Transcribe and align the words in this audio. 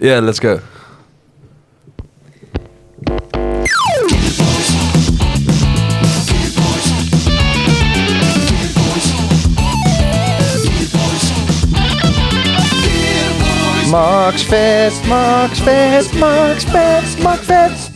Yeah, 0.00 0.20
let's 0.20 0.40
go. 0.40 0.62
Max 13.90 14.42
Fest, 14.44 15.04
Max 15.04 15.60
Fest, 15.60 16.14
Max 16.14 16.64
Fest, 16.64 17.18
Max 17.18 17.44
Fest. 17.46 17.89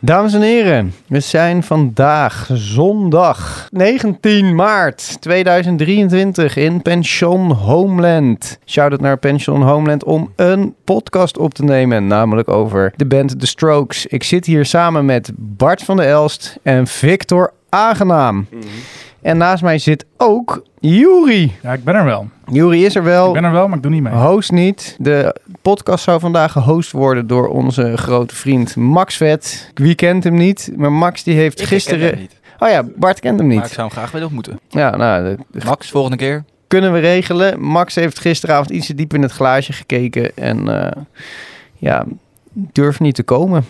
Dames 0.00 0.34
en 0.34 0.40
heren, 0.40 0.94
we 1.08 1.20
zijn 1.20 1.62
vandaag 1.62 2.48
zondag 2.52 3.68
19 3.70 4.54
maart 4.54 5.20
2023 5.20 6.56
in 6.56 6.82
Pension 6.82 7.52
Homeland. 7.52 8.58
Shout-out 8.64 9.00
naar 9.00 9.18
Pension 9.18 9.62
Homeland 9.62 10.04
om 10.04 10.32
een 10.36 10.74
podcast 10.84 11.38
op 11.38 11.54
te 11.54 11.64
nemen, 11.64 12.06
namelijk 12.06 12.48
over 12.48 12.92
de 12.96 13.06
band 13.06 13.40
The 13.40 13.46
Strokes. 13.46 14.06
Ik 14.06 14.22
zit 14.22 14.46
hier 14.46 14.64
samen 14.64 15.04
met 15.04 15.30
Bart 15.36 15.82
van 15.82 15.96
der 15.96 16.06
Elst 16.06 16.58
en 16.62 16.86
Victor 16.86 17.52
Aangenaam. 17.68 18.46
En 19.26 19.36
naast 19.36 19.62
mij 19.62 19.78
zit 19.78 20.06
ook 20.16 20.62
Juri. 20.80 21.52
Ja, 21.62 21.72
ik 21.72 21.84
ben 21.84 21.94
er 21.94 22.04
wel. 22.04 22.28
Juri 22.52 22.84
is 22.84 22.94
er 22.94 23.02
wel. 23.02 23.26
Ik 23.26 23.32
ben 23.32 23.44
er 23.44 23.52
wel, 23.52 23.68
maar 23.68 23.76
ik 23.76 23.82
doe 23.82 23.92
niet 23.92 24.02
mee. 24.02 24.12
Host 24.12 24.52
niet. 24.52 24.96
De 24.98 25.36
podcast 25.62 26.04
zou 26.04 26.20
vandaag 26.20 26.52
gehost 26.52 26.92
worden 26.92 27.26
door 27.26 27.48
onze 27.48 27.96
grote 27.96 28.34
vriend 28.34 28.76
Max 28.76 29.16
Vet. 29.16 29.70
Wie 29.74 29.94
kent 29.94 30.24
hem 30.24 30.34
niet? 30.34 30.70
Maar 30.76 30.92
Max 30.92 31.22
die 31.22 31.34
heeft 31.34 31.60
Ik 31.60 31.66
gisteren... 31.66 32.00
ken 32.00 32.08
hem 32.08 32.18
niet, 32.18 32.40
Oh 32.58 32.68
ja, 32.68 32.82
Bart 32.96 33.20
kent 33.20 33.38
hem 33.38 33.46
maar 33.46 33.56
ik 33.56 33.62
niet. 33.62 33.72
zou 33.72 33.86
hem 33.86 33.96
graag 33.96 34.10
willen 34.10 34.26
ontmoeten. 34.26 34.60
Ja, 34.68 34.96
nou, 34.96 35.36
Max, 35.64 35.90
volgende 35.90 36.16
keer. 36.16 36.44
kunnen 36.66 36.92
we 36.92 36.98
regelen. 36.98 37.60
Max 37.60 37.94
heeft 37.94 38.18
gisteravond 38.18 38.70
iets 38.70 38.86
te 38.86 38.94
diep 38.94 39.14
in 39.14 39.22
het 39.22 39.32
glaasje 39.32 39.72
gekeken 39.72 40.36
en 40.36 40.82
eh, 40.82 41.02
ja, 41.76 42.04
durft 42.52 43.00
niet 43.00 43.14
te 43.14 43.22
komen. 43.22 43.64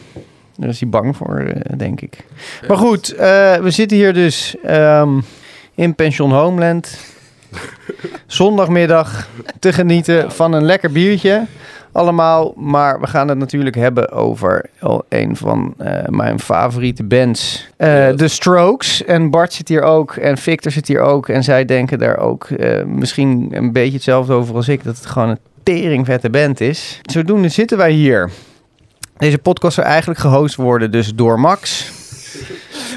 Daar 0.56 0.68
is 0.68 0.80
hij 0.80 0.88
bang 0.88 1.16
voor, 1.16 1.38
eh, 1.38 1.78
denk 1.78 2.00
ik. 2.00 2.24
Maar 2.68 2.76
goed, 2.76 3.12
eh, 3.12 3.54
we 3.56 3.70
zitten 3.70 3.96
hier 3.96 4.12
dus 4.14 4.56
ehm, 4.62 5.20
in 5.76 5.94
Pension 5.94 6.32
Homeland. 6.32 6.98
Zondagmiddag 8.26 9.28
te 9.58 9.72
genieten 9.72 10.32
van 10.32 10.52
een 10.52 10.64
lekker 10.64 10.92
biertje. 10.92 11.46
Allemaal, 11.92 12.52
maar 12.56 13.00
we 13.00 13.06
gaan 13.06 13.28
het 13.28 13.38
natuurlijk 13.38 13.76
hebben 13.76 14.10
over 14.10 14.70
al 14.80 15.04
een 15.08 15.36
van 15.36 15.74
eh, 15.78 16.06
mijn 16.06 16.40
favoriete 16.40 17.04
bands. 17.04 17.68
Yes. 17.78 18.16
The 18.16 18.28
Strokes. 18.28 19.04
En 19.04 19.30
Bart 19.30 19.52
zit 19.52 19.68
hier 19.68 19.82
ook 19.82 20.16
en 20.16 20.38
Victor 20.38 20.72
zit 20.72 20.88
hier 20.88 21.00
ook. 21.00 21.28
En 21.28 21.44
zij 21.44 21.64
denken 21.64 21.98
daar 21.98 22.18
ook 22.18 22.44
eh, 22.44 22.84
misschien 22.84 23.48
een 23.50 23.72
beetje 23.72 23.92
hetzelfde 23.92 24.32
over 24.32 24.54
als 24.54 24.68
ik. 24.68 24.84
Dat 24.84 24.96
het 24.96 25.06
gewoon 25.06 25.28
een 25.28 25.38
teringvette 25.62 26.30
band 26.30 26.60
is. 26.60 27.00
Zodoende 27.02 27.48
zitten 27.48 27.78
wij 27.78 27.90
hier. 27.90 28.30
Deze 29.16 29.38
podcast 29.38 29.74
zou 29.74 29.86
eigenlijk 29.86 30.20
gehost 30.20 30.54
worden 30.54 30.90
dus 30.90 31.14
door 31.14 31.40
Max. 31.40 31.92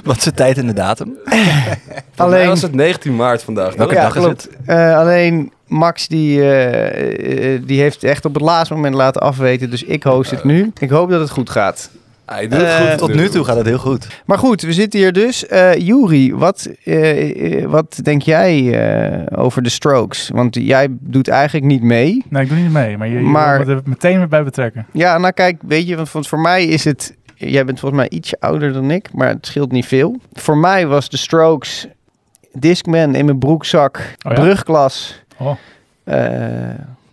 Wat 0.04 0.18
is 0.18 0.24
de 0.24 0.32
tijd 0.32 0.58
en 0.58 0.68
de 0.68 0.74
datum? 0.74 1.18
Alleen 2.16 2.48
was 2.48 2.62
het 2.62 2.76
19 2.76 3.16
maart 3.16 3.44
vandaag. 3.44 3.76
Welke 3.76 3.94
toch? 3.94 4.04
dag 4.04 4.16
is 4.16 4.22
klopt. 4.24 4.50
Eh, 4.66 4.98
alleen 4.98 5.52
Max 5.68 6.08
die, 6.08 6.42
eh, 6.42 7.54
eh, 7.56 7.62
die 7.66 7.82
heeft 7.82 8.04
echt 8.04 8.26
op 8.26 8.34
het 8.34 8.44
laatste 8.44 8.74
moment 8.74 8.96
laten 8.96 9.22
afweten. 9.22 9.70
Dus 9.70 9.84
ik 9.84 10.04
host 10.04 10.32
het 10.32 10.44
nu. 10.44 10.72
Ik 10.80 10.90
hoop 10.90 11.10
dat 11.10 11.20
het 11.20 11.30
goed 11.30 11.50
gaat. 11.50 11.90
Hij 12.26 12.48
doet 12.48 12.60
het 12.62 12.90
goed. 12.90 12.98
Tot 12.98 13.14
nu 13.14 13.30
toe 13.30 13.44
gaat 13.44 13.56
het 13.58 13.66
heel 13.66 13.78
goed. 13.78 14.08
Maar 14.26 14.38
goed, 14.38 14.62
we 14.62 14.74
zitten 14.74 15.00
hier 15.00 15.14
dus. 15.14 15.48
Eh 15.48 15.76
Juri, 15.76 16.36
wat, 16.36 16.70
wat 17.66 18.00
denk 18.04 18.22
jij 18.22 18.74
eh, 18.74 19.40
over 19.40 19.64
de 19.64 19.70
strokes? 19.70 20.30
Want 20.34 20.56
jij 20.56 20.88
doet 20.90 21.28
eigenlijk 21.28 21.66
niet 21.66 21.82
mee. 21.82 22.26
Nee, 22.30 22.44
ik 22.44 22.50
doe 22.50 22.58
niet 22.58 22.72
mee, 22.72 22.98
maar 22.98 23.08
je, 23.08 23.14
je 23.14 23.20
Maar- 23.20 23.58
moet 23.58 23.68
er 23.68 23.82
meteen 23.84 24.18
weer 24.18 24.28
bij 24.28 24.44
betrekken. 24.44 24.86
Ja, 24.92 25.18
nou 25.18 25.34
kijk, 25.34 25.62
weet 25.68 25.88
je, 25.88 25.96
want 26.12 26.28
voor 26.28 26.40
mij 26.40 26.66
is 26.66 26.84
het... 26.84 27.18
Jij 27.48 27.66
bent 27.66 27.80
volgens 27.80 28.02
mij 28.02 28.10
ietsje 28.10 28.38
ouder 28.40 28.74
dan 28.74 28.92
ik, 28.92 29.14
maar 29.14 29.28
het 29.28 29.46
scheelt 29.46 29.72
niet 29.72 29.86
veel. 29.86 30.16
Voor 30.34 30.58
mij 30.58 30.88
was 30.88 31.10
de 31.10 31.18
strokes 31.18 31.88
Discman 32.54 33.16
in 33.16 33.26
mijn 33.26 33.40
broekzak, 33.40 33.98
Oh 33.98 34.32
ja? 34.32 34.40
brugklas. 34.42 35.24
Oh, 35.38 35.56
eh, 36.04 36.18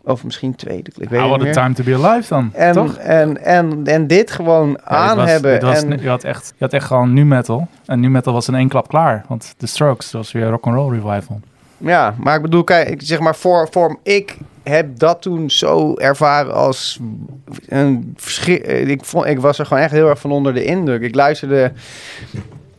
of 0.02 0.24
misschien 0.24 0.54
tweede, 0.54 0.90
ik 0.96 1.08
weet 1.08 1.20
het 1.20 1.28
what 1.28 1.40
niet 1.42 1.56
a 1.56 1.62
time 1.62 1.74
to 1.74 1.84
be 1.84 1.94
alive 2.06 2.28
dan, 2.28 2.50
En, 2.54 2.72
toch? 2.72 2.96
en, 2.96 3.44
en, 3.44 3.80
en 3.86 4.06
dit 4.06 4.30
gewoon 4.30 4.68
Ja, 4.70 4.80
aan 4.84 5.16
was- 5.16 5.30
hebben. 5.30 5.60
was- 5.60 5.82
en, 5.82 6.00
je, 6.00 6.08
had 6.08 6.24
echt, 6.24 6.46
je 6.56 6.64
had 6.64 6.72
echt 6.72 6.86
gewoon 6.86 7.12
nu 7.12 7.24
metal. 7.24 7.68
En 7.84 8.00
nu 8.00 8.10
metal 8.10 8.32
was 8.32 8.48
in 8.48 8.54
één 8.54 8.68
klap 8.68 8.88
klaar. 8.88 9.24
Want 9.28 9.54
The 9.56 9.66
Strokes, 9.66 10.10
dat 10.10 10.20
was 10.22 10.32
weer 10.32 10.48
rock'n'roll 10.48 10.90
revival. 11.00 11.40
Ja, 11.78 12.14
maar 12.18 12.36
ik 12.36 12.42
bedoel, 12.42 12.64
kijk, 12.64 12.88
ik 12.88 13.02
zeg 13.02 13.20
maar 13.20 13.36
voor, 13.36 13.68
voor 13.70 13.98
ik 14.02 14.36
heb 14.68 14.98
dat 14.98 15.22
toen 15.22 15.50
zo 15.50 15.94
ervaren 15.94 16.54
als 16.54 16.98
een 17.68 18.12
verschil. 18.16 18.58
Ik, 18.64 19.04
vond, 19.04 19.26
ik 19.26 19.40
was 19.40 19.58
er 19.58 19.66
gewoon 19.66 19.82
echt 19.82 19.92
heel 19.92 20.08
erg 20.08 20.18
van 20.20 20.30
onder 20.32 20.54
de 20.54 20.64
indruk. 20.64 21.02
Ik 21.02 21.14
luisterde. 21.14 21.72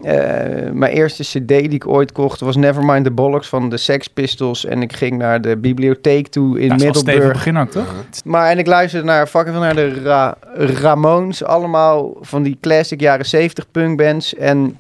eh, 0.01 0.71
mijn 0.71 0.91
eerste 0.93 1.23
CD 1.23 1.47
die 1.47 1.69
ik 1.69 1.87
ooit 1.87 2.11
kocht 2.11 2.39
was 2.39 2.55
Nevermind 2.55 3.03
the 3.05 3.11
Bollocks 3.11 3.47
van 3.47 3.69
de 3.69 3.77
Sex 3.77 4.07
Pistols. 4.07 4.65
En 4.65 4.81
ik 4.81 4.93
ging 4.93 5.17
naar 5.17 5.41
de 5.41 5.57
bibliotheek 5.57 6.27
toe 6.27 6.59
in 6.59 6.63
Ja, 6.67 6.75
dat 6.77 6.79
Middelburg. 7.05 7.31
begin 7.33 7.57
ook, 7.57 7.71
toch? 7.71 7.93
Maar 8.23 8.49
en 8.51 8.57
ik 8.57 8.67
luisterde 8.67 9.05
naar 9.05 9.27
fucking 9.27 9.59
naar 9.59 9.75
de 9.75 10.01
Ra- 10.03 10.37
Ramones. 10.55 11.43
Allemaal 11.43 12.17
van 12.21 12.43
die 12.43 12.57
classic 12.61 12.99
jaren 12.99 13.25
70 13.25 13.71
punkbands. 13.71 14.35
En 14.35 14.77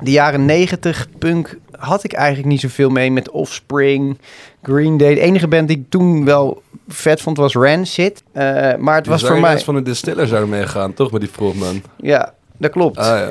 de 0.00 0.10
jaren 0.10 0.44
90 0.44 1.06
punk 1.18 1.58
had 1.70 2.04
ik 2.04 2.12
eigenlijk 2.12 2.48
niet 2.48 2.60
zoveel 2.60 2.90
mee 2.90 3.10
met 3.12 3.30
Offspring, 3.30 4.18
Green 4.68 4.96
Day. 4.96 5.14
De 5.14 5.20
enige 5.20 5.48
band 5.48 5.68
die 5.68 5.78
ik 5.78 5.84
toen 5.88 6.24
wel 6.24 6.62
vet 6.88 7.20
vond 7.20 7.36
was 7.36 7.54
Rancid. 7.54 8.22
Eh, 8.32 8.74
maar 8.76 8.94
het 8.94 9.06
was 9.06 9.22
voor 9.24 9.40
mij... 9.40 9.58
van 9.58 9.74
de 9.74 9.82
Distiller 9.82 10.26
zou 10.26 10.46
meegaan, 10.46 10.94
toch? 10.94 11.10
Met 11.10 11.20
die 11.20 11.30
Frogman. 11.30 11.82
Ja, 11.96 12.34
dat 12.56 12.70
klopt. 12.70 12.98
Ah 12.98 13.04
ja. 13.04 13.30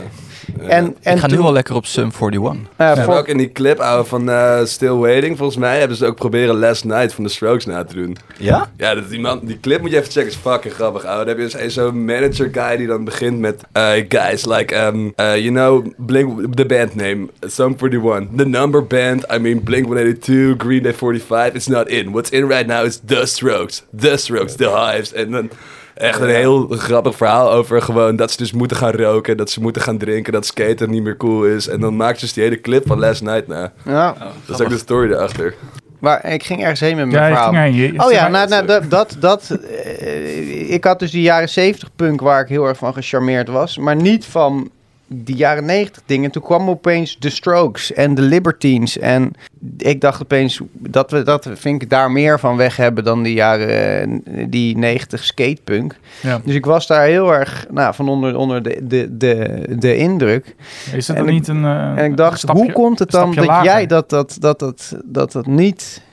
Ja. 0.62 0.68
En, 0.68 0.96
en 1.02 1.14
ik 1.16 1.20
ga 1.22 1.28
nu 1.28 1.38
wel 1.38 1.52
lekker 1.52 1.76
op 1.76 1.86
Sum 1.86 2.10
41. 2.22 2.52
eh, 2.76 2.90
En 2.90 3.04
voor- 3.04 3.18
ook 3.18 3.28
in 3.28 3.38
die 3.38 3.52
clip 3.52 3.80
ouwe, 3.80 4.06
van 4.06 4.30
eh, 4.30 4.60
Still 4.64 4.90
Waiting, 4.92 5.38
volgens 5.38 5.58
mij 5.58 5.80
hebben 5.80 5.98
ze 5.98 6.06
ook 6.06 6.16
proberen 6.16 6.60
Last 6.60 6.84
Night 6.86 7.14
van 7.14 7.24
de 7.24 7.30
Strokes 7.30 7.66
na 7.66 7.84
te 7.84 7.94
doen. 7.96 8.18
Ja? 8.38 8.70
Ja, 8.78 8.96
dat 8.96 9.10
die, 9.10 9.20
man, 9.20 9.40
die 9.44 9.60
clip 9.60 9.82
moet 9.82 9.90
je 9.92 9.98
even 9.98 10.12
checken, 10.12 10.30
is 10.32 10.36
fucking 10.36 10.74
grappig. 10.74 11.06
ouwe. 11.06 11.26
Dan 11.26 11.38
heb 11.38 11.50
je 11.52 11.58
dus 11.58 11.74
zo'n 11.74 12.06
manager 12.06 12.50
guy 12.52 12.78
die 12.78 12.88
dan 12.88 13.04
begint 13.04 13.40
met... 13.40 13.62
eh, 13.72 13.92
guys, 14.10 14.46
like, 14.46 14.76
um, 14.86 15.14
uh, 15.20 15.36
you 15.38 15.50
know, 15.50 15.86
Blink, 15.98 16.56
the 16.56 16.66
band 16.66 16.96
name, 16.96 17.28
Sum 17.42 17.76
41. 17.78 18.28
The 18.36 18.46
number 18.46 18.84
band, 18.88 19.26
I 19.34 19.38
mean 19.38 19.64
Blink-182, 19.64 20.58
Green 20.58 20.84
Day 20.84 20.94
45, 20.94 21.54
it's 21.56 21.68
not 21.68 21.88
in. 21.88 22.12
What's 22.12 22.30
in 22.30 22.48
right 22.48 22.68
now 22.68 22.86
is 22.86 23.00
The 23.06 23.26
Strokes. 23.26 23.84
The 24.00 24.18
Strokes, 24.18 24.56
The 24.56 24.70
Hives. 24.70 25.14
En 25.14 25.32
dan 25.32 25.50
echt 25.98 26.20
een 26.22 26.30
heel 26.30 26.68
grappig 26.70 27.16
verhaal 27.16 27.52
over 27.52 27.82
gewoon 27.82 28.16
dat 28.16 28.32
ze 28.32 28.38
dus 28.38 28.52
moeten 28.52 28.78
gaan 28.78 28.92
roken, 28.92 29.38
dat 29.38 29.50
ze 29.50 29.62
moeten 29.62 29.82
gaan 29.82 29.98
drinken, 29.98 30.34
dat 30.34 30.46
skaten 30.46 30.90
niet 30.90 31.04
meer 31.04 31.18
cool 31.18 31.44
is. 31.46 31.68
En 31.68 31.80
dan 31.80 31.96
maakt 31.96 32.20
ze 32.20 32.26
dus 32.26 32.34
die 32.34 32.44
hele 32.44 32.62
clip 32.62 32.88
van 32.88 33.00
Last 33.00 33.22
Night 33.22 33.48
na. 33.48 33.72
ja, 33.86 34.16
Dat 34.46 34.60
is 34.60 34.66
ook 34.66 34.72
de 34.72 34.78
story 34.78 35.12
erachter. 35.12 35.54
maar 36.00 36.26
ik 36.32 36.44
ging 36.44 36.62
ergens 36.62 36.80
heen 36.80 36.96
met 36.96 37.06
mijn 37.08 37.18
Ja, 37.24 37.28
verhaal. 37.28 37.46
ging 37.52 37.58
erheen. 37.58 37.94
Je- 37.94 38.04
Oh 38.06 38.12
ja, 38.12 38.28
nou, 38.28 38.48
nou, 38.50 38.88
dat, 38.88 39.16
dat 39.20 39.50
eh, 39.50 40.72
ik 40.74 40.84
had 40.84 41.00
dus 41.00 41.12
die 41.12 41.22
jaren 41.22 41.50
70 41.50 41.90
punk 41.96 42.22
waar 42.22 42.42
ik 42.42 42.48
heel 42.48 42.68
erg 42.68 42.78
van 42.78 42.94
gecharmeerd 42.94 43.48
was, 43.48 43.78
maar 43.78 43.96
niet 43.96 44.26
van 44.26 44.70
die 45.08 45.36
jaren 45.36 45.66
90 45.66 46.04
dingen. 46.06 46.32
Toen 46.32 46.42
kwam 46.42 46.70
opeens 46.70 47.18
The 47.20 47.30
Strokes 47.30 47.94
en 47.94 48.16
The 48.16 48.22
Libertines 48.22 48.98
en 48.98 49.32
ik 49.78 50.02
dacht 50.02 50.22
opeens 50.22 50.62
dat 50.72 51.12
we 51.12 51.24
dat 51.24 51.50
vind 51.54 51.82
ik 51.82 51.90
daar 51.90 52.12
meer 52.12 52.40
van 52.40 52.58
weg 52.58 52.78
hebben 52.78 53.04
dan 53.04 53.24
die 53.24 53.34
jaren 53.34 54.22
eh, 54.26 54.46
die 54.50 54.78
90 54.78 55.24
skatepunk. 55.24 55.96
Ja. 56.22 56.42
Dus 56.46 56.56
ik 56.56 56.66
was 56.66 56.88
daar 56.88 57.06
heel 57.06 57.34
erg 57.34 57.66
nou, 57.72 57.94
van 57.94 58.10
onder, 58.10 58.36
onder 58.38 58.64
de, 58.64 58.80
de, 58.84 59.18
de, 59.18 59.66
de 59.80 59.96
indruk. 59.98 60.56
Is 60.94 61.08
het 61.08 61.18
En 61.18 61.24
dan 61.26 61.34
ik- 61.34 61.40
niet 61.40 61.48
een 61.48 61.66
eh, 61.66 61.98
En 61.98 62.06
ik 62.12 62.18
dacht, 62.18 62.40
stapje- 62.40 62.62
hoe 62.64 62.72
komt 62.72 63.00
het 63.00 63.12
dan 63.12 63.34
dat 63.36 63.46
lager? 63.46 63.66
jij 63.66 63.86
dat, 63.86 64.10
dat, 64.10 64.38
dat, 64.40 64.60
dat, 64.60 64.98
dat, 65.06 65.32
dat 65.32 65.46
niet... 65.46 66.06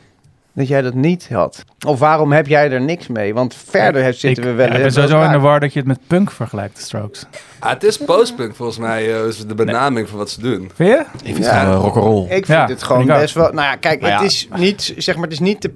Dat 0.55 0.69
jij 0.69 0.83
dat 0.83 0.95
niet 0.95 1.29
had. 1.33 1.65
Of 1.87 1.99
waarom 1.99 2.33
heb 2.33 2.47
jij 2.47 2.71
er 2.71 2.81
niks 2.81 3.07
mee? 3.07 3.35
Want 3.35 3.55
verder 3.55 4.03
heb- 4.05 4.15
zitten 4.15 4.45
ik, 4.45 4.49
we 4.51 4.55
wel... 4.57 4.67
ik 4.67 4.73
ben 4.83 4.93
sowieso 4.93 5.23
in 5.23 5.31
de 5.31 5.39
war 5.39 5.61
dat 5.61 5.73
je 5.73 5.79
het 5.79 5.89
met 5.89 5.99
punk 6.07 6.31
vergelijkt, 6.31 6.77
de 6.77 6.83
Strokes. 6.83 7.25
Ah, 7.59 7.71
het 7.73 7.85
is 7.85 7.97
postpunk 7.99 8.55
volgens 8.55 8.79
mij, 8.79 9.15
eh, 9.21 9.27
is 9.27 9.47
de 9.47 9.55
benaming 9.55 10.09
van 10.09 10.19
wat 10.19 10.31
ze 10.31 10.41
doen. 10.41 10.71
Vind 10.75 10.91
je? 10.91 10.99
Ik 10.99 11.35
vind 11.35 11.37
het 11.37 11.47
Ja. 11.47 11.61
gewoon 11.61 11.75
uh, 11.77 11.81
rock'n'roll. 11.83 12.23
Ik 12.25 12.31
vind 12.31 12.47
Ja, 12.47 12.67
het 12.67 12.83
gewoon 12.83 13.03
ik 13.03 13.07
best 13.09 13.35
wel... 13.35 13.45
Nou 13.53 13.67
ja, 13.67 13.77
kijk, 13.77 14.01
Maar 14.01 14.11
het 14.11 14.21
ja. 14.21 14.27
is 14.27 14.49
niet... 14.57 14.95
Zeg 14.97 15.15
maar, 15.15 15.25
het 15.25 15.33
is 15.33 15.39
niet 15.41 15.63
de... 15.63 15.73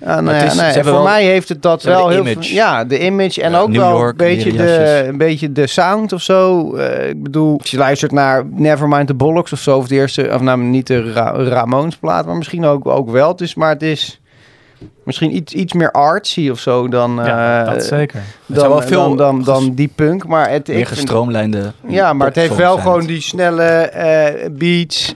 Ja, 0.00 0.20
nou 0.20 0.36
ja, 0.36 0.42
is- 0.42 0.54
nee, 0.54 0.68
ze 0.68 0.74
hebben 0.74 0.82
voor 0.82 0.92
wel- 0.92 1.02
mij 1.12 1.24
heeft 1.24 1.48
het 1.48 1.62
dat 1.62 1.82
wel 1.82 2.06
de 2.06 2.12
heel 2.12 2.22
image. 2.26 2.42
veel... 2.48 2.54
Ja, 2.56 2.84
de 2.84 3.04
image 3.04 3.42
en 3.42 3.50
Ja, 3.50 3.58
ook 3.58 3.68
New 3.68 3.80
wel 3.80 3.90
York, 3.90 4.10
een 4.10 4.16
beetje, 4.26 4.52
de, 4.52 5.04
een 5.08 5.18
beetje 5.18 5.52
de 5.52 5.66
sound 5.66 6.12
of 6.12 6.22
zo. 6.22 6.72
Eh, 6.76 7.08
ik 7.08 7.22
bedoel, 7.22 7.58
als 7.58 7.70
je 7.70 7.76
luistert 7.76 8.12
naar 8.12 8.44
Nevermind 8.50 9.06
the 9.06 9.14
Bollocks 9.14 9.52
of 9.52 9.58
zo... 9.58 9.76
of 9.78 9.86
de 9.88 9.94
eerste... 9.94 10.30
Of 10.34 10.40
nou, 10.40 10.58
niet 10.60 10.86
de 10.86 11.12
Ra 11.12 11.32
Ramones 11.36 11.96
plaat, 11.96 12.26
maar 12.26 12.36
misschien 12.36 12.64
ook, 12.64 12.86
ook 12.88 13.10
wel. 13.10 13.28
Het 13.28 13.40
is, 13.40 13.54
maar 13.54 13.68
het 13.68 13.82
is... 13.82 14.16
Misschien 15.04 15.36
iets, 15.36 15.52
iets 15.52 15.72
meer 15.72 15.90
artsy 15.90 16.48
of 16.50 16.58
zo 16.58 16.88
dan, 16.88 17.14
ja, 17.24 17.64
eh, 17.66 17.72
dat 17.74 17.84
zeker. 17.84 18.20
Dan, 18.46 18.68
wel 18.68 18.82
veel 18.82 19.16
dan, 19.16 19.16
dan, 19.16 19.42
dan 19.64 19.74
die 19.74 19.92
punk. 19.94 20.26
Maar 20.26 20.50
het, 20.50 20.68
Meer 20.68 20.78
ik 20.78 20.86
vind- 20.86 20.98
gestroomlijnde 20.98 21.72
ja, 21.86 22.12
maar 22.12 22.26
het 22.26 22.36
heeft 22.36 22.56
wel 22.56 22.76
gewoon 22.78 23.06
die 23.06 23.20
snelle 23.20 23.62
eh, 23.62 24.48
beats. 24.50 25.14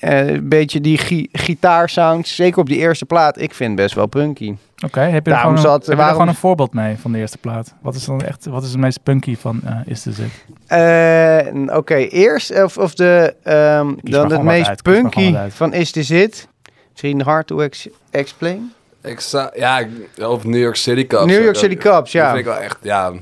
Eh, 0.00 0.28
Een 0.28 0.48
beetje 0.48 0.80
die 0.80 0.98
gi 0.98 1.28
gitaarsounds. 1.32 2.34
Zeker 2.34 2.60
op 2.60 2.66
die 2.66 2.76
eerste 2.78 3.04
plaat. 3.06 3.40
Ik 3.40 3.54
vind 3.54 3.76
best 3.76 3.94
wel 3.94 4.06
punky. 4.06 4.54
Oké, 4.84 5.00
heb 5.00 5.24
je 5.26 5.32
Daarom 5.32 5.56
gewoon, 5.56 5.56
een, 5.56 5.62
zat- 5.62 5.72
heb 5.72 5.84
je 5.84 5.90
er 5.90 5.96
waarom- 5.96 6.14
gewoon 6.14 6.28
een 6.28 6.34
voorbeeld 6.40 6.74
mee 6.74 6.96
van 6.96 7.12
de 7.12 7.18
eerste 7.18 7.38
plaat? 7.38 7.74
Wat 7.82 7.94
is 7.94 8.04
dan 8.04 8.20
echt, 8.22 8.46
wat 8.46 8.62
is 8.62 8.70
het 8.70 8.78
meest 8.80 9.02
punky 9.02 9.36
van 9.36 9.60
eh, 9.64 9.76
Is 9.84 10.02
This 10.02 10.18
It? 10.18 10.44
Eh, 10.66 11.76
Oké, 11.76 11.94
eerst 11.94 12.62
of, 12.62 12.78
of 12.78 12.94
de, 12.94 13.34
ehm, 13.42 13.92
dan 14.02 14.32
het 14.32 14.42
meest 14.42 14.68
uit, 14.68 14.82
punky 14.82 15.34
van 15.48 15.72
Is 15.72 15.90
This 15.90 16.10
It? 16.10 16.48
Misschien 16.90 17.20
hard 17.22 17.46
to 17.46 17.60
ex- 17.60 17.88
explain? 18.10 18.72
Ik 19.02 19.20
zou, 19.20 19.50
ja, 19.54 19.84
of 20.22 20.44
New 20.44 20.60
York 20.60 20.76
City 20.76 21.06
Cups. 21.06 21.24
New 21.24 21.34
York 21.42 21.46
Dat- 21.54 21.56
City 21.62 21.76
Cups, 21.76 22.12
ja. 22.12 22.26
vind 22.26 22.38
ik 22.38 22.44
wel 22.44 22.56
echt, 22.60 22.78
ja. 22.82 23.12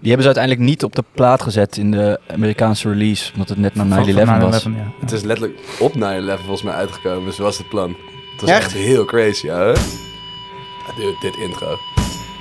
Die 0.00 0.14
hebben 0.14 0.20
ze 0.32 0.36
uiteindelijk 0.36 0.70
niet 0.70 0.84
op 0.84 0.94
de 0.96 1.04
plaat 1.14 1.42
gezet 1.42 1.76
in 1.76 1.90
de 1.90 2.20
Amerikaanse 2.32 2.88
release. 2.88 3.32
Omdat 3.32 3.48
het 3.48 3.58
net 3.58 3.74
na 3.74 3.84
9-11 3.84 3.86
Van- 4.26 4.40
van 4.40 4.50
was. 4.50 4.64
9/11, 4.64 4.76
ja. 4.76 4.90
Het 5.00 5.12
is 5.12 5.22
letterlijk 5.22 5.58
op 5.78 5.94
9-11 5.94 5.98
volgens 6.38 6.62
mij 6.62 6.74
uitgekomen, 6.74 7.24
dus 7.24 7.36
dat 7.36 7.46
was 7.46 7.58
het 7.58 7.68
plan. 7.68 7.96
Het 8.32 8.40
was 8.40 8.50
Echt? 8.50 8.62
echt, 8.64 8.72
heel 8.72 9.04
crazy, 9.04 9.46
hè? 9.46 9.64
Ja, 9.64 9.74
dude, 10.96 11.16
dit 11.20 11.36
intro. 11.36 11.78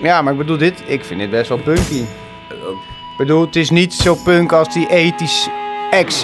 Ja, 0.02 0.22
maar 0.22 0.32
ik 0.34 0.38
bedoel, 0.40 0.58
dit, 0.58 0.84
ik 0.86 1.06
vind 1.06 1.20
dit 1.20 1.30
best 1.30 1.50
wel 1.50 1.58
punky. 1.58 1.96
Ik 2.00 3.18
bedoel, 3.18 3.46
het 3.46 3.56
is 3.56 3.70
niet 3.70 3.94
zo 3.94 4.16
punk 4.16 4.52
als 4.52 4.74
die 4.74 4.90
ethisch 4.90 5.48
ex 5.92 6.24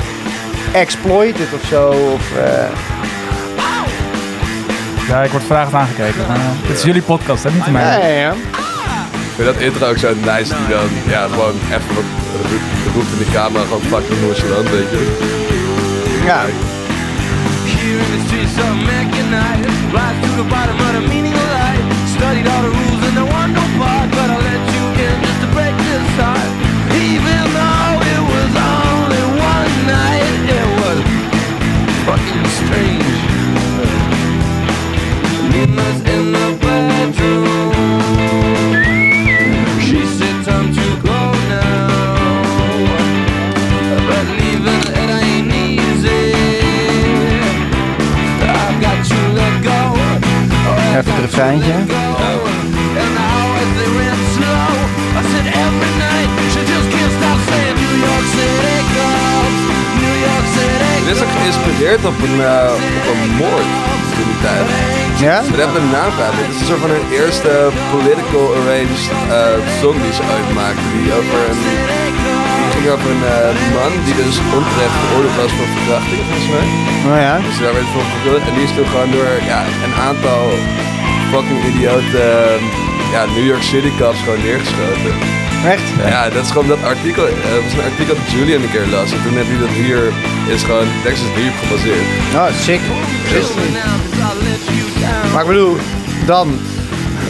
exploited 0.73 1.53
of 1.53 1.65
zo. 1.65 1.89
Of, 1.89 2.37
eh, 2.37 2.69
Ja, 5.07 5.23
ik 5.23 5.31
word 5.31 5.43
vragend 5.43 5.73
aangekeken. 5.75 6.27
maar, 6.27 6.35
eh, 6.37 6.67
dit 6.67 6.77
is 6.77 6.83
jullie 6.83 7.01
podcast, 7.01 7.43
hè? 7.43 7.51
Niet 7.51 7.65
de 7.65 7.71
mijne. 7.71 8.03
nee, 8.03 8.19
ja. 8.19 8.33
Vind 9.41 9.53
dat 9.53 9.63
intro 9.63 9.89
ook 9.89 9.97
zo 9.97 10.13
nice, 10.13 10.53
die 10.55 10.67
dan, 10.75 10.89
ja, 11.07 11.27
gewoon 11.27 11.55
even 11.65 11.95
wat 11.95 12.09
roept, 12.93 13.11
in 13.11 13.17
de 13.17 13.31
camera, 13.33 13.63
gewoon 13.63 13.81
fucking 13.81 14.21
nonchalant, 14.21 14.69
weet 14.69 14.89
je. 14.91 15.01
ja. 16.25 16.41
Here 17.65 17.99
in 18.05 18.11
the 18.17 18.27
streets 18.27 18.57
of 18.65 18.75
mechanized 18.85 19.65
Rise 19.95 20.19
to 20.21 20.29
the 20.35 20.47
bottom 20.49 20.75
of 20.85 20.91
the 20.91 21.07
meaning 21.07 21.30
Dit 61.05 61.15
is 61.15 61.21
ook 61.23 61.33
geïnspireerd 61.39 62.01
op 62.11 62.17
een, 62.27 62.37
eh, 62.51 62.73
op 63.11 63.17
een 63.23 63.33
moord 63.41 63.69
in 64.21 64.27
die 64.31 64.41
tijd. 64.47 64.67
Ja? 65.25 65.35
We 65.55 65.59
hebben 65.63 65.81
een 65.81 65.95
naam 65.99 66.11
gehad. 66.17 66.33
Dit 66.39 66.47
is 66.53 66.59
een 66.59 66.69
soort 66.69 66.83
van 66.85 66.93
hun 66.95 67.07
eerste 67.19 67.51
political 67.93 68.45
arranged 68.57 69.03
eh, 69.37 69.57
song 69.79 69.97
die 70.03 70.13
ze 70.19 70.23
uitmaakten. 70.37 70.87
Die, 70.95 71.09
over 71.19 71.39
een, 71.49 71.61
die 72.61 72.69
ging 72.73 72.87
over 72.95 73.09
een 73.15 73.25
eh, 73.35 73.55
man 73.75 73.93
die 74.05 74.15
dus 74.23 74.37
onterecht 74.57 74.95
veroordeeld 75.01 75.37
was 75.41 75.53
voor 75.57 75.69
verkrachting, 75.75 76.21
volgens 76.27 76.49
mij. 76.53 76.67
Nou 77.07 77.19
ja. 77.27 77.35
Dus 77.47 77.57
daar 77.61 77.75
werd 77.77 77.89
voor 77.93 78.05
veroordeeld. 78.11 78.47
En 78.49 78.55
die 78.57 78.67
is 78.69 78.73
toen 78.77 78.89
gewoon 78.93 79.11
door 79.15 79.31
ja, 79.51 79.59
een 79.85 79.95
aantal 80.09 80.43
fucking 81.31 81.61
idiote 81.75 82.17
eh, 82.17 82.61
ja, 83.13 83.25
New 83.35 83.45
York 83.51 83.61
City 83.63 83.91
cops 83.99 84.19
gewoon 84.23 84.43
neergeschoten. 84.43 85.13
Echt? 85.73 85.81
Ja, 86.13 86.29
dat 86.29 86.43
is 86.45 86.51
gewoon 86.51 86.67
dat 86.67 86.83
artikel. 86.83 87.27
eh, 87.27 87.33
Dat 87.53 87.63
was 87.63 87.73
een 87.73 87.91
artikel 87.91 88.13
dat 88.15 88.31
Julian 88.31 88.61
een 88.61 88.71
keer 88.71 88.87
las. 88.91 89.11
En 89.11 89.21
toen 89.23 89.35
heb 89.39 89.45
hij 89.47 89.59
dat 89.65 89.73
hier, 89.81 90.01
is 90.55 90.63
gewoon 90.63 90.87
Texas 91.03 91.31
Deep 91.37 91.53
gebaseerd. 91.63 92.07
Oh, 92.35 92.49
sick. 92.67 92.81
Maar 95.33 95.41
ik 95.41 95.47
bedoel, 95.47 95.77
dan 96.25 96.59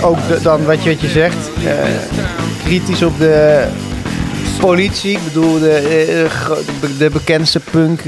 ook 0.02 0.18
de- 0.28 0.42
dan 0.42 0.66
wat 0.66 0.84
je, 0.84 0.90
wat 0.90 1.02
je 1.02 1.08
zegt, 1.10 1.50
eh, 1.66 1.74
kritisch 2.66 3.04
op 3.04 3.18
de 3.20 3.64
politie. 4.60 5.12
Ik 5.12 5.24
bedoel, 5.24 5.60
de, 5.60 6.28
de, 6.98 7.10
bekendste 7.10 7.60
punk 7.60 8.02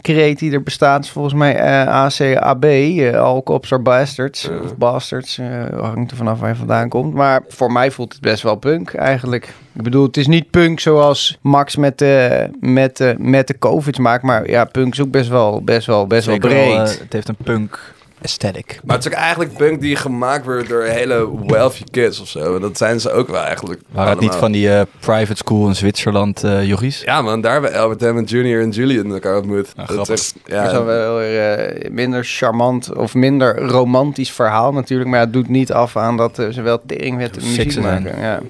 create 0.00 0.34
die 0.34 0.52
er 0.52 0.62
bestaat 0.62 1.04
is 1.04 1.10
volgens 1.10 1.34
mij 1.34 1.56
eh, 1.56 1.86
ACAB, 1.86 2.64
eh, 2.64 3.20
All 3.20 3.42
Cops 3.42 3.72
Are 3.72 3.82
Bastards. 3.82 4.48
Of 4.64 4.76
Bastards, 4.76 5.40
hangt 5.80 6.10
er 6.10 6.16
vanaf 6.16 6.40
waar 6.40 6.48
je 6.48 6.54
vandaan 6.54 6.88
komt. 6.88 7.14
Maar 7.14 7.42
voor 7.48 7.72
mij 7.72 7.90
voelt 7.90 8.12
het 8.12 8.22
best 8.22 8.42
wel 8.42 8.56
punk 8.56 8.94
eigenlijk. 8.94 9.54
Ik 9.72 9.82
bedoel, 9.82 10.06
het 10.06 10.16
is 10.16 10.26
niet 10.26 10.50
punk 10.50 10.80
zoals 10.80 11.38
Max 11.40 11.76
met 11.76 11.98
de, 11.98 12.48
met 12.60 12.96
de, 12.96 13.14
met 13.18 13.46
de 13.46 13.58
COVID 13.58 13.98
maakt. 13.98 14.22
Maar 14.22 14.50
ja, 14.50 14.64
punk 14.64 14.92
is 14.92 15.00
ook 15.00 15.10
best 15.10 15.28
wel, 15.28 15.62
best 15.64 15.86
wel, 15.86 16.06
best 16.06 16.26
wel 16.26 16.38
breed. 16.38 16.74
wel, 16.74 16.78
het 16.78 17.12
heeft 17.12 17.28
een 17.28 17.36
punk 17.44 17.94
aesthetic. 18.22 18.80
Maar 18.84 18.96
het 18.96 19.06
is 19.06 19.12
ook 19.12 19.18
eigenlijk 19.18 19.56
punk 19.56 19.80
die 19.80 19.96
gemaakt 19.96 20.44
wordt 20.44 20.68
door 20.68 20.82
hele 20.82 21.46
wealthy 21.46 21.84
kids 21.90 22.20
of 22.20 22.28
zo. 22.28 22.54
En 22.54 22.60
dat 22.60 22.76
zijn 22.76 23.00
ze 23.00 23.12
ook 23.12 23.28
wel 23.28 23.42
eigenlijk. 23.42 23.80
Waren 23.90 24.10
het 24.10 24.20
niet 24.20 24.34
van 24.34 24.52
die 24.52 24.70
eh, 24.74 24.82
private 24.98 25.36
school 25.36 25.68
in 25.68 25.76
Zwitserland, 25.76 26.44
eh 26.44 26.64
jochies? 26.64 27.02
Ja 27.04 27.22
man, 27.22 27.40
daar 27.40 27.52
hebben 27.52 27.74
Albert 27.74 28.00
Hammond 28.00 28.30
Jr. 28.30 28.60
en 28.60 28.70
Julian 28.70 29.12
elkaar 29.12 29.36
ontmoet. 29.36 29.72
Ah, 29.76 29.88
dat 29.88 30.08
is 30.08 30.34
ja, 30.44 30.84
wel 30.84 31.16
weer 31.16 31.58
eh, 31.58 31.90
minder 31.90 32.24
charmant 32.24 32.96
of 32.96 33.14
minder 33.14 33.58
romantisch 33.58 34.30
verhaal 34.32 34.72
natuurlijk. 34.72 35.10
Maar 35.10 35.20
het 35.20 35.32
doet 35.32 35.48
niet 35.48 35.72
af 35.72 35.96
aan 35.96 36.16
dat 36.16 36.34
ze 36.50 36.62
wel 36.62 36.82
teringwette 36.86 37.40
Sick 37.40 37.48
muziek 37.48 37.72
zijn. 37.72 37.84
maken. 37.84 38.20
Ja. 38.20 38.40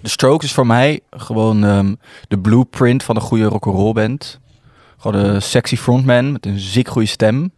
De 0.00 0.08
Strokes 0.10 0.46
is 0.46 0.54
voor 0.54 0.66
mij 0.66 1.00
gewoon 1.10 1.64
ehm, 1.64 1.94
de 2.28 2.38
blueprint 2.38 3.02
van 3.02 3.16
een 3.16 3.22
goede 3.22 3.44
rock'n'roll 3.44 3.92
band. 3.92 4.40
Gewoon 4.98 5.24
een 5.24 5.42
sexy 5.42 5.76
frontman 5.76 6.32
met 6.32 6.46
een 6.46 6.58
ziek 6.58 6.88
goede 6.88 7.08
stem. 7.08 7.52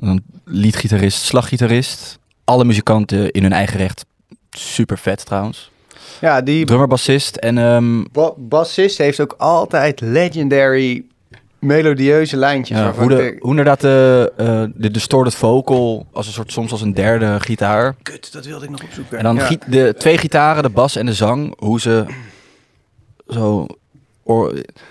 Een 0.00 0.24
leadgitarist, 0.44 1.22
slaggitarist. 1.24 2.18
Alle 2.44 2.64
muzikanten 2.64 3.30
in 3.30 3.42
hun 3.42 3.52
eigen 3.52 3.76
recht. 3.76 4.04
Super 4.50 4.98
vet 4.98 5.26
trouwens. 5.26 5.70
ja, 6.20 6.40
die 6.40 6.64
Drummer, 6.64 6.88
bassist 6.88 7.36
en 7.36 7.58
ehm, 7.58 8.04
ba- 8.12 8.32
bassist 8.36 8.98
heeft 8.98 9.20
ook 9.20 9.34
altijd 9.38 10.00
legendary 10.00 11.04
melodieuze 11.58 12.36
lijntjes. 12.36 12.78
ja, 12.78 12.92
hoe, 12.92 13.08
de, 13.08 13.36
hoe 13.38 13.50
inderdaad 13.50 13.80
de, 13.80 14.32
eh, 14.36 14.64
de 14.74 14.90
distorted 14.90 15.34
vocal 15.34 16.06
als 16.12 16.26
een 16.26 16.32
soort 16.32 16.52
soms 16.52 16.72
als 16.72 16.80
een 16.80 16.94
derde 16.94 17.40
gitaar. 17.40 17.94
Kut, 18.02 18.32
dat 18.32 18.44
wilde 18.46 18.64
ik 18.64 18.70
nog 18.70 18.82
opzoeken. 18.82 19.18
En 19.18 19.24
dan 19.24 19.36
Ja. 19.36 19.50
de 19.68 19.94
twee 19.98 20.18
gitaren, 20.18 20.62
de 20.62 20.68
bas 20.68 20.96
en 20.96 21.06
de 21.06 21.14
zang, 21.14 21.54
hoe 21.58 21.80
ze 21.80 22.04
zo 23.28 23.66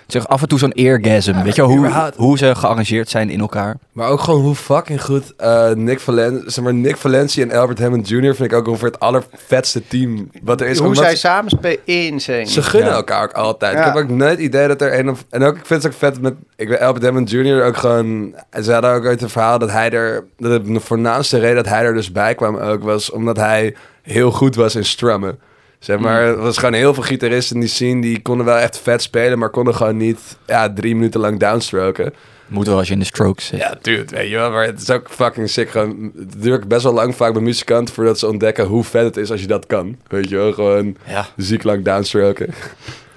zeg, 0.06 0.28
af 0.28 0.42
en 0.42 0.48
toe 0.48 0.58
zo'n 0.58 0.72
eargasm, 0.72 1.42
weet 1.42 1.54
je 1.56 1.66
wel, 1.66 1.70
hoe, 1.76 2.12
hoe 2.16 2.38
ze 2.38 2.54
gearrangeerd 2.54 3.08
zijn 3.08 3.30
in 3.30 3.40
elkaar. 3.40 3.76
Maar 3.92 4.08
ook 4.08 4.20
gewoon 4.20 4.40
hoe 4.40 4.54
fucking 4.54 5.02
goed 5.02 5.34
eh, 5.36 5.70
Nick 5.72 6.00
Valencia, 6.00 6.50
zeg 6.50 6.64
maar 6.64 6.74
Nick 6.74 6.96
Valencia 6.96 7.42
en 7.48 7.52
Albert 7.58 7.78
Hammond 7.78 8.08
Jr. 8.08 8.34
vind 8.34 8.40
ik 8.40 8.52
ook 8.52 8.66
ongeveer 8.68 8.88
het 8.88 9.00
allervetste 9.00 9.82
team 9.88 10.30
wat 10.42 10.60
er 10.60 10.66
is. 10.66 10.78
Hoe 10.78 10.94
zij 10.96 11.10
ze- 11.10 11.16
samen 11.16 11.50
spelen 11.50 11.78
in 11.84 12.20
zingen. 12.20 12.46
Ze 12.46 12.62
gunnen 12.62 12.88
Ja. 12.90 12.94
elkaar 12.96 13.22
ook 13.22 13.32
altijd. 13.32 13.72
Ja. 13.72 13.78
Ik 13.78 13.84
heb 13.94 14.02
ook 14.02 14.08
nooit 14.10 14.30
het 14.30 14.40
idee 14.40 14.68
dat 14.68 14.80
er 14.82 14.98
een 14.98 15.10
of... 15.10 15.24
En 15.30 15.42
ook, 15.42 15.56
ik 15.56 15.66
vind 15.66 15.82
het 15.82 15.92
ook 15.92 15.98
vet 15.98 16.20
met... 16.20 16.34
Ik 16.56 16.68
weet 16.68 16.80
Albert 16.80 17.04
Hammond 17.04 17.30
Jr. 17.30 17.64
ook 17.64 17.76
gewoon... 17.76 18.34
Ze 18.62 18.72
hadden 18.72 18.94
ook 18.94 19.06
uit 19.06 19.20
het 19.20 19.32
verhaal 19.32 19.58
dat 19.58 19.70
hij 19.70 19.90
er... 19.90 20.24
Dat 20.38 20.66
de 20.66 20.80
voornaamste 20.80 21.38
reden 21.38 21.56
dat 21.56 21.68
hij 21.68 21.84
er 21.84 21.94
dus 21.94 22.12
bij 22.12 22.34
kwam 22.34 22.56
ook 22.56 22.82
was 22.82 23.10
omdat 23.10 23.36
hij 23.36 23.74
heel 24.02 24.30
goed 24.30 24.54
was 24.54 24.74
in 24.74 24.84
strummen. 24.84 25.38
Zeg 25.80 25.98
maar, 25.98 26.22
er 26.22 26.36
was 26.36 26.58
gewoon 26.58 26.74
heel 26.74 26.94
veel 26.94 27.02
gitaristen 27.02 27.54
in 27.54 27.60
die 27.60 27.70
scene 27.70 28.00
die 28.00 28.22
konden 28.22 28.46
wel 28.46 28.56
echt 28.56 28.78
vet 28.78 29.02
spelen, 29.02 29.38
maar 29.38 29.48
konden 29.50 29.74
gewoon 29.74 29.96
niet 29.96 30.18
ja, 30.46 30.72
drie 30.72 30.94
minuten 30.94 31.20
lang 31.20 31.38
downstroken. 31.38 32.14
Moet 32.46 32.66
wel 32.66 32.76
als 32.78 32.86
je 32.86 32.92
in 32.92 32.98
de 32.98 33.04
strokes 33.04 33.46
zit. 33.46 33.58
Ja, 33.60 33.74
dude, 33.82 34.16
weet 34.16 34.28
je 34.30 34.36
wel, 34.36 34.50
maar 34.50 34.64
het 34.66 34.80
is 34.80 34.90
ook 34.90 35.10
fucking 35.10 35.48
sick. 35.50 35.70
Gewoon, 35.70 36.12
het 36.16 36.42
duurt 36.42 36.68
best 36.68 36.82
wel 36.82 36.92
lang 36.92 37.14
vaak 37.16 37.32
bij 37.32 37.42
muzikanten 37.42 37.94
voordat 37.94 38.18
ze 38.18 38.26
ontdekken 38.26 38.64
hoe 38.64 38.84
vet 38.84 39.04
het 39.04 39.16
is 39.16 39.30
als 39.30 39.40
je 39.40 39.46
dat 39.46 39.66
kan. 39.66 39.96
Weet 40.08 40.28
je 40.28 40.36
wel, 40.36 40.52
gewoon 40.52 40.96
Ja, 41.06 41.26
ziek 41.36 41.62
lang 41.62 41.84
downstroken. 41.84 42.48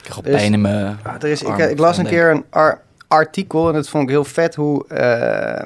ik 0.03 0.13
al 0.15 0.21
Dus- 0.21 0.31
pijn 0.35 0.53
in 0.53 0.61
mijn 0.61 0.99
Ah, 1.03 1.13
er 1.19 1.29
is, 1.29 1.41
ik, 1.41 1.47
arm 1.47 1.59
ik 1.61 1.79
las 1.79 1.97
een 1.97 2.05
keer 2.05 2.29
een 2.31 2.45
ar- 2.49 2.81
artikel 3.07 3.67
en 3.67 3.73
dat 3.73 3.89
vond 3.89 4.03
ik 4.03 4.09
heel 4.09 4.23
vet 4.25 4.55
hoe... 4.55 4.87
eh, 4.87 5.65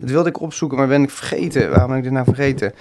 dat 0.00 0.10
wilde 0.10 0.28
ik 0.28 0.40
opzoeken, 0.40 0.78
maar 0.78 0.86
ben 0.88 1.02
ik 1.02 1.10
vergeten. 1.10 1.70
Waarom 1.70 1.88
ben 1.88 1.96
ik 1.96 2.02
dit 2.02 2.12
nou 2.12 2.24
vergeten? 2.24 2.72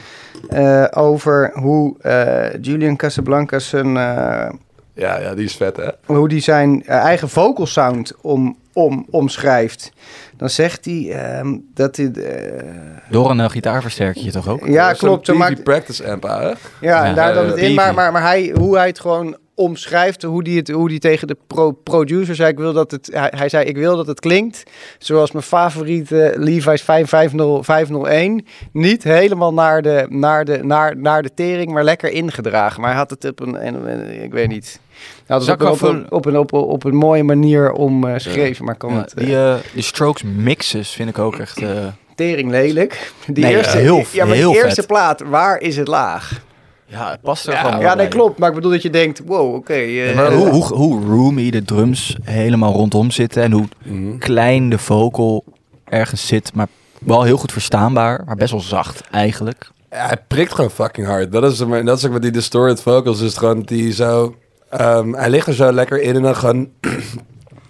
Eh, 0.50 0.86
over 0.92 1.52
hoe 1.54 2.00
eh, 2.02 2.54
Julian 2.62 2.96
Casablanca 2.96 3.60
zijn... 3.60 3.86
eh, 3.98 4.50
Ja, 4.94 5.20
ja, 5.20 5.36
die 5.36 5.46
is 5.46 5.56
vet, 5.56 5.78
hè? 5.78 5.88
hoe 6.06 6.28
die 6.30 6.42
zijn 6.42 6.86
eigen 6.86 7.30
vocal 7.30 7.66
sound 7.66 8.14
om, 8.22 8.58
om, 8.74 9.06
omschrijft. 9.10 9.92
Dan 10.38 10.50
zegt 10.50 10.86
hij 10.86 11.12
ehm, 11.12 11.58
dat 11.74 11.96
hij... 11.96 12.12
eh, 12.12 12.64
Door 13.10 13.30
een 13.30 13.40
uh, 13.40 13.50
gitaarversterkertje 13.50 14.32
toch 14.32 14.48
ook? 14.48 14.68
ja, 14.68 14.94
klopt. 14.94 15.34
Maakt, 15.34 15.64
practice 15.64 16.12
amp, 16.12 16.24
hè? 16.24 16.52
ja, 16.82 17.06
en 17.06 17.16
daar 17.16 17.34
dan 17.34 17.46
het 17.48 17.58
in. 17.58 17.74
Maar, 17.76 17.94
maar, 17.94 18.12
maar 18.12 18.22
hij, 18.22 18.54
hoe 18.58 18.78
hij 18.78 18.88
het 18.88 19.00
gewoon 19.00 19.38
omschrijft 19.60 20.22
hoe 20.24 20.44
die, 20.44 20.58
het, 20.58 20.70
hoe 20.70 20.89
die 20.89 21.00
tegen 21.00 21.28
de 21.28 21.38
pro 21.48 21.72
producer 21.72 22.36
zei. 22.36 22.50
Ik 22.51 22.58
wil 22.58 22.74
dat 22.74 22.92
het, 22.92 23.10
hij, 23.13 23.34
hij 23.36 23.50
zei, 23.50 23.66
ik 23.66 23.78
wil 23.78 23.96
dat 23.96 24.08
het 24.08 24.20
klinkt 24.20 24.63
zoals 24.98 25.32
mijn 25.32 25.44
favoriete 25.46 26.34
Levi's 26.38 26.82
550 26.82 27.66
501. 27.66 28.46
Niet 28.72 29.04
helemaal 29.04 29.54
naar 29.54 29.82
de, 29.82 30.06
naar, 30.10 30.46
de, 30.46 30.60
naar, 30.63 30.98
naar 30.98 31.22
de 31.22 31.34
tering, 31.34 31.72
maar 31.72 31.84
lekker 31.84 32.12
ingedragen. 32.12 32.82
Maar 32.82 32.89
hij 32.89 33.00
had 33.00 33.10
het 33.10 33.25
op 33.25 33.39
een, 33.39 33.68
een- 33.68 34.24
ik 34.24 34.32
weet 34.32 34.48
niet. 34.48 34.80
Het 35.25 35.44
Zal 35.44 35.54
op, 35.54 35.62
een- 35.62 35.68
op, 35.72 35.82
een, 35.82 36.12
op, 36.12 36.25
een, 36.25 36.38
op, 36.38 36.54
een, 36.54 36.60
op 36.60 36.84
een 36.84 36.96
mooie 36.96 37.24
manier 37.24 37.72
omschreven, 37.72 38.66
maar 38.66 38.75
kan 38.75 38.94
Ja, 38.94 39.00
het... 39.01 39.13
eh, 39.13 39.25
die, 39.25 39.36
eh, 39.36 39.56
die 39.74 39.84
strokes 39.84 40.24
mixes 40.36 40.89
vind 40.89 41.10
ik 41.10 41.20
ook 41.20 41.36
echt... 41.39 41.62
eh, 41.62 41.70
tering 42.16 42.51
lelijk. 42.51 43.12
Die 43.28 43.44
Nee, 43.44 43.56
eerste, 43.56 43.78
heel- 43.78 44.04
ja, 44.12 44.25
maar 44.25 44.36
heel 44.36 44.51
die 44.51 44.62
eerste 44.63 44.75
vet. 44.82 44.88
plaat, 44.88 45.22
waar 45.22 45.60
is 45.62 45.78
het 45.78 45.88
laag? 45.88 46.42
Ja, 46.89 47.12
het 47.12 47.22
past 47.22 47.48
er 47.48 47.53
Ja, 47.53 47.60
gewoon 47.63 47.79
ja 47.79 47.93
nee, 47.93 48.08
klopt. 48.08 48.38
Maar 48.39 48.50
ik 48.50 48.55
bedoel 48.55 48.72
dat 48.72 48.81
je 48.81 48.89
denkt, 48.89 49.22
wow, 49.25 49.55
oké. 49.55 49.74
eh, 49.74 50.10
Ja, 50.10 50.15
maar 50.15 50.31
hoe, 50.34 50.48
hoe, 50.48 50.63
hoe 50.65 51.05
roomy 51.05 51.50
de 51.51 51.63
drums 51.63 52.15
helemaal 52.24 52.74
rondom 52.74 53.12
zitten 53.12 53.43
en 53.43 53.51
hoe 53.51 53.65
Mhm. 53.84 54.17
klein 54.17 54.69
de 54.69 54.77
vocal 54.77 55.43
ergens 55.86 56.27
zit, 56.27 56.53
maar 56.53 56.67
wel 57.00 57.24
heel 57.24 57.38
goed 57.38 57.51
verstaanbaar, 57.51 58.22
maar 58.25 58.36
best 58.36 58.51
wel 58.51 58.60
zacht 58.62 59.01
eigenlijk. 59.12 59.69
Ja, 59.91 60.05
hij 60.08 60.17
prikt 60.27 60.53
gewoon 60.53 60.72
fucking 60.72 61.08
hard. 61.08 61.31
Dat 61.31 61.51
is, 61.51 61.65
maar 61.65 61.86
dat 61.86 61.98
is 61.98 62.05
ook 62.05 62.12
met 62.12 62.22
die 62.22 62.31
distorted 62.31 62.81
vocals. 62.81 63.19
Is 63.22 63.27
het 63.27 63.38
gewoon 63.38 63.62
die 63.62 63.93
zo... 63.93 64.36
ehm, 64.69 65.13
hij 65.13 65.29
ligt 65.29 65.48
er 65.48 65.53
zo 65.53 65.72
lekker 65.72 66.01
in 66.01 66.15
en 66.15 66.22
dan 66.22 66.36
gewoon... 66.36 66.69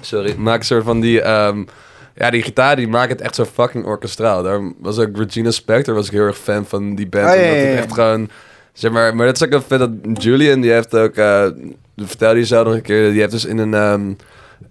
sorry. 0.02 0.36
Maakt 0.38 0.60
een 0.60 0.66
soort 0.66 0.84
van 0.84 1.00
die... 1.00 1.22
ehm, 1.22 1.64
ja, 2.16 2.30
die 2.30 2.42
gitaar 2.44 2.76
die 2.76 2.88
maakt 2.88 3.12
het 3.12 3.22
echt 3.22 3.36
zo 3.36 3.46
fucking 3.46 3.86
orkestraal. 3.86 4.44
Daar 4.44 4.74
was 4.80 4.98
ook 4.98 5.18
Regina 5.18 5.52
Spektor 5.52 5.96
was 5.96 6.06
ik 6.06 6.12
heel 6.12 6.26
erg 6.26 6.38
fan 6.38 6.66
van 6.66 6.96
die 6.96 7.08
band. 7.08 7.30
Oh, 7.30 7.36
ja, 7.36 7.42
omdat 7.42 7.56
ja, 7.56 7.62
het 7.62 7.74
ja. 7.74 7.78
echt 7.84 7.94
gewoon... 7.94 8.30
Zeg 8.74 8.92
maar, 8.92 9.16
maar 9.16 9.26
dat 9.26 9.36
is 9.36 9.44
ook 9.44 9.50
wel 9.50 9.62
vet 9.62 9.80
dat 9.80 10.24
Julian, 10.24 10.62
die 10.62 10.72
heeft 10.72 10.96
ook... 10.96 11.16
eh 11.16 11.46
vertelde 11.96 12.40
je 12.40 12.46
zo 12.46 12.64
nog 12.64 12.74
een 12.74 12.82
keer, 12.82 13.12
die 13.12 13.20
heeft 13.20 13.32
dus 13.32 13.46
in 13.46 13.58
een... 13.58 13.74
ehm, 13.74 14.12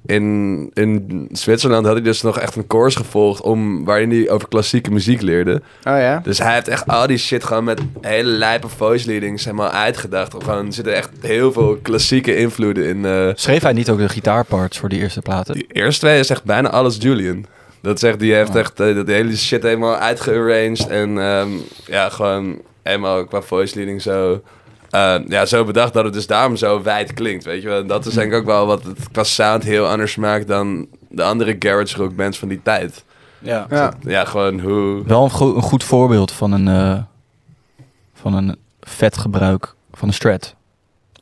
in, 0.07 0.71
in 0.75 1.29
Zwitserland 1.33 1.85
had 1.87 1.95
hij 1.95 2.05
dus 2.05 2.23
nog 2.23 2.39
echt 2.39 2.57
een 2.57 2.67
course 2.67 2.99
gevolgd 2.99 3.41
om, 3.41 3.85
waarin 3.85 4.11
hij 4.11 4.31
over 4.31 4.49
klassieke 4.49 4.91
muziek 4.91 5.21
leerde. 5.23 5.53
Oh 5.85 5.99
ja? 5.99 6.21
Dus 6.23 6.39
hij 6.39 6.55
heeft 6.55 6.69
echt 6.69 6.87
al 6.87 7.07
die 7.07 7.19
shit 7.19 7.45
gewoon 7.45 7.65
met 7.65 7.81
hele 8.01 8.31
lijpe 8.31 8.69
voice 8.69 9.07
leadings 9.07 9.45
helemaal 9.45 9.71
uitgedacht. 9.71 10.35
Of 10.35 10.45
gewoon, 10.45 10.67
er 10.67 10.73
zitten 10.73 10.95
echt 10.95 11.11
heel 11.21 11.53
veel 11.53 11.79
klassieke 11.83 12.37
invloeden 12.37 12.87
in. 12.87 13.05
eh 13.05 13.29
Schreef 13.35 13.63
hij 13.63 13.73
niet 13.73 13.91
ook 13.91 13.99
de 13.99 14.09
gitaarparts 14.09 14.79
voor 14.79 14.89
die 14.89 15.01
eerste 15.01 15.21
platen? 15.23 15.55
die 15.55 15.67
eerste 15.69 16.01
twee 16.07 16.19
is 16.19 16.31
echt 16.31 16.45
bijna 16.45 16.71
alles 16.71 16.97
Julian. 17.01 17.47
Dat 17.83 17.99
zegt, 17.99 18.19
die 18.19 18.35
heeft 18.35 18.55
echt 18.55 18.81
eh, 18.81 18.95
dat 18.95 19.07
hele 19.07 19.37
shit 19.37 19.63
helemaal 19.63 19.97
uitgearranged. 19.97 20.87
En 20.89 21.19
ehm, 21.19 21.49
ja, 21.87 22.09
gewoon 22.09 22.61
helemaal 22.89 23.25
qua 23.25 23.41
voice 23.43 23.77
leading 23.77 24.03
zo... 24.03 24.43
eh, 24.91 25.15
ja, 25.27 25.47
zo 25.47 25.65
bedacht 25.65 25.93
dat 25.93 26.05
het 26.05 26.13
dus 26.13 26.27
daarom 26.27 26.57
zo 26.57 26.83
wijd 26.83 27.13
klinkt, 27.15 27.45
weet 27.45 27.63
je 27.63 27.69
wel. 27.69 27.81
En 27.81 27.87
dat 27.87 28.07
is 28.07 28.15
denk 28.15 28.33
ik 28.33 28.39
ook 28.39 28.47
wel 28.47 28.67
wat 28.67 28.83
het 28.83 28.99
qua 29.13 29.25
sound 29.25 29.63
heel 29.65 29.87
anders 29.87 30.17
maakt 30.17 30.47
dan 30.49 30.87
de 31.09 31.23
andere 31.23 31.57
garage 31.59 31.97
rock 31.97 32.17
bands 32.17 32.39
van 32.39 32.49
die 32.49 32.61
tijd. 32.63 33.05
Ja. 33.39 33.67
Ja. 33.71 33.93
Ja, 34.01 34.25
gewoon 34.25 34.61
hoe... 34.61 35.03
Wel 35.07 35.25
een, 35.25 35.31
go- 35.31 35.55
een 35.57 35.63
goed 35.63 35.85
voorbeeld 35.85 36.33
van 36.33 36.53
een, 36.53 36.69
eh, 36.69 37.03
van 38.15 38.35
een 38.35 38.57
vet 38.81 39.19
gebruik 39.19 39.75
van 39.93 40.09
een 40.09 40.15
strat. 40.15 40.55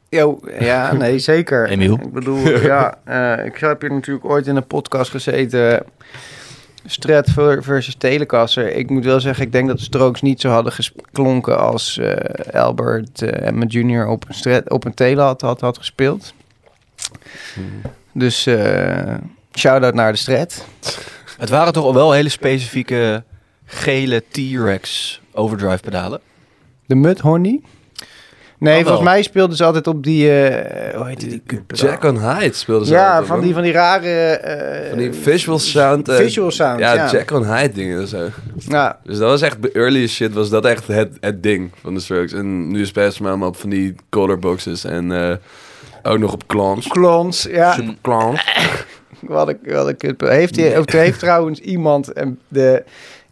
Yo, 0.09 0.41
ja, 0.59 0.93
nee, 0.93 1.19
zeker. 1.19 1.69
Emiel? 1.71 1.95
Ik 2.03 2.13
bedoel, 2.13 2.49
ja, 2.49 2.95
eh, 3.05 3.45
ik 3.47 3.57
heb 3.57 3.81
hier 3.81 3.93
natuurlijk 3.93 4.25
ooit 4.25 4.47
in 4.47 4.57
een 4.57 4.67
podcast 4.67 5.11
gezeten. 5.11 5.85
Strat 6.87 7.31
ver- 7.31 7.63
versus 7.63 7.95
Telecaster. 7.95 8.73
Ik 8.73 8.91
moet 8.91 9.05
wel 9.05 9.21
zeggen, 9.21 9.45
ik 9.45 9.53
denk 9.53 9.69
dat 9.69 9.79
de 9.79 9.83
Strokes 9.85 10.21
niet 10.23 10.41
zo 10.41 10.49
hadden 10.49 10.73
geklonken 10.73 11.59
als 11.59 11.99
eh, 11.99 12.61
Albert 12.61 13.23
eh 13.23 13.47
Emma 13.47 13.65
Jr. 13.69 14.07
op 14.07 14.25
een, 14.29 14.35
strat, 14.35 14.71
op 14.71 14.85
een 14.85 14.95
Tele 14.95 15.21
had, 15.21 15.41
had, 15.41 15.61
had 15.61 15.79
gespeeld. 15.79 16.35
Dus 18.13 18.47
eh 18.47 19.15
shout-out 19.59 19.95
naar 19.95 20.13
de 20.13 20.19
Strat. 20.19 20.67
Het 21.39 21.49
waren 21.49 21.73
toch 21.73 21.93
wel 21.95 22.13
hele 22.13 22.29
specifieke 22.29 23.25
gele 23.65 24.23
T-Rex 24.31 25.21
overdrive 25.33 25.83
pedalen. 25.83 26.21
De 26.87 26.95
Mudhoney? 26.95 27.61
Nee, 28.59 28.83
volgens 28.83 29.05
mij 29.05 29.23
speelden 29.23 29.57
ze 29.57 29.65
altijd 29.65 29.87
op 29.87 30.03
die... 30.03 30.31
eh 30.41 30.97
hoe 30.97 31.07
heet 31.09 31.21
die? 31.21 31.43
Jack 31.67 32.05
on 32.05 32.19
Hyde 32.19 32.55
speelde 32.55 32.87
ze 32.87 32.93
Ja, 32.93 33.25
van 33.25 33.41
die, 33.41 33.55
van 33.55 33.63
die 33.63 33.73
rare... 33.73 34.09
eh, 34.31 34.89
Van 34.89 34.99
die 34.99 35.13
visual 35.13 35.59
sound. 35.59 36.09
eh, 36.09 36.17
Visual 36.17 36.51
sound, 36.51 36.79
ja. 36.81 36.95
ja. 36.95 37.11
Jack 37.11 37.31
on 37.31 37.45
Hyde 37.55 37.73
dingen 37.75 38.01
en 38.01 38.07
zo. 38.09 38.29
Ja, 38.69 38.99
Dus 39.05 39.19
dat 39.19 39.29
was 39.31 39.43
echt, 39.43 39.63
de 39.63 39.73
early 39.73 40.07
shit 40.07 40.33
was 40.33 40.51
dat 40.51 40.65
echt 40.65 40.87
het, 40.87 41.17
het 41.21 41.43
ding 41.43 41.71
van 41.81 41.95
de 41.95 42.01
Strokes. 42.01 42.33
En 42.33 42.69
nu 42.69 42.81
is 42.81 42.93
best 42.93 43.21
maar 43.21 43.41
op 43.41 43.57
van 43.57 43.71
die 43.71 43.95
colorboxes 44.11 44.85
en 44.85 45.39
ook 46.03 46.19
nog 46.19 46.33
op 46.33 46.47
clowns. 46.47 46.87
Klons, 46.89 47.47
ja. 47.51 47.73
Super 47.73 47.95
clowns. 48.03 48.45
Wat 49.21 49.49
ik, 49.49 49.57
wat 49.65 49.95
heeft, 50.19 50.57
hij, 50.57 50.85
heeft 51.01 51.19
trouwens 51.19 51.61
iemand, 51.61 52.13
en 52.13 52.39
de, 52.49 52.85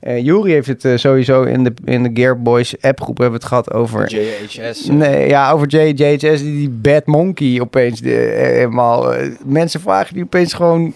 eh 0.04 0.24
Jury 0.24 0.50
heeft 0.50 0.66
het 0.66 0.84
eh, 0.84 0.96
sowieso 0.96 1.42
in 1.42 1.64
de, 1.64 1.72
in 1.84 2.02
de 2.02 2.10
Gearboys 2.14 2.74
appgroep 2.80 3.18
hebben 3.18 3.40
we 3.40 3.40
het 3.40 3.48
gehad 3.48 3.72
over... 3.72 4.08
JHS. 4.08 4.86
Nee, 4.86 5.28
ja, 5.28 5.50
over 5.50 5.68
JJHS, 5.68 6.40
die, 6.40 6.56
die 6.56 6.68
Bad 6.70 7.06
Monkey 7.06 7.60
opeens 7.60 8.00
de, 8.00 8.20
eh, 8.20 8.46
helemaal... 8.46 9.14
mensen 9.44 9.80
vragen 9.80 10.14
die 10.14 10.24
opeens 10.24 10.52
gewoon 10.52 10.94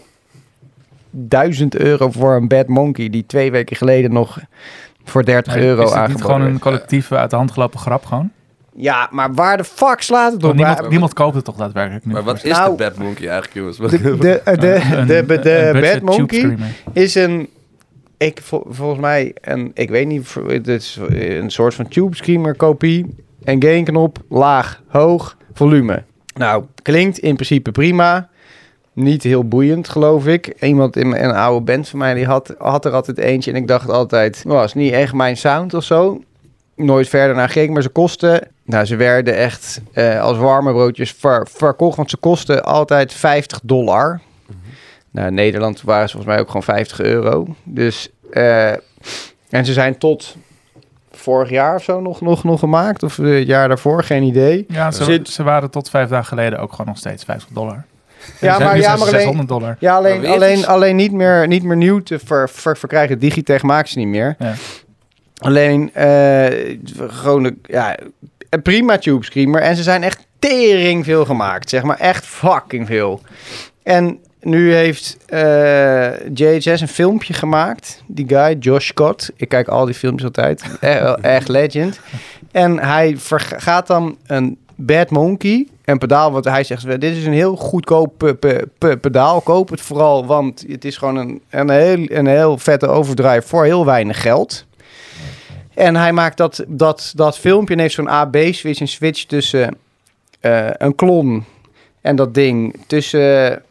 duizend 1.11 1.77
euro 1.77 2.11
voor 2.11 2.37
een 2.37 2.49
Bad 2.49 2.67
Monkey, 2.67 3.11
die 3.11 3.27
twee 3.27 3.51
weken 3.51 3.77
geleden 3.77 4.13
nog 4.13 4.39
voor 5.05 5.25
30 5.25 5.55
Nee, 5.55 5.65
euro 5.65 5.83
is 5.83 5.89
het 5.89 5.95
niet 5.95 6.01
aangeboden 6.09 6.35
gewoon 6.35 6.53
een 6.53 6.59
collectieve 6.59 7.17
uit 7.17 7.31
de 7.31 7.37
hand 7.37 7.51
gelopen 7.51 7.79
grap 7.79 8.05
gewoon? 8.05 8.31
Ja, 8.75 9.09
maar 9.11 9.35
waar 9.35 9.57
de 9.57 9.65
fuck 9.65 10.01
slaat 10.01 10.33
het 10.33 10.35
op? 10.35 10.43
Want 10.43 10.55
niemand, 10.55 10.81
Waar- 10.81 10.91
niemand 10.91 11.13
koopt 11.13 11.35
het 11.35 11.45
toch 11.45 11.57
daadwerkelijk 11.57 12.05
nu? 12.05 12.13
Maar 12.13 12.23
wat 12.23 12.45
is 12.45 12.53
Nou, 12.53 12.77
de 12.77 12.85
Bad 12.85 12.97
Monkey 12.97 13.29
eigenlijk, 13.29 13.55
jongens? 13.55 13.77
De, 13.77 13.89
de, 13.89 14.41
de, 14.57 15.41
de, 15.43 15.79
Bad 15.81 16.03
Monkey 16.03 16.57
is 16.93 17.15
een, 17.15 17.49
ik, 18.19 18.41
vol- 18.43 18.67
volgens 18.69 19.01
mij, 19.01 19.35
een, 19.41 19.71
ik 19.75 19.91
weet 19.91 20.07
niet, 20.07 20.35
het 20.49 20.69
is 20.69 20.99
een 21.09 21.51
soort 21.51 21.75
van 21.75 21.89
tube 21.89 22.17
screamer 22.17 22.57
kopie. 22.57 23.07
En 23.45 23.63
gainknop, 23.63 24.19
laag, 24.29 24.83
hoog, 24.89 25.37
volume. 25.53 26.03
Nou, 26.35 26.65
klinkt 26.83 27.19
in 27.19 27.35
principe 27.35 27.71
prima. 27.73 28.29
Niet 28.93 29.23
heel 29.23 29.45
boeiend, 29.49 29.89
geloof 29.89 30.27
ik. 30.27 30.55
Iemand 30.61 30.97
in 30.97 31.09
mijn- 31.09 31.25
een 31.25 31.35
oude 31.35 31.65
band 31.65 31.89
van 31.89 31.99
mij, 31.99 32.15
die 32.15 32.27
had, 32.27 32.55
had 32.59 32.85
er 32.85 32.93
altijd 32.93 33.19
eentje. 33.19 33.51
En 33.51 33.57
ik 33.57 33.67
dacht 33.69 33.89
altijd, 33.91 34.43
was 34.47 34.65
is 34.65 34.75
niet 34.75 34.93
echt 34.93 35.13
mijn 35.15 35.37
sound 35.37 35.75
of 35.75 35.85
zo. 35.85 36.23
Nooit 36.77 37.09
verder 37.09 37.37
naar 37.37 37.49
gekeken, 37.49 37.73
maar 37.73 37.83
ze 37.83 37.89
kosten... 37.89 38.49
Nou, 38.65 38.85
ze 38.85 38.97
werden 38.97 39.37
echt 39.37 39.81
eh, 39.93 40.21
als 40.21 40.39
warme 40.39 40.73
broodjes 40.73 41.13
ver- 41.13 41.47
verkocht. 41.51 41.97
Want 41.97 42.11
ze 42.11 42.17
kosten 42.17 42.65
altijd 42.65 43.13
50 43.13 43.61
dollar. 43.63 44.21
Nou, 45.19 45.31
Nederland 45.31 45.83
waren 45.83 46.09
ze 46.09 46.15
volgens 46.15 46.33
mij 46.35 46.41
ook 46.43 46.47
gewoon 46.47 46.63
50 46.63 47.01
euro. 47.01 47.47
Dus, 47.65 48.09
eh, 48.31 48.71
en 49.51 49.65
ze 49.65 49.73
zijn 49.73 49.99
tot 49.99 50.37
vorig 51.13 51.51
jaar 51.51 51.75
of 51.75 51.83
zo 51.83 52.01
nog, 52.01 52.21
nog, 52.21 52.45
nog 52.45 52.59
gemaakt. 52.61 53.03
Of 53.03 53.17
het 53.17 53.47
jaar 53.47 53.69
daarvoor, 53.69 54.03
geen 54.05 54.23
idee. 54.23 54.65
Ja, 54.69 54.91
ze, 54.91 55.05
Zit- 55.05 55.29
ze 55.29 55.43
waren 55.43 55.71
tot 55.71 55.91
vijf 55.91 56.09
dagen 56.09 56.27
geleden 56.27 56.59
ook 56.59 56.71
gewoon 56.71 56.87
nog 56.87 56.97
steeds 56.99 57.25
50 57.25 57.49
dollar. 57.53 57.85
Ja, 58.41 58.59
maar, 58.59 58.79
ja, 58.79 58.91
maar 58.97 59.01
alleen, 59.07 59.13
600 59.21 59.49
dollar. 59.49 59.77
ja, 59.81 59.97
alleen, 59.97 60.27
alleen, 60.27 60.67
alleen 60.67 60.97
niet, 60.97 61.13
meer, 61.13 61.47
niet 61.47 61.63
meer 61.63 61.77
nieuw 61.77 62.03
te 62.03 62.19
ver, 62.19 62.49
ver- 62.49 62.77
verkrijgen. 62.77 63.19
Digitech 63.19 63.63
maken 63.63 63.89
ze 63.89 63.99
niet 63.99 64.09
meer. 64.09 64.37
Ja. 64.39 64.55
Alleen, 65.39 65.95
eh, 65.95 66.77
gewoon, 66.97 67.45
een- 67.45 67.61
ja, 67.67 67.97
prima 68.63 68.99
tube 68.99 69.25
screamer. 69.25 69.61
En 69.61 69.77
ze 69.77 69.83
zijn 69.83 70.03
echt 70.03 70.27
tering 70.39 71.05
veel 71.05 71.25
gemaakt. 71.25 71.69
Zeg 71.69 71.83
maar 71.83 71.99
echt 71.99 72.27
fucking 72.27 72.87
veel. 72.87 73.21
En 73.83 74.19
nu 74.41 74.75
heeft 74.75 75.17
eh 75.27 76.27
JHS 76.35 76.81
een 76.81 76.89
filmpje 76.89 77.33
gemaakt. 77.35 78.03
Die 78.07 78.29
guy, 78.29 78.57
Josh 78.61 78.87
Scott. 78.87 79.31
Ik 79.37 79.49
kijk 79.49 79.69
al 79.69 79.85
die 79.85 79.95
filmpjes 79.95 80.25
altijd. 80.27 80.63
Eh, 80.81 81.15
echt 81.25 81.49
legend. 81.49 82.01
En 82.53 82.79
hij 82.79 83.17
gaat 83.57 83.87
dan 83.87 84.17
een 84.27 84.59
Bad 84.75 85.11
Monkey, 85.11 85.67
een 85.85 85.99
pedaal, 85.99 86.33
want 86.33 86.45
hij 86.45 86.65
zegt, 86.65 87.01
dit 87.01 87.17
is 87.17 87.25
een 87.27 87.33
heel 87.33 87.57
goedkoop 87.57 88.13
pe- 88.17 88.35
pe- 88.35 88.69
pe- 88.79 88.97
pedaal. 88.97 89.41
Koop 89.41 89.69
het 89.71 89.81
vooral, 89.81 90.27
want 90.27 90.65
het 90.69 90.85
is 90.85 90.97
gewoon 90.97 91.17
een, 91.17 91.41
een, 91.51 91.71
heel, 91.71 92.05
een 92.09 92.27
heel 92.27 92.59
vette 92.59 92.87
overdrive 92.87 93.47
voor 93.49 93.65
heel 93.65 93.85
weinig 93.85 94.21
geld. 94.23 94.67
En 95.75 95.97
hij 95.97 96.13
maakt 96.13 96.37
dat, 96.37 96.65
dat, 96.69 97.13
dat 97.17 97.39
filmpje 97.39 97.75
en 97.75 97.81
heeft 97.81 97.95
zo'n 97.95 98.09
AB-switch, 98.09 98.81
een 98.81 98.89
switch 98.89 99.25
tussen 99.25 99.77
eh, 100.41 100.67
een 100.73 100.95
klon 100.95 101.45
en 102.01 102.17
dat 102.17 102.35
ding. 102.35 102.77
Tussen 102.87 103.63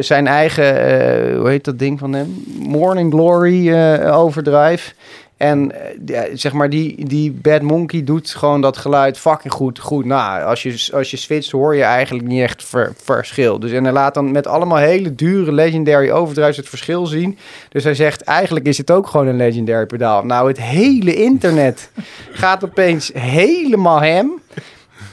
zijn 0.00 0.26
eigen, 0.26 0.76
eh, 0.76 1.38
hoe 1.38 1.48
heet 1.48 1.64
dat 1.64 1.78
ding 1.78 1.98
van 1.98 2.12
hem? 2.12 2.44
Morning 2.58 3.12
Glory 3.12 3.72
eh, 3.72 4.18
overdrive. 4.18 4.92
En 5.36 5.72
eh, 6.06 6.20
zeg 6.32 6.52
maar, 6.52 6.70
die, 6.70 7.04
die 7.06 7.32
Bad 7.32 7.62
Monkey 7.62 8.04
doet 8.04 8.30
gewoon 8.30 8.60
dat 8.60 8.76
geluid 8.76 9.18
fucking 9.18 9.52
goed, 9.52 9.78
goed 9.78 10.04
na. 10.04 10.42
Als 10.42 10.62
je, 10.62 10.88
als 10.92 11.10
je 11.10 11.16
switcht 11.16 11.50
hoor 11.50 11.74
je 11.74 11.82
eigenlijk 11.82 12.26
niet 12.26 12.42
echt 12.42 12.64
ver- 12.64 12.92
verschil. 13.02 13.58
Dus 13.58 13.72
en 13.72 13.84
hij 13.84 13.92
laat 13.92 14.14
dan 14.14 14.32
met 14.32 14.46
allemaal 14.46 14.78
hele 14.78 15.14
dure 15.14 15.52
legendary 15.52 16.10
overdrives 16.10 16.56
het 16.56 16.68
verschil 16.68 17.06
zien. 17.06 17.38
Dus 17.68 17.84
hij 17.84 17.94
zegt, 17.94 18.22
eigenlijk 18.22 18.66
is 18.66 18.78
het 18.78 18.90
ook 18.90 19.06
gewoon 19.06 19.26
een 19.26 19.36
legendary 19.36 19.86
pedaal. 19.86 20.24
Nou, 20.24 20.48
het 20.48 20.60
hele 20.60 21.14
internet 21.14 21.90
gaat 22.30 22.64
opeens 22.64 23.10
helemaal 23.14 24.00
hem. 24.00 24.32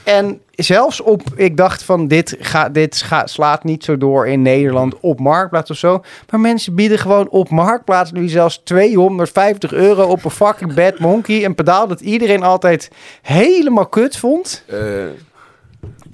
En 0.04 0.40
zelfs 0.50 1.00
op, 1.00 1.22
ik 1.36 1.56
dacht 1.56 1.82
van 1.82 2.08
dit, 2.08 2.36
ga, 2.38 2.68
dit 2.68 3.04
slaat 3.24 3.64
niet 3.64 3.84
zo 3.84 3.98
door 3.98 4.28
in 4.28 4.42
Nederland 4.42 5.00
op 5.00 5.20
Marktplaats 5.20 5.70
of 5.70 5.76
zo. 5.76 6.02
Maar 6.30 6.40
mensen 6.40 6.74
bieden 6.74 6.98
gewoon 6.98 7.28
op 7.28 7.50
Marktplaats 7.50 8.12
nu 8.12 8.28
zelfs 8.28 8.60
250 8.64 9.72
euro 9.72 10.02
op 10.02 10.24
een 10.24 10.30
fucking 10.30 10.74
Bad 10.74 10.98
Monkey. 10.98 11.44
Een 11.44 11.54
pedaal 11.54 11.86
dat 11.86 12.00
iedereen 12.00 12.42
altijd 12.42 12.90
helemaal 13.22 13.86
kut 13.86 14.16
vond. 14.16 14.64
Eh, 14.66 14.78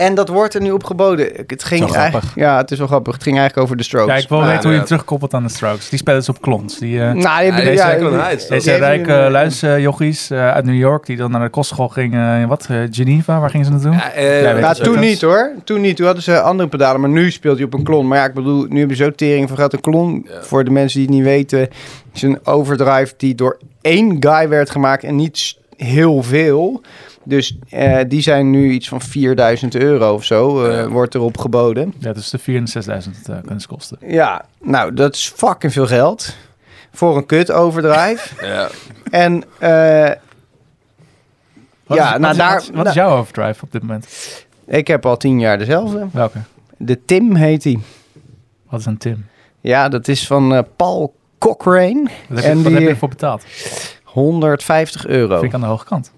En 0.01 0.15
dat 0.15 0.29
wordt 0.29 0.55
er 0.55 0.61
nu 0.61 0.71
op 0.71 0.85
geboden. 0.85 1.29
Het 1.47 1.65
ging 1.65 1.81
Zo 1.81 1.87
grappig. 1.87 1.97
eigenlijk- 2.13 2.35
Ja, 2.37 2.57
het 2.57 2.71
is 2.71 2.79
wel 2.79 2.87
grappig. 2.87 3.13
Het 3.15 3.23
ging 3.23 3.37
eigenlijk 3.39 3.67
over 3.67 3.77
de 3.79 3.87
Strokes. 3.89 4.15
Ja, 4.15 4.21
ik 4.23 4.29
wil 4.29 4.45
weten 4.45 4.63
hoe 4.63 4.71
je 4.71 4.77
hem 4.77 4.87
terugkoppelt 4.87 5.35
aan 5.35 5.43
de 5.43 5.49
Strokes. 5.49 5.89
Die 5.89 5.99
spelen 5.99 6.23
ze 6.25 6.31
op 6.31 6.41
klons. 6.41 6.79
Die, 6.79 7.01
eh, 7.03 7.13
Nou, 7.13 7.43
die 7.43 7.53
die 7.55 7.73
ja? 7.73 8.29
Deze 8.49 8.71
hebben 8.71 8.89
rijke 8.89 9.13
een, 9.13 9.31
luisjochies 9.31 10.31
eh 10.31 10.51
uit 10.53 10.65
New 10.65 10.75
York, 10.79 11.07
die 11.07 11.17
dan 11.17 11.31
naar 11.31 11.41
de 11.41 11.49
kostschool 11.49 11.89
gingen 11.89 12.41
in 12.41 12.49
wat? 12.49 12.67
eh, 12.71 12.77
Geneva, 12.91 13.41
waar 13.41 13.51
gingen 13.51 13.67
ze 13.67 13.73
naartoe? 13.73 13.93
ja, 13.93 14.13
eh, 14.13 14.71
toen 14.71 14.99
niet 15.01 15.21
hoor. 15.21 15.51
Toen 15.65 15.81
niet. 15.81 15.97
Toen 15.97 16.07
hadden 16.07 16.25
ze 16.25 16.41
andere 16.41 16.69
pedalen, 16.69 17.01
maar 17.01 17.11
nu 17.11 17.31
speelt 17.31 17.57
hij 17.57 17.65
op 17.67 17.75
een 17.75 17.85
klon. 17.85 18.09
Maar 18.09 18.19
ja, 18.19 18.25
ik 18.25 18.35
bedoel, 18.35 18.67
nu 18.69 18.79
hebben 18.79 18.97
ze 18.97 19.03
zo 19.05 19.11
tering 19.11 19.47
van 19.49 19.57
gehad. 19.57 19.73
Een 19.73 19.81
klon, 19.81 20.27
Ja. 20.29 20.43
voor 20.43 20.65
de 20.65 20.71
mensen 20.71 20.99
die 20.99 21.07
het 21.09 21.17
niet 21.17 21.25
weten, 21.27 21.69
is 22.15 22.23
een 22.23 22.39
overdrive 22.45 23.15
die 23.17 23.35
door 23.35 23.59
één 23.81 24.17
guy 24.21 24.49
werd 24.49 24.71
gemaakt 24.71 25.05
en 25.05 25.17
niet 25.17 25.57
heel 25.77 26.23
veel. 26.23 26.81
Dus 27.25 27.59
eh, 27.69 27.99
die 28.09 28.21
zijn 28.21 28.51
nu 28.51 28.71
iets 28.71 28.89
van 28.89 29.01
4000 29.01 29.75
euro 29.75 30.15
of 30.15 30.25
zo, 30.25 30.65
eh, 30.65 30.75
Ja. 30.77 30.89
wordt 30.89 31.15
erop 31.15 31.39
geboden. 31.39 31.95
Ja, 31.99 32.13
dus 32.13 32.31
de 32.31 32.39
4.000 32.39 32.87
en 32.87 33.03
6.000 33.03 33.29
eh 33.29 33.39
kunnen 33.41 33.61
ze 33.61 33.67
kosten. 33.69 33.99
Ja, 34.07 34.45
nou, 34.63 34.95
dat 34.95 35.15
is 35.15 35.33
fucking 35.37 35.73
veel 35.73 35.87
geld. 35.87 36.35
Voor 36.93 37.17
een 37.17 37.27
kut 37.27 37.51
overdrive. 37.53 38.29
ja. 38.47 38.69
en 39.11 39.45
eh, 39.59 40.11
Wat 41.87 41.99
Ja, 41.99 42.15
is, 42.15 42.21
nou, 42.21 42.21
wat 42.21 42.31
is- 42.31 42.37
daar- 42.37 42.53
Wat 42.55 42.63
is, 42.63 42.71
wat 42.71 42.87
is 42.87 42.95
nou- 42.95 43.09
jouw 43.09 43.19
overdrive 43.19 43.65
op 43.65 43.73
dit 43.73 43.83
moment? 43.83 44.07
ik 44.67 44.87
heb 44.87 45.07
al 45.07 45.17
tien 45.17 45.41
jaar 45.41 45.59
dezelfde. 45.59 46.07
Welke? 46.13 46.39
De 46.77 47.05
Tim 47.05 47.35
heet 47.35 47.65
hij. 47.65 47.79
Wat 48.69 48.81
is 48.81 48.87
een 48.87 48.99
Tim? 48.99 49.27
Ja, 49.61 49.89
dat 49.89 50.09
is 50.09 50.27
van 50.27 50.55
eh, 50.55 50.63
Paul 50.77 51.15
Cochrane. 51.39 52.03
Wat 52.29 52.39
heb, 52.39 52.39
je, 52.45 52.49
En 52.51 52.55
wat 52.57 52.65
die- 52.65 52.73
heb 52.75 52.83
je 52.83 52.89
ervoor 52.89 53.09
betaald? 53.09 53.45
150 54.05 55.07
euro. 55.07 55.35
Vind 55.35 55.45
ik 55.45 55.55
aan 55.55 55.61
de 55.61 55.67
hoge 55.67 55.85
kant. 55.85 56.13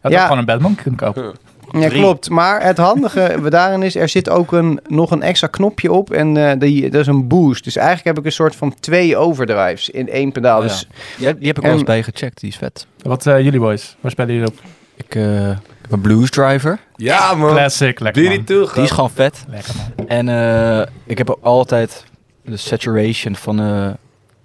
Had 0.00 0.12
Ja. 0.12 0.22
ook 0.22 0.28
gewoon 0.32 0.48
een 0.48 0.62
Monkey 0.62 0.82
kunnen 0.82 1.00
kopen. 1.00 1.32
Ja, 1.72 1.88
klopt. 1.88 2.30
Maar 2.30 2.62
het 2.62 2.78
handige 2.78 3.36
daarin 3.48 3.82
is, 3.82 3.94
er 3.96 4.08
zit 4.08 4.28
ook 4.30 4.52
een, 4.52 4.80
nog 4.88 5.10
een 5.10 5.22
extra 5.22 5.46
knopje 5.46 5.92
op 5.92 6.10
en 6.10 6.36
eh, 6.50 6.58
die, 6.58 6.90
dat 6.90 7.00
is 7.00 7.06
een 7.06 7.28
boost. 7.28 7.64
Dus 7.64 7.76
eigenlijk 7.76 8.06
heb 8.06 8.18
ik 8.18 8.24
een 8.24 8.32
soort 8.32 8.56
van 8.56 8.74
twee 8.80 9.16
overdrives 9.16 9.90
in 9.90 10.08
één 10.08 10.32
pedaal. 10.32 10.62
Ja. 10.62 10.66
Dus 10.68 10.88
Ja, 11.18 11.32
die 11.32 11.46
heb 11.46 11.56
ik 11.56 11.62
wel 11.62 11.72
eens 11.72 11.82
bij 11.82 12.02
gecheckt, 12.02 12.40
die 12.40 12.50
is 12.50 12.56
vet. 12.56 12.86
Wat 13.02 13.26
eh, 13.26 13.40
jullie 13.40 13.60
boys? 13.60 13.96
Waar 14.00 14.10
spelen 14.10 14.34
jullie 14.34 14.48
op? 14.48 14.58
Ik, 14.96 15.14
eh, 15.14 15.50
ik 15.50 15.56
heb 15.82 15.92
een 15.92 16.00
Blues 16.00 16.30
Driver, 16.30 16.78
ja, 16.96 17.34
man. 17.34 17.50
Classic, 17.50 18.00
lekker 18.00 18.22
Die 18.22 18.30
die 18.30 18.38
man. 18.38 18.46
toe, 18.66 18.74
die 18.74 18.82
is 18.82 18.90
gewoon 18.90 19.10
vet. 19.10 19.44
Lekker 19.48 19.74
man. 19.96 20.06
En 20.06 20.28
eh, 20.28 20.86
ik 21.06 21.18
heb 21.18 21.30
ook 21.30 21.38
altijd 21.42 22.04
de 22.44 22.56
saturation 22.56 23.36
van 23.36 23.60
eh 23.60 23.90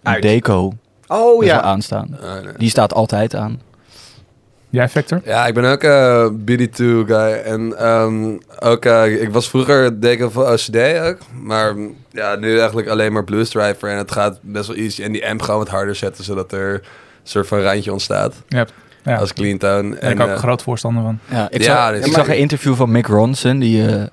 Uit. 0.04 0.22
Deco 0.22 0.74
Oh 1.08 1.44
ja. 1.44 1.62
aanstaan. 1.62 2.18
Ah, 2.22 2.44
nee. 2.44 2.54
Die 2.58 2.70
staat 2.70 2.94
altijd 2.94 3.36
aan. 3.36 3.62
Jij, 4.76 4.90
Victor? 4.90 5.22
Ja, 5.26 5.46
ik 5.48 5.54
ben 5.54 5.66
ook 5.66 5.84
eh 5.84 6.28
BD2 6.30 6.84
guy. 7.06 7.42
En 7.46 7.78
ehm, 7.78 8.38
ook, 8.60 8.86
eh, 8.86 9.22
ik 9.22 9.30
was 9.32 9.50
vroeger 9.50 10.00
deken 10.00 10.32
van 10.32 10.44
OCD 10.46 10.76
ook. 11.00 11.18
Maar 11.42 11.74
ja, 12.12 12.36
nu 12.36 12.58
eigenlijk 12.58 12.88
alleen 12.88 13.14
maar 13.14 13.24
Blues 13.24 13.50
Driver. 13.50 13.90
En 13.90 13.98
het 13.98 14.12
gaat 14.12 14.40
best 14.42 14.68
wel 14.68 14.76
easy. 14.76 15.04
En 15.04 15.12
die 15.12 15.28
amp 15.30 15.42
gewoon 15.42 15.60
wat 15.60 15.70
harder 15.70 15.96
zetten, 15.96 16.24
zodat 16.24 16.52
er 16.52 16.74
een 16.74 16.82
soort 17.24 17.48
van 17.48 17.60
randje 17.60 17.92
ontstaat. 17.92 18.34
Ja, 18.48 18.66
Als 19.16 19.34
clean 19.34 19.58
tone. 19.58 19.72
daar 19.90 20.00
ben 20.00 20.10
ik 20.12 20.16
En, 20.18 20.22
ook 20.22 20.28
eh, 20.28 20.34
een 20.34 20.40
groot 20.40 20.62
voorstander 20.62 21.04
van. 21.04 21.20
Ja, 21.30 21.48
ik, 21.50 21.62
Ja, 21.64 21.86
zag, 21.88 21.96
dus- 21.98 22.06
ik 22.06 22.14
zag 22.14 22.28
een 22.28 22.38
interview 22.38 22.76
van 22.76 22.92
Mick 22.92 23.08
Ronson, 23.08 23.60
die, 23.60 23.88
eh, 23.88 24.04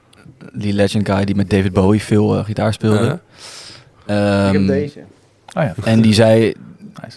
die 0.53 0.73
legend 0.73 1.09
guy 1.11 1.25
die 1.25 1.35
met 1.35 1.51
David 1.51 1.73
Bowie 1.73 2.03
veel 2.03 2.29
gitaar 2.45 2.73
speelde. 2.73 2.97
uh-huh. 2.99 3.13
Ik 4.47 4.53
heb 4.53 4.55
Ehm, 4.55 4.67
deze. 4.67 4.99
Oh 5.57 5.63
ja. 5.63 5.75
En 5.85 6.01
die 6.01 6.15
zei, 6.15 6.55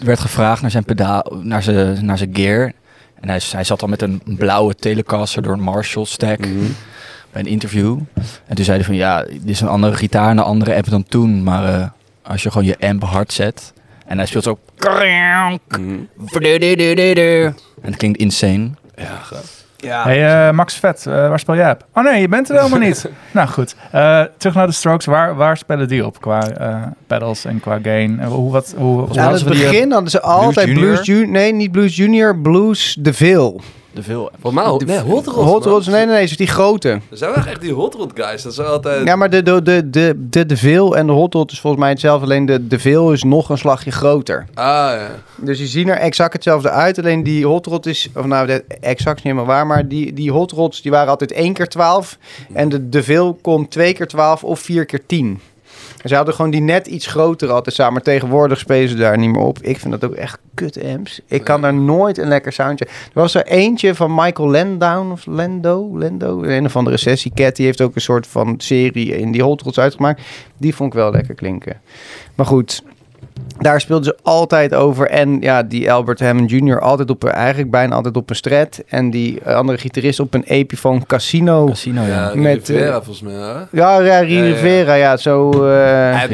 werd 0.04 0.20
gevraagd 0.20 0.62
naar 0.62 0.70
zijn 0.70 0.84
pedaal, 0.84 1.36
naar 1.42 1.62
zijn, 1.62 2.04
naar 2.04 2.18
zijn 2.18 2.30
gear. 2.32 2.72
En 3.26 3.32
hij, 3.32 3.40
hij 3.50 3.64
zat 3.64 3.82
al 3.82 3.88
met 3.88 4.02
een 4.02 4.22
blauwe 4.24 4.74
Telecaster 4.74 5.42
door 5.42 5.52
een 5.52 5.60
Marshall 5.60 6.04
stack 6.04 6.38
Mhm. 6.38 6.64
bij 7.32 7.40
een 7.42 7.46
interview. 7.46 7.98
En 8.46 8.54
toen 8.56 8.64
zei 8.64 8.76
hij 8.76 8.86
van 8.86 8.94
ja, 8.94 9.22
dit 9.22 9.40
is 9.44 9.60
een 9.60 9.68
andere 9.68 9.94
gitaar 9.96 10.30
en 10.30 10.38
een 10.38 10.44
andere 10.44 10.74
amp 10.74 10.88
dan 10.90 11.04
toen. 11.04 11.42
Maar 11.42 11.74
eh, 11.80 11.88
als 12.22 12.42
je 12.42 12.50
gewoon 12.50 12.66
je 12.66 12.76
amp 12.80 13.02
hard 13.02 13.32
zet 13.32 13.72
en 14.06 14.16
hij 14.16 14.26
speelt 14.26 14.44
zo... 14.44 14.58
Mhm. 15.68 15.98
En 17.82 17.88
het 17.90 17.96
klinkt 17.96 18.18
insane. 18.18 18.70
Ja, 18.96 19.18
gaaf. 19.22 19.55
Ja. 19.86 20.02
Hey 20.02 20.48
eh, 20.48 20.54
Max 20.54 20.74
Vet, 20.74 21.06
eh, 21.06 21.12
waar 21.12 21.38
speel 21.38 21.54
jij 21.56 21.70
op? 21.70 21.84
Oh 21.94 22.04
nee, 22.04 22.20
je 22.20 22.28
bent 22.28 22.48
er 22.50 22.56
helemaal 22.56 22.78
niet. 22.78 23.08
nou 23.30 23.48
goed, 23.48 23.74
Eh, 23.90 24.20
terug 24.36 24.54
naar 24.54 24.66
de 24.66 24.72
Strokes. 24.72 25.06
Waar, 25.06 25.34
waar 25.34 25.56
spelen 25.56 25.88
die 25.88 26.06
op 26.06 26.20
qua 26.20 26.48
eh, 26.50 26.82
pedals 27.06 27.44
en 27.44 27.60
qua 27.60 27.78
gain? 27.82 28.22
Hoe, 28.24 28.52
wat, 28.52 28.74
hoe, 28.76 29.00
hoe- 29.00 29.14
Ja, 29.14 29.32
het 29.32 29.44
begin 29.44 29.92
hadden 29.92 30.10
ze 30.10 30.20
altijd 30.20 30.66
Junior? 30.68 30.84
Blues 30.92 31.06
Junior. 31.06 31.28
Nee, 31.28 31.52
niet 31.52 31.72
Blues 31.72 31.96
Junior, 31.96 32.38
Blues 32.38 32.96
DeVille. 33.00 33.60
De 33.96 34.02
veel. 34.02 34.30
Volgens 34.40 34.64
mij, 34.64 34.86
nee, 34.86 34.98
Hot 34.98 35.26
Rods, 35.26 35.50
Hot. 35.50 35.64
Rods, 35.64 35.86
nee, 35.86 36.06
nee, 36.06 36.14
nee, 36.14 36.26
dus 36.26 36.36
die 36.36 36.46
grote. 36.46 36.88
Er 36.88 37.00
zijn 37.10 37.32
wel 37.34 37.44
echt 37.44 37.60
die 37.60 37.72
Hot 37.72 37.94
Rod 37.94 38.12
guys. 38.14 38.42
Dat 38.42 38.54
zijn 38.54 38.66
altijd... 38.66 39.06
Ja, 39.06 39.16
maar 39.16 39.30
de, 39.30 39.42
de, 39.42 39.62
de, 39.62 39.90
de, 39.90 40.26
de 40.30 40.46
DeVille 40.46 40.96
en 40.96 41.06
de 41.06 41.12
Hot 41.12 41.34
Rod 41.34 41.52
is 41.52 41.60
volgens 41.60 41.82
mij 41.82 41.90
hetzelfde. 41.90 42.24
Alleen 42.24 42.46
de 42.46 42.66
DeVille 42.66 43.12
is 43.12 43.22
nog 43.22 43.48
een 43.48 43.58
slagje 43.58 43.90
groter. 43.90 44.46
Ah, 44.54 44.64
ja. 44.64 45.08
Dus 45.36 45.58
die 45.58 45.66
zien 45.66 45.88
er 45.88 45.96
exact 45.96 46.32
hetzelfde 46.32 46.70
uit. 46.70 46.98
Alleen 46.98 47.22
die 47.22 47.46
hot 47.46 47.66
rod 47.66 47.86
is, 47.86 48.08
of 48.14 48.24
nou, 48.24 48.46
dat 48.46 48.62
exact 48.80 49.18
is 49.18 49.24
niet 49.24 49.32
helemaal 49.32 49.54
waar, 49.54 49.66
maar 49.66 49.88
die, 49.88 50.12
die 50.12 50.32
hot 50.32 50.52
rods 50.52 50.82
die 50.82 50.90
waren 50.90 51.08
altijd 51.08 51.32
één 51.32 51.52
keer 51.52 51.68
12. 51.68 52.18
En 52.52 52.68
de 52.68 52.88
DeVille 52.88 53.36
komt 53.42 53.70
twee 53.70 53.92
keer 53.92 54.06
12 54.06 54.44
of 54.44 54.60
vier 54.60 54.84
keer 54.84 55.06
10. 55.06 55.40
En 56.02 56.08
ze 56.08 56.14
hadden 56.14 56.34
gewoon 56.34 56.50
die 56.50 56.60
net 56.60 56.86
iets 56.86 57.06
groter 57.06 57.50
altijd 57.50 57.74
samen. 57.74 57.92
Maar 57.92 58.02
tegenwoordig 58.02 58.58
spelen 58.58 58.88
ze 58.88 58.94
daar 58.94 59.18
niet 59.18 59.30
meer 59.30 59.40
op. 59.40 59.58
Ik 59.62 59.78
vind 59.78 60.00
dat 60.00 60.10
ook 60.10 60.16
echt 60.16 60.38
kut 60.54 60.84
amps. 60.84 61.20
Ik 61.26 61.44
kan 61.44 61.60
daar 61.60 61.74
nooit 61.74 62.18
een 62.18 62.28
lekker 62.28 62.52
soundje. 62.52 62.84
Er 62.84 62.92
was 63.12 63.34
er 63.34 63.46
eentje 63.46 63.94
van 63.94 64.14
Michael 64.14 64.50
Landau 64.50 65.10
of 65.10 65.26
Lando, 65.26 65.98
Lando, 65.98 66.42
een 66.42 66.64
of 66.64 66.76
andere 66.76 66.96
sessie 66.96 67.32
cat. 67.34 67.56
Die 67.56 67.66
heeft 67.66 67.80
ook 67.80 67.94
een 67.94 68.00
soort 68.00 68.26
van 68.26 68.54
serie 68.58 69.16
in 69.16 69.32
die 69.32 69.42
hot 69.42 69.62
rods 69.62 69.78
uitgemaakt. 69.78 70.22
Die 70.56 70.74
vond 70.74 70.92
ik 70.92 70.98
wel 70.98 71.10
lekker 71.10 71.34
klinken. 71.34 71.80
Maar 72.34 72.46
goed, 72.46 72.82
daar 73.58 73.80
speelden 73.80 74.04
ze 74.04 74.16
altijd 74.22 74.74
over. 74.74 75.06
En 75.08 75.40
ja, 75.40 75.62
die 75.62 75.92
Albert 75.92 76.20
Hammond 76.20 76.50
Jr. 76.50 76.80
altijd 76.80 77.10
op, 77.10 77.24
eigenlijk 77.24 77.70
bijna 77.70 77.94
altijd 77.94 78.16
op 78.16 78.30
een 78.30 78.36
strat. 78.36 78.82
En 78.88 79.10
die 79.10 79.44
andere 79.44 79.78
gitarist 79.78 80.20
op 80.20 80.34
een 80.34 80.42
Epiphone 80.42 81.00
Casino. 81.06 81.66
Casino, 81.66 82.02
ja. 82.02 82.08
Ja, 82.08 82.32
Met, 82.34 82.68
eh, 82.70 82.92
volgens 82.92 83.22
mij, 83.22 83.34
hè? 83.34 83.52
Ja, 83.70 84.00
ja, 84.00 84.18
Rie 84.20 84.36
Ja, 84.38 84.44
ja. 84.44 84.52
Rivera, 84.52 84.94
ja, 84.94 85.16
zo... 85.16 85.50
eh, 85.50 85.60
Hij, 85.60 86.26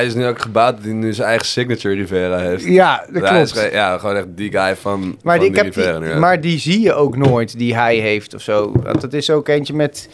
nu 0.00 0.06
is 0.06 0.14
nu 0.14 0.26
ook 0.26 0.40
gebouwd 0.40 0.74
dat 0.76 0.84
hij 0.84 0.92
nu 0.92 1.12
zijn 1.12 1.28
eigen 1.28 1.46
signature 1.46 1.94
Rivera 1.94 2.38
heeft. 2.38 2.64
ja, 2.64 3.04
dat 3.12 3.30
is 3.30 3.52
klopt. 3.52 3.72
ja, 3.72 3.98
gewoon 3.98 4.16
echt 4.16 4.26
die 4.34 4.50
guy 4.50 4.76
van, 4.76 5.16
Maar 5.22 5.36
van 5.36 5.44
die, 5.44 5.48
ik 5.54 5.56
heb 5.64 5.74
Rivera 5.74 5.98
die, 5.98 6.14
maar 6.14 6.40
die 6.40 6.58
zie 6.58 6.80
je 6.80 6.94
ook 6.94 7.16
nooit, 7.16 7.58
die 7.58 7.74
hij 7.74 7.96
heeft 7.96 8.34
of 8.34 8.40
zo. 8.42 8.72
Want 8.82 9.02
het 9.02 9.14
is 9.14 9.30
ook 9.30 9.48
eentje 9.48 9.74
met 9.74 10.08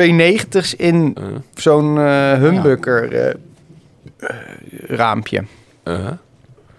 P90's 0.00 0.74
in 0.76 1.16
Uh, 1.20 1.24
zo'n 1.54 1.98
eh 1.98 2.32
humbucker 2.32 3.12
raampje. 4.86 5.44
uh-huh. 5.84 6.10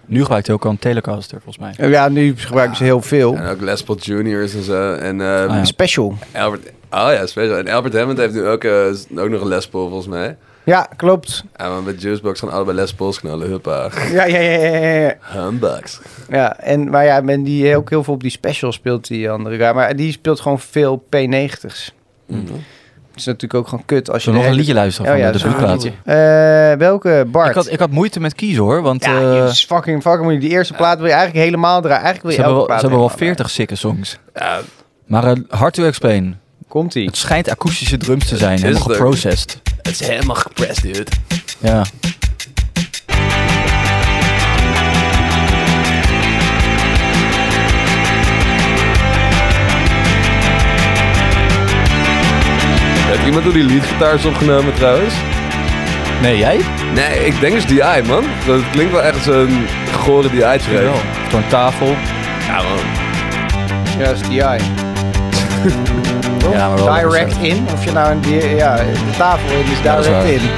Nu 0.08 0.22
gebruikt 0.22 0.48
hij 0.48 0.56
ook 0.56 0.66
al 0.66 0.72
een 0.72 0.80
Telecaster, 0.80 1.42
volgens 1.44 1.78
mij. 1.78 1.90
Ja, 1.90 2.08
nu 2.10 2.34
gebruiken 2.38 2.78
ze 2.78 2.84
heel 2.84 3.02
veel. 3.02 3.36
En 3.36 3.48
ook 3.50 3.62
Les 3.62 3.84
Paul 3.84 3.98
Juniors 3.98 4.54
en 4.56 4.64
zo. 4.64 4.94
En 4.94 5.22
ehm, 5.22 5.50
Ah, 5.50 5.56
ja. 5.56 5.64
Special. 5.66 6.18
Albert... 6.34 6.66
Oh 6.92 7.08
ja, 7.12 7.26
special. 7.26 7.58
En 7.58 7.68
Albert 7.68 7.94
Hammond 7.94 8.18
heeft 8.18 8.34
nu 8.34 8.46
ook, 8.48 8.64
eh, 8.64 8.86
ook 9.16 9.30
nog 9.30 9.42
een 9.42 9.48
Les 9.48 9.68
Paul, 9.68 9.88
volgens 9.88 10.08
mij. 10.08 10.38
Ja, 10.64 10.88
klopt. 10.96 11.44
En 11.56 11.70
maar 11.70 11.84
met 11.84 12.02
Juicebox 12.02 12.40
gaan 12.40 12.50
allebei 12.52 12.78
Les 12.78 12.94
Pauls 12.94 13.20
knallen. 13.20 13.48
Huppa. 13.50 13.90
Ja, 14.12 14.26
ja, 14.26 14.40
ja, 14.40 14.68
ja, 14.68 14.78
ja, 14.78 15.00
ja. 15.00 15.16
Humbugs. 15.22 16.00
Ja, 16.30 16.60
en, 16.60 16.90
maar 16.90 17.06
ja, 17.06 17.22
men 17.22 17.44
die 17.44 17.76
ook 17.78 17.90
heel 17.90 18.04
veel 18.04 18.14
op 18.14 18.22
die 18.22 18.32
special 18.32 18.72
speelt, 18.72 19.08
die 19.08 19.30
andere 19.30 19.58
guy. 19.58 19.72
Maar 19.74 19.96
die 19.96 20.12
speelt 20.12 20.40
gewoon 20.40 20.60
veel 20.60 21.04
P90's. 21.16 21.94
Mhm. 22.26 22.42
Het 23.16 23.24
is 23.24 23.30
natuurlijk 23.30 23.62
ook 23.64 23.68
gewoon 23.68 23.86
kut 23.86 24.12
als 24.12 24.24
je... 24.24 24.32
Nog 24.32 24.42
de 24.42 24.48
een 24.48 24.54
liedje 24.54 24.74
luisteren 24.74 25.12
Oh 25.12 25.18
van 25.18 25.26
ja, 25.26 25.78
de? 25.78 25.92
Eh, 26.72 26.78
welke? 26.78 27.26
Bart? 27.28 27.50
Ik 27.50 27.56
had, 27.56 27.72
ik 27.72 27.80
had 27.80 27.90
moeite 27.90 28.20
met 28.20 28.36
kiezen 28.36 28.64
hoor, 28.64 28.82
want 28.82 29.06
ja, 29.06 29.20
eh, 29.20 29.42
het 29.42 29.52
is 29.52 29.66
fucking, 29.66 30.02
fucking 30.02 30.22
moeilijk. 30.22 30.44
Die 30.46 30.54
eerste 30.54 30.74
plaat 30.74 30.98
wil 30.98 31.08
je 31.08 31.14
eigenlijk 31.14 31.46
helemaal 31.46 31.82
draaien. 31.82 32.04
Eigenlijk 32.04 32.36
ze 32.36 32.42
wil 32.42 32.50
je 32.50 32.56
hebben 32.56 32.68
wel, 32.68 32.80
ze 32.80 32.86
hebben 32.88 33.00
wel 33.00 33.18
40 33.18 33.50
sikke 33.50 33.76
songs. 33.76 34.18
Ja, 34.34 34.60
Maar 35.06 35.24
eh, 35.24 35.34
hard 35.50 35.74
to 35.74 35.84
explain. 35.86 36.38
Komt-ie. 36.68 37.06
Het 37.06 37.18
schijnt 37.18 37.50
akoestische 37.50 37.98
drums 37.98 38.28
te 38.28 38.38
zijn, 38.38 38.54
Is 38.56 38.62
helemaal 38.62 38.82
geprocessed. 38.82 39.62
het 39.82 40.00
is 40.00 40.08
helemaal 40.08 40.36
gepressed, 40.36 40.94
dude. 40.94 41.12
Ja. 41.60 41.84
Iemand 53.26 53.44
hoe 53.44 53.54
die 53.54 53.64
leadgitaar 53.64 54.14
is 54.14 54.26
opgenomen 54.26 54.74
trouwens? 54.74 55.14
Nee, 56.22 56.38
jij? 56.38 56.60
Nee, 56.94 57.26
ik 57.26 57.40
denk 57.40 57.54
dus 57.54 57.66
DI, 57.66 58.02
man. 58.08 58.24
Dat 58.46 58.62
klinkt 58.72 58.92
wel 58.92 59.02
echt 59.02 59.24
zo'n 59.24 59.66
gore 59.92 60.30
DI-track. 60.30 60.96
Zo'n 61.32 61.48
tafel. 61.48 61.96
Ja, 62.48 62.56
man. 62.56 62.80
Ja, 63.98 64.06
dat 64.06 64.22
is 64.22 64.28
die 64.28 64.42
eye. 64.42 64.62
Ja, 66.52 66.68
maar 66.70 66.84
wel 66.84 66.94
direct 66.94 67.38
in. 67.42 67.68
Of 67.74 67.84
je 67.84 67.92
nou 67.92 68.12
een 68.12 68.56
ja, 68.56 68.76
de 68.76 69.18
tafel 69.18 69.50
in 69.50 69.72
is 69.72 69.82
dat 69.82 70.00
is 70.00 70.06
direct 70.06 70.42
in. 70.42 70.50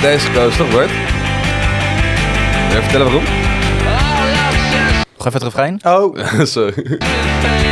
Deze 0.00 0.26
gekozen 0.26 0.58
toch, 0.58 0.70
Bart? 0.70 0.90
Wil 2.68 2.76
je 2.76 2.82
vertellen 2.82 3.06
waarom? 3.06 3.24
Nog 5.16 5.26
even 5.26 5.32
het 5.32 5.42
refrein. 5.42 5.80
Oh, 5.82 6.16
Sorry. 6.44 6.98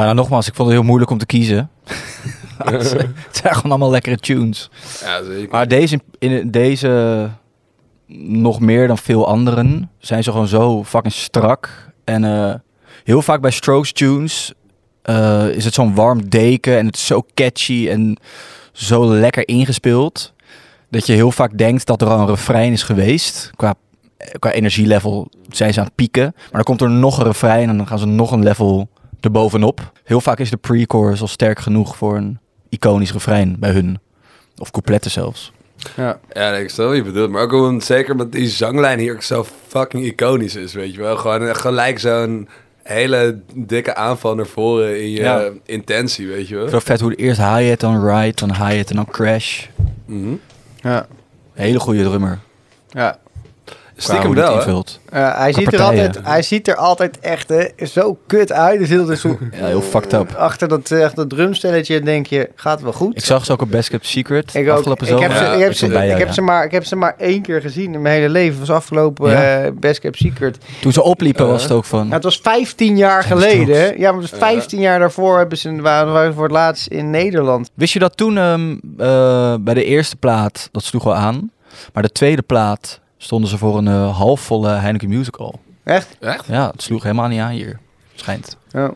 Ja, 0.00 0.06
nou, 0.06 0.18
nogmaals, 0.18 0.46
ik 0.46 0.54
vond 0.54 0.68
het 0.68 0.76
heel 0.76 0.86
moeilijk 0.86 1.10
om 1.10 1.18
te 1.18 1.26
kiezen. 1.26 1.70
het 2.64 2.88
zijn 3.30 3.54
gewoon 3.54 3.70
allemaal 3.70 3.90
lekkere 3.90 4.16
tunes. 4.16 4.70
Ja, 5.00 5.24
zeker. 5.24 5.50
Maar 5.50 5.68
deze, 5.68 6.00
in 6.18 6.50
deze, 6.50 7.28
nog 8.26 8.60
meer 8.60 8.86
dan 8.86 8.98
veel 8.98 9.26
anderen, 9.26 9.90
zijn 9.98 10.22
ze 10.22 10.30
gewoon 10.30 10.46
zo 10.46 10.84
fucking 10.84 11.14
strak. 11.14 11.92
En 12.04 12.24
eh, 12.24 12.54
heel 13.04 13.22
vaak 13.22 13.40
bij 13.40 13.50
Strokes 13.50 13.92
tunes 13.92 14.52
eh, 15.02 15.48
is 15.48 15.64
het 15.64 15.74
zo'n 15.74 15.94
warm 15.94 16.28
deken 16.28 16.78
en 16.78 16.86
het 16.86 16.96
is 16.96 17.06
zo 17.06 17.22
catchy 17.34 17.88
en 17.88 18.16
zo 18.72 19.06
lekker 19.06 19.48
ingespeeld. 19.48 20.32
Dat 20.90 21.06
je 21.06 21.12
heel 21.12 21.32
vaak 21.32 21.58
denkt 21.58 21.86
dat 21.86 22.02
er 22.02 22.08
al 22.08 22.20
een 22.20 22.26
refrein 22.26 22.72
is 22.72 22.82
geweest. 22.82 23.50
Qua, 23.56 23.74
qua 24.38 24.50
energielevel 24.50 25.30
zijn 25.50 25.72
ze 25.72 25.78
aan 25.78 25.86
het 25.86 25.94
pieken. 25.94 26.32
Maar 26.34 26.50
dan 26.50 26.62
komt 26.62 26.80
er 26.80 26.90
nog 26.90 27.18
een 27.18 27.24
refrein 27.24 27.68
en 27.68 27.76
dan 27.76 27.86
gaan 27.86 27.98
ze 27.98 28.06
nog 28.06 28.32
een 28.32 28.42
level 28.42 28.88
erbovenop. 29.20 29.92
Heel 30.04 30.20
vaak 30.20 30.38
is 30.38 30.50
de 30.50 30.56
pre-chorus 30.56 31.20
al 31.20 31.28
sterk 31.28 31.58
genoeg 31.58 31.96
voor 31.96 32.16
een 32.16 32.38
iconisch 32.68 33.12
refrein 33.12 33.56
bij 33.58 33.70
hun. 33.70 33.98
Of 34.58 34.70
coupletten 34.70 35.10
zelfs. 35.10 35.52
ja. 35.96 36.18
Ja, 36.32 36.52
ik 36.52 36.70
snap 36.70 36.86
wat 36.86 36.96
je 36.96 37.02
bedoelt. 37.02 37.30
Maar 37.30 37.42
ook 37.42 37.50
gewoon 37.50 37.80
zeker 37.80 38.16
met 38.16 38.32
die 38.32 38.48
zanglijn 38.48 38.98
hier 38.98 39.12
ook 39.14 39.22
zo 39.22 39.46
fucking 39.68 40.04
iconisch 40.04 40.54
is, 40.56 40.72
weet 40.72 40.92
je 40.94 41.00
wel. 41.00 41.16
Gewoon 41.16 41.46
echt 41.46 41.60
gelijk 41.60 41.98
zo'n 41.98 42.48
hele 42.82 43.40
dikke 43.54 43.94
aanval 43.94 44.34
naar 44.34 44.46
voren 44.46 45.00
in 45.02 45.10
je 45.10 45.20
Ja. 45.20 45.48
intentie, 45.64 46.26
weet 46.26 46.48
je 46.48 46.56
wel. 46.56 46.68
Zo 46.68 46.78
vet 46.78 47.00
hoe 47.00 47.10
het 47.10 47.18
eerst 47.18 47.40
hi-hat, 47.40 47.80
dan 47.80 48.06
ride, 48.08 48.34
dan 48.34 48.54
hi-hat 48.54 48.90
en 48.90 48.96
dan 48.96 49.06
crash. 49.10 49.66
Mhm. 50.06 50.34
Ja. 50.80 51.06
Hele 51.52 51.78
goede 51.80 52.02
drummer. 52.02 52.38
Ja. 52.90 53.18
Stiekem 54.02 54.34
wel, 54.34 54.54
invult. 54.54 55.00
Hij, 55.10 55.52
ziet 55.52 55.72
er 55.72 55.82
altijd, 55.82 56.18
hij 56.22 56.42
ziet 56.42 56.68
er 56.68 56.76
altijd 56.76 57.18
echt 57.20 57.48
hè, 57.48 57.86
zo 57.86 58.18
kut 58.26 58.52
uit. 58.52 58.78
Dus 58.78 58.88
heel, 58.88 59.04
dus 59.04 59.20
zo, 59.20 59.28
Ja, 59.60 59.66
heel 59.66 59.80
fucked 59.82 60.12
up. 60.12 60.34
Achter 60.34 60.68
dat, 60.68 60.90
eh, 60.90 61.08
dat 61.14 61.28
drumstelletje 61.30 62.00
denk 62.00 62.26
je, 62.26 62.50
gaat 62.54 62.80
wel 62.82 62.92
goed. 62.92 63.16
Ik 63.16 63.24
zag 63.24 63.44
ze 63.44 63.52
ook 63.52 63.62
op 63.62 63.70
Best 63.70 63.88
Kept 63.88 64.06
Secret 64.06 64.54
Ik, 64.54 64.68
ook. 64.68 64.76
afgelopen 64.76 65.06
ik, 65.06 65.18
heb 65.18 65.32
zomer. 65.32 65.46
ze, 65.46 65.54
ik, 65.54 65.62
heb 65.62 65.74
ze, 65.74 65.84
was 65.84 65.94
bij 65.94 66.06
jou, 66.06 66.12
ik, 66.12 66.18
heb 66.18 66.28
ja. 66.28 66.34
ze 66.34 66.40
maar, 66.42 66.64
ik 66.64 66.70
heb 66.70 66.84
ze 66.84 66.96
maar 66.96 67.14
één 67.18 67.42
keer 67.42 67.60
gezien 67.60 67.94
in 67.94 68.02
mijn 68.02 68.14
hele 68.14 68.28
leven. 68.28 68.58
Het 68.58 68.68
was 68.68 68.76
afgelopen 68.76 69.30
Ja. 69.30 69.64
eh, 69.64 69.72
Best 69.80 70.00
Kept 70.00 70.16
Secret. 70.16 70.58
Toen 70.80 70.92
ze 70.92 71.02
opliepen 71.02 71.46
was 71.46 71.62
het 71.62 71.72
ook 71.72 71.84
van... 71.84 72.00
Nou, 72.00 72.12
het 72.14 72.24
was 72.24 72.40
15 72.42 72.96
jaar 72.96 73.22
geleden. 73.22 73.98
Ja, 73.98 74.12
maar 74.12 74.20
het 74.22 74.30
was 74.30 74.40
15 74.40 74.80
jaar 74.80 74.98
daarvoor 74.98 75.38
hebben 75.38 75.58
ze, 75.58 75.80
waren, 75.80 76.26
ze 76.26 76.32
voor 76.32 76.42
het 76.42 76.52
laatst 76.52 76.86
in 76.86 77.10
Nederland. 77.10 77.70
Wist 77.74 77.92
je 77.92 77.98
dat 77.98 78.16
toen 78.16 78.38
ehm, 78.38 78.76
eh, 78.98 79.54
bij 79.60 79.74
de 79.74 79.84
eerste 79.84 80.16
plaat, 80.16 80.68
dat 80.72 80.82
sloeg 80.82 81.04
wel 81.04 81.14
aan. 81.14 81.50
Maar 81.92 82.02
de 82.02 82.12
tweede 82.12 82.42
plaat 82.42 83.00
stonden 83.22 83.50
ze 83.50 83.58
voor 83.58 83.78
een 83.78 83.88
eh, 83.88 84.16
halfvolle 84.16 84.68
Heineken 84.68 85.08
Musical. 85.08 85.60
Echt? 85.84 86.16
Echt? 86.20 86.46
Ja, 86.46 86.70
het 86.70 86.82
sloeg 86.82 87.02
helemaal 87.02 87.28
niet 87.28 87.40
aan 87.40 87.50
hier. 87.50 87.78
Schijnt. 88.14 88.56
Ja. 88.70 88.90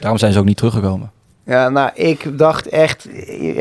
Daarom 0.00 0.18
zijn 0.18 0.32
ze 0.32 0.38
ook 0.38 0.44
niet 0.44 0.56
teruggekomen. 0.56 1.10
Ja, 1.44 1.68
nou, 1.68 1.90
ik 1.94 2.38
dacht 2.38 2.68
echt... 2.68 3.08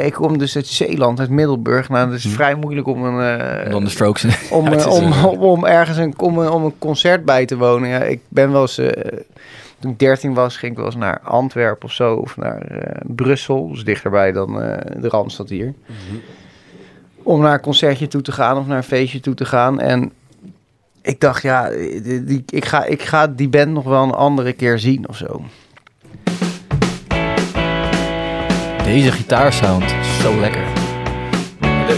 Ik 0.05 0.13
kom 0.13 0.37
dus 0.37 0.55
uit 0.55 0.67
Zeeland, 0.67 1.19
uit 1.19 1.29
Middelburg. 1.29 1.89
Nou, 1.89 2.11
het 2.11 2.25
is 2.25 2.31
vrij 2.31 2.55
moeilijk 2.55 2.87
om 2.87 3.03
een... 3.05 3.39
eh, 3.39 3.71
Dan 3.71 3.83
de 3.83 3.89
Strokes. 3.89 4.49
om, 4.51 4.65
Ja, 4.69 4.71
het 4.71 4.85
eh, 4.85 4.91
om, 4.91 5.11
om, 5.25 5.39
om 5.39 5.65
ergens 5.65 5.97
een, 5.97 6.13
om, 6.19 6.37
een- 6.39 6.49
om 6.49 6.63
een 6.65 6.77
concert 6.79 7.25
bij 7.25 7.45
te 7.45 7.57
wonen. 7.57 7.89
Ja, 7.89 7.99
ik 7.99 8.19
ben 8.27 8.51
wel 8.51 8.61
eens... 8.61 8.75
toen 9.79 9.91
ik 9.91 9.99
13 9.99 10.33
was, 10.33 10.57
ging 10.57 10.71
ik 10.71 10.77
wel 10.77 10.85
eens 10.87 10.95
naar 10.95 11.19
Antwerpen 11.23 11.85
of 11.87 11.91
zo. 11.93 12.13
Of 12.15 12.37
naar 12.37 12.61
eh, 12.61 13.01
Brussel. 13.05 13.67
Dus 13.69 13.83
dichterbij 13.83 14.31
dan 14.31 14.61
eh, 14.61 15.01
de 15.01 15.07
Randstad 15.09 15.49
hier. 15.49 15.73
Om 17.27 17.41
naar 17.41 17.53
een 17.53 17.61
concertje 17.61 18.07
toe 18.07 18.21
te 18.21 18.31
gaan 18.31 18.57
of 18.57 18.67
naar 18.67 18.77
een 18.77 18.83
feestje 18.83 19.19
toe 19.19 19.33
te 19.33 19.45
gaan. 19.45 19.79
En 19.79 20.11
ik 21.01 21.19
dacht, 21.19 21.41
ja, 21.41 21.69
die, 22.03 22.23
die- 22.23 22.43
ik, 22.49 22.65
ga, 22.65 22.85
ik 22.85 23.01
ga 23.01 23.27
die 23.27 23.49
band 23.49 23.71
nog 23.71 23.83
wel 23.83 24.03
een 24.03 24.11
andere 24.11 24.53
keer 24.53 24.79
zien 24.79 25.07
of 25.09 25.17
zo. 25.17 25.41
Deze 28.83 29.11
gitaarsound 29.11 29.83
is 29.83 30.21
zo 30.21 30.39
lekker. 30.39 30.61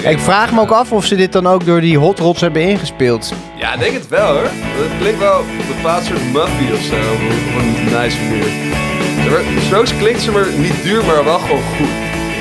Ik 0.04 0.20
vraag 0.20 0.52
me 0.52 0.60
ook 0.62 0.72
af 0.72 0.92
of 0.92 1.06
ze 1.06 1.16
dit 1.16 1.32
dan 1.32 1.48
ook 1.48 1.66
door 1.66 1.82
die 1.82 1.98
hot 1.98 2.20
rods 2.20 2.42
hebben 2.42 2.62
ingespeeld. 2.62 3.34
Ja, 3.58 3.74
ik 3.74 3.80
denk 3.80 3.94
het 3.94 4.08
wel 4.08 4.34
hoor. 4.34 4.44
Het 4.52 4.98
klinkt 5.00 5.20
wel 5.20 5.40
op 5.40 5.46
een 5.48 5.76
bepaald 5.76 6.04
soort 6.04 6.32
muffy 6.34 6.74
of 6.74 6.82
zo. 6.82 6.96
Op 6.96 7.20
een, 7.60 7.84
nice 7.84 8.18
manier. 8.30 9.62
Strokes 9.62 9.98
klinkt 9.98 10.22
ze 10.22 10.32
maar 10.32 10.48
niet 10.58 10.84
duur, 10.84 11.06
maar 11.06 11.24
wel 11.24 11.40
gewoon 11.40 11.62
goed. 11.78 11.88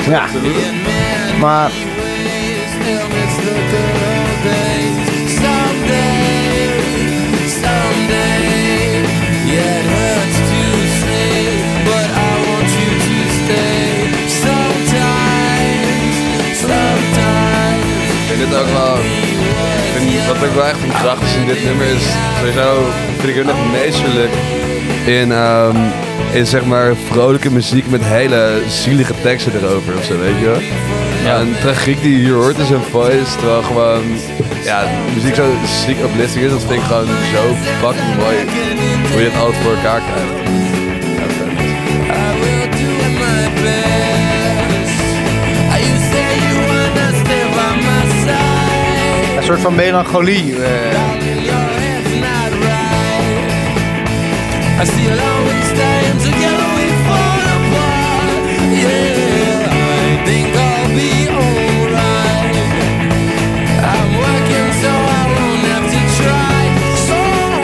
Ja, 0.07 0.27
maar 1.40 1.70
wat 20.28 20.48
ook 20.48 20.54
wel 20.54 20.64
echt 20.64 20.82
een 20.82 20.92
kracht 21.00 21.22
is 21.22 21.34
in 21.34 21.46
dit 21.46 21.64
nummer 21.64 21.86
is... 21.86 22.02
Sowieso 22.38 22.86
vind 23.18 23.36
ik 23.36 23.46
echt 23.46 23.70
meesterlijk 23.72 24.32
in, 25.06 25.32
ehm, 25.32 25.76
in 26.32 26.46
zeg 26.46 26.64
maar 26.64 26.96
vrolijke 26.96 27.50
muziek 27.50 27.90
met 27.90 28.04
hele 28.04 28.62
zielige 28.68 29.14
teksten 29.22 29.52
erover 29.54 29.96
of 29.96 30.04
zo, 30.04 30.18
weet 30.18 30.38
je 30.38 30.44
wel? 30.44 30.60
Ja. 31.24 31.40
Een 31.40 31.54
tragiek 31.60 32.02
die 32.02 32.12
je 32.12 32.18
hier 32.18 32.34
hoort 32.34 32.58
in 32.58 32.66
zijn 32.66 32.82
voice, 32.82 33.36
terwijl 33.38 33.62
gewoon... 33.62 34.02
Ja, 34.64 34.84
muziek 35.14 35.34
zo 35.34 35.50
ziek 35.86 35.98
uplifting 35.98 36.44
is, 36.44 36.50
dat 36.50 36.60
vind 36.60 36.80
ik 36.80 36.86
gewoon 36.86 37.06
zo 37.06 37.54
fucking 37.80 38.16
mooi. 38.16 38.36
Hoe 39.10 39.20
je 39.20 39.28
het 39.30 39.40
altijd 39.40 39.62
voor 39.62 39.74
elkaar 39.74 40.00
krijgt. 40.00 40.88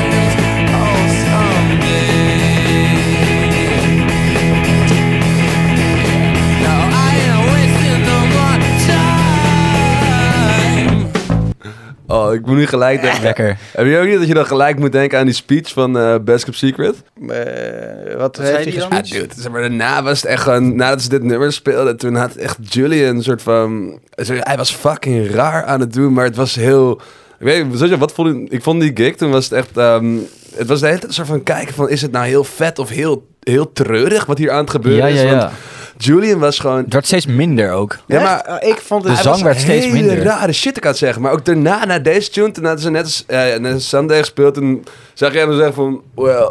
Oh, 12.30 12.36
ik 12.36 12.46
moet 12.46 12.56
nu 12.56 12.66
gelijk 12.66 13.00
denken. 13.02 13.22
Lekker. 13.22 13.56
Heb 13.72 13.86
je 13.86 13.98
ook 13.98 14.06
niet 14.06 14.18
dat 14.18 14.28
je 14.28 14.34
dan 14.34 14.46
gelijk 14.46 14.78
moet 14.78 14.92
denken 14.92 15.18
aan 15.18 15.24
die 15.24 15.34
speech 15.34 15.72
van 15.72 15.98
eh 15.98 16.14
Best 16.24 16.44
Kept 16.44 16.56
Secret? 16.56 16.94
Eh, 17.28 18.16
wat 18.16 18.36
heeft 18.36 18.50
hij 18.52 18.64
die 18.64 18.78
dan? 18.78 18.88
Ja, 18.90 18.98
gespeeld? 18.98 19.28
dude, 19.28 19.40
zeg 19.42 19.52
maar, 19.52 19.60
daarna 19.60 20.02
was 20.02 20.22
het 20.22 20.30
echt 20.30 20.42
gewoon, 20.42 20.76
nadat 20.76 21.02
ze 21.02 21.08
dit 21.08 21.22
nummer 21.22 21.52
speelden, 21.52 21.96
toen 21.96 22.14
had 22.14 22.34
echt 22.34 22.56
Julian 22.60 23.16
een 23.16 23.22
soort 23.22 23.42
van, 23.42 23.98
sorry, 24.16 24.40
hij 24.44 24.56
was 24.56 24.70
fucking 24.74 25.30
raar 25.30 25.64
aan 25.64 25.80
het 25.80 25.92
doen, 25.92 26.12
maar 26.12 26.24
het 26.24 26.36
was 26.36 26.54
heel, 26.54 27.00
ik 27.38 27.46
weet 27.46 27.78
je, 27.88 27.98
wat 27.98 28.12
vond 28.12 28.28
je, 28.28 28.46
ik 28.56 28.62
vond 28.62 28.80
die 28.80 28.90
gig, 28.94 29.14
toen 29.16 29.30
was 29.30 29.44
het 29.44 29.52
echt, 29.52 29.76
ehm, 29.76 30.16
het 30.56 30.68
was 30.68 30.80
de 30.80 30.86
hele 30.86 30.98
tijd 30.98 31.08
een 31.10 31.14
soort 31.16 31.28
van 31.28 31.42
kijken 31.42 31.74
van, 31.74 31.88
is 31.88 32.02
het 32.02 32.12
nou 32.12 32.26
heel 32.26 32.44
vet 32.44 32.78
of 32.78 32.88
heel, 32.88 33.26
heel 33.40 33.72
treurig 33.72 34.24
wat 34.26 34.38
hier 34.38 34.50
aan 34.50 34.60
het 34.60 34.70
gebeuren 34.70 35.08
Ja, 35.08 35.14
is? 35.14 35.20
ja, 35.22 35.30
ja. 35.30 35.36
Want 35.38 35.52
Julian 36.02 36.38
was 36.38 36.58
gewoon, 36.58 36.84
Het 36.84 36.92
werd 36.92 37.06
steeds 37.06 37.26
minder 37.26 37.72
ook. 37.72 37.98
ja, 38.06 38.20
maar 38.22 38.40
Eh, 38.40 38.68
ik 38.68 38.76
vond 38.78 39.04
het... 39.04 39.16
De 39.16 39.22
zang 39.22 39.42
werd 39.42 39.60
steeds 39.60 39.84
hele 39.84 39.98
minder. 39.98 40.22
rare 40.22 40.52
shit 40.52 40.76
ik 40.76 40.84
het 40.84 40.96
zeggen. 40.96 41.22
Maar 41.22 41.32
ook 41.32 41.44
daarna, 41.44 41.84
na 41.84 41.98
deze 41.98 42.30
tune, 42.30 42.50
toen 42.50 42.64
hadden 42.64 42.82
ze 42.82 42.90
net 42.90 43.02
als, 43.04 43.24
eh, 43.26 43.56
net 43.58 43.72
als 43.72 43.88
Sunday 43.88 44.18
gespeeld. 44.18 44.56
En 44.56 44.84
zag 45.14 45.32
jij 45.32 45.42
hem 45.42 45.54
zeggen 45.54 45.74
van... 45.74 46.02
Well, 46.14 46.50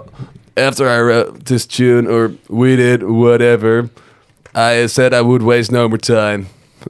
after 0.54 1.00
I 1.00 1.04
wrote 1.04 1.32
this 1.44 1.66
tune, 1.66 2.10
or 2.10 2.32
we 2.48 2.76
did, 2.76 3.02
whatever... 3.06 3.88
I 4.58 4.88
said 4.88 5.14
I 5.14 5.22
would 5.22 5.42
waste 5.42 5.72
no 5.72 5.88
more 5.88 6.00
time. 6.00 6.44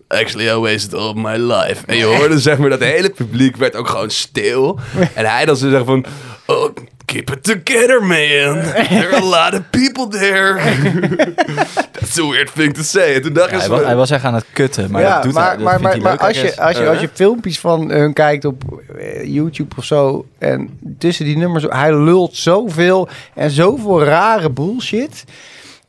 Actually, 0.08 0.50
I 0.50 0.56
wasted 0.56 0.94
all 0.94 1.14
my 1.14 1.36
life. 1.38 1.84
En 1.86 1.98
je 1.98 2.04
hoorde 2.06 2.40
zeg 2.50 2.58
maar 2.58 2.70
dat 2.70 2.80
het 2.80 2.90
hele 2.90 3.10
publiek 3.10 3.56
werd 3.56 3.76
ook 3.76 3.88
gewoon 3.88 4.10
stil. 4.10 4.80
En 5.16 5.26
hij 5.26 5.46
dan 5.46 5.58
zo 5.58 5.68
zeggen 5.70 5.86
van... 5.86 6.06
Oh, 6.46 6.70
keep 7.10 7.30
it 7.32 7.44
together, 7.44 8.02
man. 8.02 8.62
There 8.90 9.10
are 9.10 9.22
a 9.22 9.26
lot 9.26 9.54
of 9.54 9.62
people 9.72 10.08
there. 10.08 10.54
That's 11.94 12.18
a 12.20 12.26
weird 12.26 12.52
thing 12.54 12.74
to 12.74 12.84
say. 12.84 13.16
En 13.16 13.22
toen 13.22 13.34
dacht 13.34 13.52
Ja, 13.52 13.58
hij, 13.58 13.70
was, 13.70 13.84
hij 13.84 13.96
was 13.96 14.12
echt 14.12 14.24
aan 14.24 14.34
het 14.34 14.46
kutten, 14.54 14.92
maar 14.92 15.02
ja, 15.02 15.14
dat 15.14 15.24
doet 15.24 15.34
maar, 15.34 15.48
hij. 15.48 15.56
dat 15.56 15.64
maar, 15.66 15.82
maar, 15.82 16.02
maar 16.02 16.18
als, 16.18 16.42
je, 16.42 16.62
als, 16.62 16.78
je, 16.78 16.84
Uh. 16.84 16.90
als 16.90 17.00
je 17.00 17.10
filmpjes 17.14 17.60
van 17.60 17.90
hun 17.90 18.14
kijkt 18.14 18.46
op 18.46 18.64
eh, 18.98 19.24
YouTube 19.24 19.76
of 19.78 19.84
zo... 19.84 20.26
en 20.38 20.80
tussen 20.98 21.26
die 21.26 21.38
nummers... 21.38 21.66
hij 21.70 21.96
lult 21.96 22.36
zoveel 22.36 23.10
en 23.36 23.50
zoveel 23.52 24.04
rare 24.04 24.50
bullshit... 24.50 25.24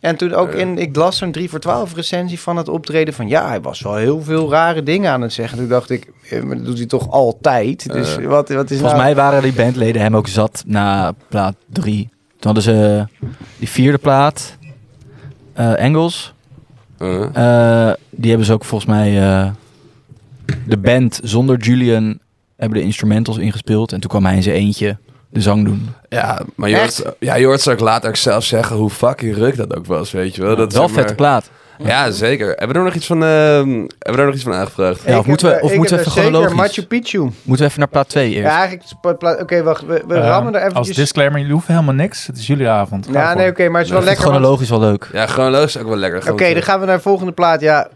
En 0.00 0.16
toen 0.16 0.34
ook 0.34 0.52
in, 0.52 0.78
ik 0.78 0.96
las 0.96 1.16
zo'n 1.16 1.32
3 1.32 1.50
voor 1.50 1.58
12 1.58 1.94
recensie 1.94 2.40
van 2.40 2.56
het 2.56 2.68
optreden 2.68 3.14
van 3.14 3.28
ja, 3.28 3.48
hij 3.48 3.60
was 3.60 3.80
wel 3.80 3.96
heel 3.96 4.22
veel 4.22 4.50
rare 4.50 4.82
dingen 4.82 5.10
aan 5.10 5.20
het 5.20 5.32
zeggen. 5.32 5.58
Toen 5.58 5.68
dacht 5.68 5.90
ik, 5.90 6.12
eh, 6.30 6.42
maar 6.42 6.56
dat 6.56 6.64
doet 6.64 6.78
hij 6.78 6.86
toch 6.86 7.10
altijd? 7.10 7.92
Dus 7.92 8.16
wat, 8.16 8.48
wat 8.48 8.70
is 8.70 8.78
Volgens 8.78 8.80
nou... 8.80 8.96
mij 8.96 9.14
waren 9.14 9.42
die 9.42 9.52
bandleden 9.52 10.02
hem 10.02 10.16
ook 10.16 10.28
zat 10.28 10.62
na 10.66 11.12
plaat 11.28 11.54
3. 11.66 12.08
Toen 12.10 12.54
hadden 12.54 12.62
ze 12.62 13.06
die 13.58 13.68
vierde 13.68 13.98
plaat, 13.98 14.58
eh, 15.52 15.78
Engels. 15.78 16.34
Uh. 16.98 17.22
Eh, 17.22 17.94
die 18.10 18.28
hebben 18.28 18.46
ze 18.46 18.52
ook 18.52 18.64
volgens 18.64 18.90
mij 18.90 19.22
eh, 19.22 19.50
de 20.66 20.76
band 20.76 21.20
zonder 21.22 21.58
Julian 21.58 22.18
hebben 22.56 22.78
de 22.78 22.84
instrumentals 22.84 23.38
ingespeeld. 23.38 23.92
En 23.92 24.00
toen 24.00 24.10
kwam 24.10 24.24
hij 24.24 24.36
in 24.36 24.42
zijn 24.42 24.56
eentje 24.56 24.98
de 25.30 25.40
zang 25.40 25.64
doen. 25.64 25.88
Ja, 26.08 26.40
maar 26.54 26.68
je 26.68 26.76
hoort, 26.76 27.02
ja, 27.18 27.34
je 27.34 27.44
hoort 27.46 27.68
ook 27.68 27.80
later 27.80 28.08
ook 28.08 28.16
zelf 28.16 28.44
zeggen 28.44 28.76
hoe 28.76 28.90
fucking 28.90 29.34
ruk 29.36 29.56
dat 29.56 29.76
ook 29.76 29.86
was, 29.86 30.10
weet 30.10 30.34
je 30.34 30.42
wel. 30.42 30.56
Dat 30.56 30.72
Wel 30.72 30.82
zeg 30.82 30.90
maar- 30.90 30.98
vette 31.00 31.14
plaat. 31.14 31.50
Ja, 31.84 32.10
zeker. 32.10 32.46
Hebben 32.48 32.68
we 32.68 32.74
er 32.78 32.84
nog 32.84 32.94
iets 32.94 33.06
van, 33.06 33.22
ehm, 33.24 33.68
hebben 33.68 33.88
we 33.98 34.16
er 34.18 34.24
nog 34.24 34.34
iets 34.34 34.42
van 34.42 34.52
aangevraagd? 34.52 35.02
Ja, 35.06 35.18
of 35.18 35.26
moeten 35.26 35.48
we- 35.48 35.60
of 35.62 35.70
eh, 35.70 35.76
moeten 35.76 35.94
we 35.96 36.00
even 36.00 36.12
zeker 36.12 36.30
chronologisch? 36.30 36.56
Machu 36.58 36.86
Picchu. 36.86 37.18
Moeten 37.20 37.42
we 37.56 37.64
even 37.64 37.78
naar 37.78 37.88
plaat 37.88 38.08
2 38.08 38.30
eerst? 38.30 38.42
Ja, 38.48 38.58
eigenlijk... 38.58 38.82
is 38.84 39.40
Oké, 39.40 39.62
wacht. 39.62 39.86
We, 39.86 40.02
we 40.08 40.14
Eh, 40.14 40.20
rammen 40.26 40.54
er 40.54 40.60
Als 40.62 40.70
eventjes... 40.70 40.96
disclaimer, 40.96 41.36
jullie 41.38 41.52
hoeven 41.52 41.74
helemaal 41.74 41.94
niks. 41.94 42.26
Het 42.26 42.36
is 42.38 42.46
jullie 42.46 42.68
avond. 42.68 43.06
Ga 43.06 43.12
Ja, 43.20 43.34
nee, 43.34 43.50
oké, 43.50 43.68
maar 43.68 43.76
het 43.80 43.86
is 43.86 43.92
wel 43.96 44.02
lekker. 44.02 44.24
want- 44.24 44.36
chronologisch 44.36 44.68
wel 44.70 44.80
leuk. 44.80 45.08
Ja, 45.12 45.62
is 45.62 45.78
ook 45.78 45.86
wel 45.88 45.96
lekker. 45.96 46.32
Oké, 46.32 46.52
dan 46.52 46.62
gaan 46.62 46.80
we 46.80 46.86
naar 46.86 46.96
de 46.96 47.02
volgende 47.02 47.32
plaat. 47.32 47.60
Ja, 47.60 47.88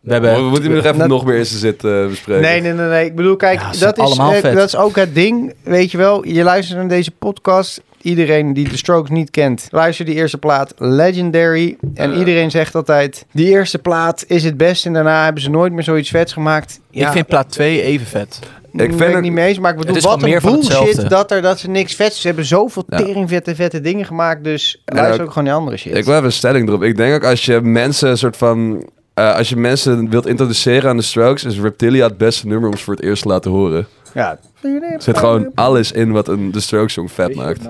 We 0.00 0.12
hebben... 0.12 0.34
We 0.34 0.50
moeten 0.50 0.70
nog 0.70 0.84
even 0.84 0.98
Dat- 0.98 1.08
nog 1.08 1.24
meer 1.24 1.36
in 1.36 1.46
zijn 1.46 1.60
zit 1.60 1.84
eh, 1.84 2.06
bespreken. 2.06 2.42
nee, 2.42 2.60
nee, 2.60 2.72
nee, 2.72 2.86
nee. 2.88 3.04
Ik 3.04 3.14
bedoel, 3.16 3.36
kijk, 3.36 3.60
Ja, 3.60 3.70
dat, 3.78 3.98
is, 3.98 4.04
allemaal 4.04 4.32
vet. 4.32 4.54
dat 4.54 4.66
is 4.66 4.76
ook 4.76 4.96
het 4.96 5.14
ding. 5.14 5.54
Weet 5.62 5.90
je 5.90 5.98
wel, 5.98 6.26
je 6.26 6.42
luistert 6.42 6.78
naar 6.78 6.88
deze 6.88 7.10
podcast. 7.10 7.80
Iedereen 8.02 8.52
die 8.54 8.68
de 8.68 8.76
Strokes 8.76 9.10
niet 9.10 9.30
kent, 9.30 9.68
luister 9.70 10.04
die 10.04 10.14
eerste 10.14 10.38
plaat 10.38 10.74
Legendary. 10.76 11.76
En 11.94 12.12
Eh. 12.12 12.18
iedereen 12.18 12.50
zegt 12.50 12.74
altijd, 12.74 13.26
die 13.32 13.46
eerste 13.46 13.78
plaat 13.78 14.24
is 14.26 14.44
het 14.44 14.56
best. 14.56 14.86
En 14.86 14.92
daarna 14.92 15.24
hebben 15.24 15.42
ze 15.42 15.50
nooit 15.50 15.72
meer 15.72 15.82
zoiets 15.82 16.10
vets 16.10 16.32
gemaakt. 16.32 16.80
Ja, 16.90 17.06
Ik 17.06 17.12
vind 17.12 17.26
plaat 17.26 17.50
2 17.50 17.82
even 17.82 18.06
vet. 18.06 18.38
ik 18.72 18.80
vind 18.80 18.96
ben 18.96 19.12
het- 19.12 19.20
niet 19.22 19.32
mee 19.32 19.48
eens. 19.48 19.58
Maar 19.58 19.72
ik 19.72 19.78
bedoel, 19.78 19.96
is 19.96 20.04
wat 20.04 20.22
een 20.22 20.28
meer 20.28 20.40
bullshit 20.40 21.08
dat, 21.10 21.30
er, 21.30 21.42
dat 21.42 21.58
ze 21.58 21.70
niks 21.70 21.94
vets... 21.94 22.20
Ze 22.20 22.26
hebben 22.26 22.44
zoveel 22.44 22.84
Ja. 22.88 22.96
tering 22.96 23.28
vette, 23.28 23.54
vette 23.54 23.80
dingen 23.80 24.04
gemaakt. 24.06 24.44
Dus 24.44 24.82
En 24.84 24.94
luister 24.96 25.20
ook- 25.20 25.26
ook 25.26 25.32
gewoon 25.32 25.48
die 25.48 25.56
andere 25.56 25.76
shit. 25.76 25.96
Ik 25.96 26.04
wil 26.04 26.14
even 26.14 26.24
een 26.26 26.32
stelling 26.32 26.68
erop. 26.68 26.82
Ik 26.82 26.96
denk 26.96 27.14
ook 27.14 27.24
als 27.30 27.44
je 27.44 27.60
mensen 27.60 28.10
een 28.10 28.18
soort 28.18 28.36
van... 28.36 28.84
eh, 29.18 29.34
als 29.36 29.48
je 29.48 29.56
mensen 29.56 30.10
wilt 30.10 30.26
introduceren 30.26 30.90
aan 30.90 30.96
de 30.96 31.02
Strokes, 31.02 31.44
is 31.44 31.58
Reptilia 31.60 32.06
het 32.06 32.18
beste 32.18 32.46
nummer 32.46 32.68
om 32.70 32.76
ze 32.76 32.84
voor 32.84 32.94
het 32.94 33.02
eerst 33.02 33.22
te 33.22 33.28
laten 33.28 33.50
horen. 33.50 33.86
ja. 34.14 34.38
Er 34.62 35.02
zit 35.02 35.18
gewoon 35.18 35.50
alles 35.54 35.92
in 35.92 36.12
wat 36.12 36.28
een 36.28 36.50
de 36.52 36.60
Strokes 36.60 36.92
song 36.92 37.08
vet 37.08 37.34
maakt. 37.34 37.60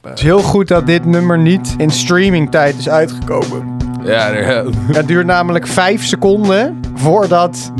Het 0.00 0.18
is 0.18 0.22
heel 0.22 0.42
goed 0.42 0.68
dat 0.68 0.86
dit 0.86 1.04
nummer 1.04 1.38
niet 1.38 1.74
in 1.78 1.90
streamingtijd 1.90 2.78
is 2.78 2.88
uitgekomen. 2.88 3.76
Ja, 4.04 4.30
er- 4.30 4.64
Het 4.92 5.08
duurt 5.08 5.26
namelijk 5.26 5.66
vijf 5.66 6.04
seconden 6.04 6.80
voordat 6.94 7.72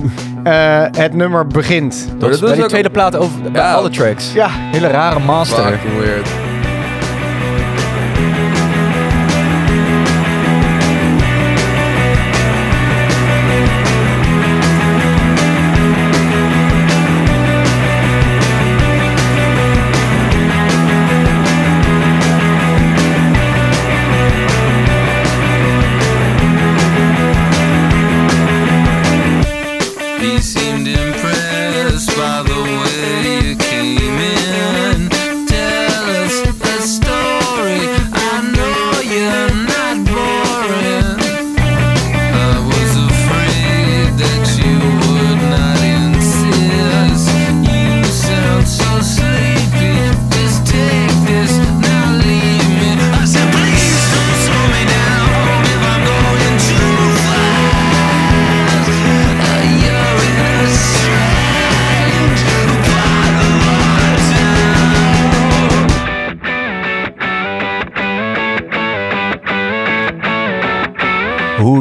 eh, 0.45 0.85
het 0.91 1.13
nummer 1.15 1.47
begint. 1.47 2.07
dat 2.11 2.21
Dat 2.21 2.31
is 2.31 2.41
bij 2.41 2.55
die 2.55 2.67
tweede 2.67 2.91
plaat 2.91 3.17
over 3.17 3.43
bij 3.43 3.51
Ja. 3.63 3.75
alle 3.75 3.91
tracks. 3.91 4.33
Ja, 4.33 4.49
Hele 4.51 4.87
rare 4.87 5.19
master. 5.19 5.65
fucking 5.73 5.99
weird. 5.99 6.29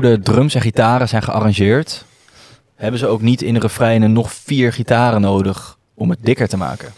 Hoe 0.02 0.10
de 0.10 0.20
drums 0.20 0.56
en 0.56 0.62
gitaren 0.62 1.08
zijn 1.08 1.24
gearrangeerd, 1.24 2.06
hebben 2.76 3.00
ze 3.00 3.08
ook 3.08 3.22
niet 3.22 3.42
in 3.42 3.54
de 3.54 3.60
refreinen 3.60 4.14
nog 4.14 4.34
vier 4.34 4.74
gitaren 4.74 5.22
nodig 5.22 5.78
om 5.94 6.10
het 6.10 6.20
dikker 6.22 6.48
te 6.48 6.58
maken. 6.58 6.94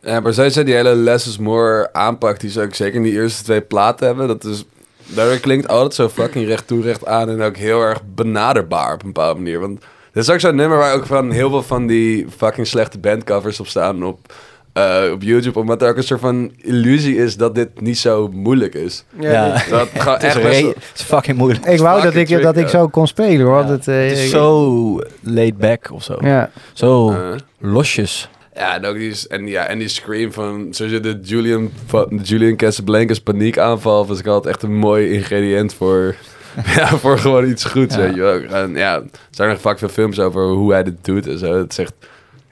Ja, 0.00 0.20
maar 0.20 0.34
sowieso 0.34 0.64
die 0.64 0.74
hele 0.74 0.94
less 0.94 1.26
is 1.26 1.38
more 1.38 1.92
aanpak 1.92 2.40
die 2.40 2.50
ze 2.50 2.60
ook 2.60 2.74
zeker 2.74 2.94
in 2.94 3.02
die 3.02 3.12
eerste 3.12 3.44
twee 3.44 3.60
platen 3.60 4.06
hebben. 4.06 4.28
Dat 4.28 4.44
is, 4.44 4.64
daardoor 5.06 5.38
klinkt 5.38 5.68
altijd 5.68 5.94
zo 5.94 6.08
fucking 6.08 6.46
recht 6.46 6.66
toe, 6.66 6.82
recht 6.82 7.06
aan 7.06 7.28
en 7.28 7.42
ook 7.42 7.56
heel 7.56 7.80
erg 7.82 8.00
benaderbaar 8.14 8.94
op 8.94 9.02
een 9.02 9.12
bepaalde 9.12 9.40
manier. 9.40 9.60
Want 9.60 9.80
dit 10.12 10.22
is 10.22 10.30
ook 10.30 10.40
zo'n 10.40 10.56
nummer 10.56 10.78
waar 10.78 10.94
ook 10.94 11.06
van 11.06 11.30
heel 11.30 11.50
veel 11.50 11.62
van 11.62 11.86
die 11.86 12.26
fucking 12.36 12.66
slechte 12.66 12.98
bandcovers 12.98 13.60
op 13.60 13.66
staan 13.66 14.04
op 14.04 14.34
eh, 14.72 15.02
op 15.12 15.22
YouTube, 15.22 15.58
omdat 15.58 15.82
er 15.82 15.88
ook 15.88 15.96
een 15.96 16.02
soort 16.02 16.20
van 16.20 16.52
illusie 16.56 17.16
is 17.16 17.36
dat 17.36 17.54
dit 17.54 17.80
niet 17.80 17.98
zo 17.98 18.28
moeilijk 18.32 18.74
is. 18.74 19.04
Ja. 19.20 19.62
Dat 19.70 19.88
is, 20.22 20.34
echt 20.34 20.42
best 20.42 20.60
het 20.62 20.76
is 20.94 21.02
fucking 21.02 21.36
moeilijk. 21.38 21.64
Ik 21.66 21.78
wou 21.78 22.02
dat 22.02 22.14
ik, 22.14 22.26
trick, 22.26 22.42
dat 22.42 22.56
ik 22.56 22.68
zo 22.68 22.88
kon 22.88 23.06
spelen 23.06 23.46
hoor. 23.46 23.60
Ja. 23.60 23.66
Dat, 23.66 23.88
eh, 23.88 23.94
Het 23.94 24.12
is 24.18 24.30
zo 24.30 24.98
laid 25.20 25.58
back 25.58 25.90
of 25.92 26.02
zo. 26.02 26.16
Ja. 26.20 26.50
Zo 26.72 27.10
Eh. 27.12 27.18
losjes. 27.58 28.28
Ja, 28.54 28.74
en 28.74 28.84
ook 28.84 28.96
die, 28.96 29.14
en, 29.28 29.46
ja, 29.46 29.64
en 29.66 29.78
die 29.78 29.88
scream 29.88 30.32
van, 30.32 30.66
zoals 30.70 30.92
je 30.92 31.00
de 31.00 31.18
Julian, 31.22 31.70
van- 31.86 32.06
de 32.10 32.22
Julian 32.22 32.56
Casablancas 32.56 33.20
paniekaanval, 33.20 34.06
was 34.06 34.18
ik 34.18 34.26
altijd 34.26 34.54
echt 34.54 34.62
een 34.62 34.76
mooi 34.76 35.12
ingrediënt 35.12 35.74
voor, 35.74 36.14
ja, 36.76 36.86
voor 36.86 37.18
gewoon 37.18 37.48
iets 37.48 37.64
goeds, 37.64 37.94
Ja. 37.94 38.00
weet 38.00 38.14
je 38.14 38.20
wel. 38.20 38.40
En 38.40 38.74
ja, 38.74 38.94
er 38.94 39.02
zijn 39.30 39.48
nog 39.48 39.60
vaak 39.60 39.78
veel 39.78 39.88
films 39.88 40.18
over 40.18 40.42
hoe 40.48 40.72
hij 40.72 40.82
dit 40.82 41.04
doet 41.04 41.26
en 41.26 41.38
zo. 41.38 41.58
Het 41.58 41.70
is 41.70 41.78
echt 41.78 41.92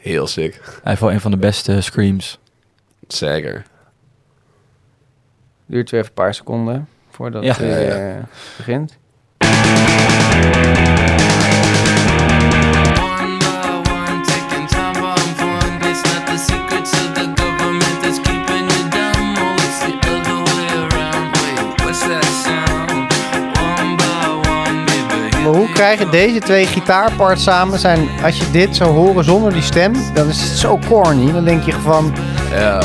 heel 0.00 0.26
sick. 0.26 0.54
Hij 0.64 0.80
heeft 0.82 1.00
wel 1.00 1.12
een 1.12 1.20
van 1.20 1.30
de 1.30 1.36
beste 1.36 1.80
screams. 1.80 2.38
Zeker. 3.08 3.62
Duurt 5.66 5.90
weer 5.90 6.00
even 6.00 6.12
een 6.16 6.22
paar 6.22 6.34
seconden 6.34 6.88
voordat 7.10 7.44
Ja. 7.44 7.48
het 7.56 7.58
Ja, 7.58 7.76
ja. 7.78 8.16
eh, 8.18 8.22
begint. 8.56 8.98
Krijgen 25.80 26.10
deze 26.10 26.38
twee 26.38 26.66
gitaarparts 26.66 27.42
samen 27.42 27.78
zijn... 27.78 28.08
Als 28.22 28.36
je 28.36 28.50
dit 28.50 28.76
zou 28.76 28.90
horen 28.90 29.24
zonder 29.24 29.52
die 29.52 29.62
stem, 29.62 29.92
dan 30.14 30.28
is 30.28 30.40
het 30.40 30.58
zo 30.58 30.78
corny. 30.88 31.32
Dan 31.32 31.44
denk 31.44 31.62
je 31.62 31.72
van, 31.72 32.12
Ja. 32.50 32.82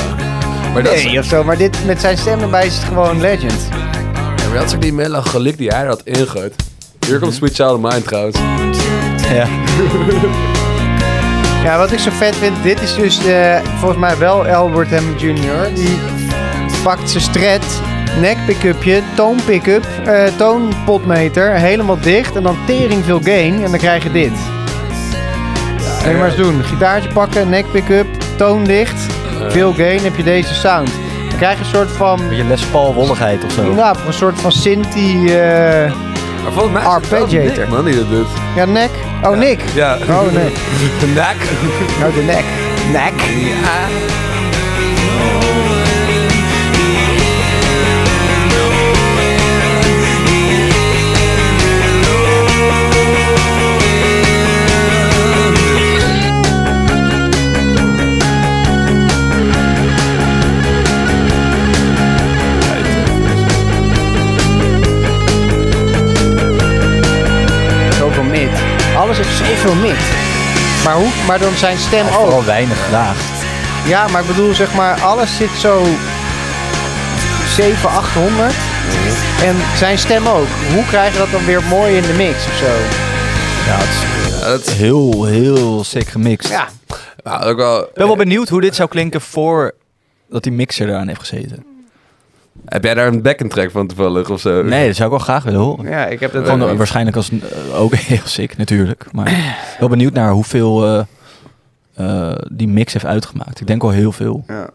Maar 0.73 0.83
dat, 0.83 0.93
is, 0.93 1.03
nee 1.03 1.19
of 1.19 1.25
zo. 1.25 1.43
Maar 1.43 1.57
dit, 1.57 1.85
met 1.85 2.01
zijn 2.01 2.17
stem 2.17 2.41
erbij 2.41 2.65
is 2.65 2.75
het 2.75 2.83
gewoon 2.83 3.21
legend. 3.21 3.67
ja, 4.37 4.47
maar 4.47 4.57
dat 4.57 4.65
is 4.65 4.73
ook 4.73 4.81
die 4.81 4.93
melancholiek 4.93 5.57
die 5.57 5.69
hij 5.69 5.85
had 5.85 6.01
ingooid. 6.03 6.55
Hier 7.07 7.19
komt 7.19 7.33
Sweet 7.33 7.55
Child 7.55 7.71
of 7.71 7.79
Mine 7.79 8.01
trouwens. 8.01 8.37
Ja. 9.33 9.47
Ja, 11.63 11.77
wat 11.77 11.91
ik 11.91 11.99
zo 11.99 12.11
vet 12.11 12.35
vind, 12.35 12.63
dit 12.63 12.81
is 12.81 12.95
dus 12.95 13.25
eh, 13.25 13.57
volgens 13.79 13.99
mij 13.99 14.17
wel 14.17 14.47
Albert 14.47 14.89
Hammond 14.89 15.21
Jr. 15.21 15.73
Die 15.73 15.97
pakt 16.83 17.09
zijn 17.09 17.23
stret, 17.23 17.65
nek 18.19 18.37
pick-upje, 18.45 19.01
toon 19.15 19.39
pick-up, 19.45 19.85
eh, 20.05 20.23
toonpotmeter, 20.37 21.51
helemaal 21.51 21.99
dicht 21.99 22.35
en 22.35 22.43
dan 22.43 22.57
tering 22.65 23.05
veel 23.05 23.19
gain 23.23 23.63
en 23.63 23.69
dan 23.71 23.79
krijg 23.79 24.03
je 24.03 24.11
dit. 24.11 24.31
Ga 26.01 26.09
je 26.09 26.15
maar 26.17 26.27
eens 26.27 26.35
doen. 26.35 26.63
Gitaartje 26.63 27.09
pakken, 27.13 27.49
nek 27.49 27.65
pick-up, 27.71 28.07
toon 28.35 28.63
dicht, 28.63 29.05
veel 29.49 29.73
gain, 29.73 29.99
heb 30.03 30.15
je 30.15 30.23
deze 30.23 30.53
sound. 30.53 30.89
Dan 31.29 31.37
krijg 31.37 31.57
je 31.57 31.63
een 31.63 31.69
soort 31.69 31.91
van, 31.91 32.19
Beetje 32.29 32.43
Les 32.43 32.65
Paul 32.65 32.93
wolligheid 32.93 33.43
of 33.43 33.51
zo. 33.51 33.73
nou, 33.73 33.97
een 34.07 34.13
soort 34.13 34.39
van 34.41 34.51
Sinti, 34.51 35.25
eh, 35.33 35.91
Maar 36.43 36.53
volgens 36.53 36.73
mij 36.73 36.81
is 36.81 36.93
het 36.93 37.09
wel 37.09 37.19
Arpeggiator. 37.19 37.57
Nick, 37.57 37.69
man, 37.69 37.85
die 37.85 37.95
dat 37.95 38.09
doet. 38.09 38.27
ja, 38.55 38.65
nek. 38.65 38.89
Oh, 39.23 39.37
Nick. 39.37 39.59
Ja. 39.73 39.97
Oh, 40.09 40.31
nee. 40.33 40.51
De 40.99 41.07
nek. 41.15 41.35
Oh, 42.07 42.15
de 42.15 42.21
nek. 42.25 42.43
Nek. 42.91 43.13
Alles 69.05 69.17
heeft 69.17 69.37
zoveel 69.37 69.75
mid. 69.75 69.97
Maar, 70.83 70.95
hoe, 70.95 71.09
maar 71.27 71.39
dan 71.39 71.55
zijn 71.55 71.77
stem 71.77 72.05
ook. 72.05 72.13
Vooral 72.13 72.43
weinig 72.45 72.91
laag. 72.91 73.17
Ja, 73.87 74.07
maar 74.07 74.21
ik 74.21 74.27
bedoel, 74.27 74.53
zeg 74.53 74.73
maar, 74.73 75.01
alles 75.01 75.37
zit 75.37 75.49
zo 75.49 75.83
7, 77.47 77.89
800. 77.89 78.53
En 79.43 79.55
zijn 79.77 79.97
stem 79.97 80.27
ook. 80.27 80.47
Hoe 80.73 80.85
krijg 80.85 81.13
je 81.13 81.17
dat 81.17 81.31
dan 81.31 81.45
weer 81.45 81.63
mooi 81.63 81.95
in 81.95 82.01
de 82.01 82.13
mix 82.13 82.45
of 82.47 82.55
zo? 82.55 82.71
Ja, 83.65 83.77
het 84.51 84.61
is 84.61 84.67
is 84.67 84.73
heel, 84.73 85.25
heel 85.25 85.83
sick 85.83 86.07
gemixt. 86.07 86.49
Ja, 86.49 86.67
ook 87.43 87.57
wel... 87.57 87.81
Ik 87.81 87.93
ben 87.93 88.07
wel 88.07 88.15
benieuwd 88.15 88.49
hoe 88.49 88.61
dit 88.61 88.75
zou 88.75 88.89
klinken 88.89 89.21
voor 89.21 89.75
dat 90.29 90.43
die 90.43 90.51
mixer 90.51 90.89
eraan 90.89 91.07
heeft 91.07 91.19
gezeten. 91.19 91.74
Heb 92.65 92.83
jij 92.83 92.93
daar 92.93 93.07
een 93.07 93.21
backing 93.21 93.49
track 93.51 93.71
van 93.71 93.87
toevallig 93.87 94.29
of 94.29 94.39
zo? 94.41 94.63
Nee, 94.63 94.85
dat 94.87 94.95
zou 94.95 95.11
ik 95.11 95.15
wel 95.15 95.25
graag 95.25 95.43
willen 95.43 95.59
horen. 95.59 95.89
ja 95.89 96.05
ik 96.05 96.19
heb 96.19 96.31
dat 96.33 96.43
Gewoon 96.45 96.61
ook 96.61 96.67
niet. 96.69 96.77
waarschijnlijk 96.77 97.15
als 97.15 97.29
eh, 97.29 97.79
ook 97.81 97.93
heel 98.13 98.19
sick 98.23 98.57
natuurlijk. 98.57 99.05
Maar 99.11 99.55
wel 99.79 99.89
benieuwd 99.89 100.13
naar 100.13 100.31
hoeveel 100.31 100.85
eh, 100.85 101.01
eh, 102.29 102.35
die 102.51 102.67
mix 102.67 102.93
heeft 102.93 103.05
uitgemaakt. 103.05 103.59
Ik 103.61 103.67
denk 103.67 103.81
wel 103.81 103.91
heel 103.91 104.11
veel. 104.11 104.43
Ja. 104.47 104.69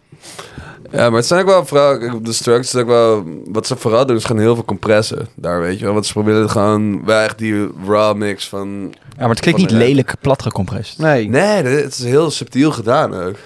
Ja, 0.93 1.09
maar 1.09 1.19
het 1.19 1.27
zijn 1.27 1.41
ook 1.41 1.47
wel 1.47 1.67
vooral... 1.67 2.23
De 2.23 2.33
Strokes 2.33 2.75
is 2.75 2.81
ook 2.81 2.87
wel... 2.87 3.25
Wat 3.45 3.67
ze 3.67 3.77
vooral 3.77 4.07
doen 4.07 4.17
is 4.17 4.25
gewoon 4.25 4.43
heel 4.43 4.55
veel 4.55 4.65
compressen. 4.65 5.29
Daar, 5.35 5.61
weet 5.61 5.79
je 5.79 5.85
wel. 5.85 5.93
Want 5.95 6.07
ze 6.07 6.13
proberen 6.13 6.51
gewoon... 6.51 7.05
Wel 7.05 7.21
echt 7.21 7.39
die 7.39 7.69
raw 7.87 8.17
mix 8.17 8.49
van... 8.49 8.95
Ja, 9.17 9.21
maar 9.21 9.29
het 9.29 9.41
klinkt 9.41 9.61
niet 9.61 9.69
de- 9.69 9.77
lelijk 9.77 10.15
plat 10.21 10.43
gecompressed. 10.43 10.99
Nee. 10.99 11.29
Nee, 11.29 11.63
het 11.63 11.93
is 11.99 12.05
heel 12.05 12.31
subtiel 12.31 12.73
gedaan 12.73 13.15
ook. 13.15 13.37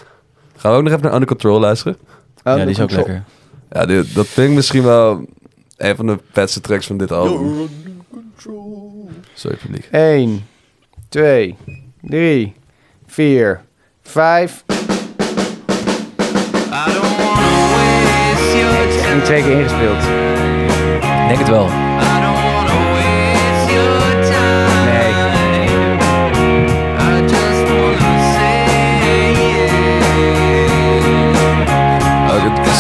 Gaan 0.57 0.71
we 0.73 0.77
ook 0.77 0.83
nog 0.83 0.93
even 0.93 1.05
naar 1.05 1.13
Under 1.13 1.29
Control 1.29 1.61
luisteren? 1.61 1.97
Oh, 2.45 2.57
ja, 2.57 2.63
die 2.65 2.67
is 2.67 2.81
ook 2.81 2.91
lekker. 2.91 3.23
Ja, 3.71 3.87
dit, 3.87 4.15
dat 4.15 4.27
vind 4.27 4.49
ik 4.49 4.55
misschien 4.55 4.83
wel... 4.83 5.25
Een 5.77 5.97
van 5.97 6.07
de 6.07 6.19
vetste 6.33 6.61
tracks 6.61 6.87
van 6.87 6.97
dit 6.97 7.13
album. 7.13 7.69
Sorry, 9.35 9.57
publiek. 9.57 9.89
1, 9.91 10.47
2, 11.09 11.57
3, 12.01 12.55
4, 13.07 13.61
5. 14.03 14.65
I 14.69 14.75
don't 16.93 17.17
wanna 17.19 17.61
waste 17.73 18.57
your 18.59 18.89
time. 18.89 19.13
En 19.13 19.25
twee 19.25 19.43
keer 19.43 19.59
ingespeeld. 19.59 20.03
Ik 21.03 21.29
denk 21.29 21.39
het 21.39 21.49
wel. 21.49 21.84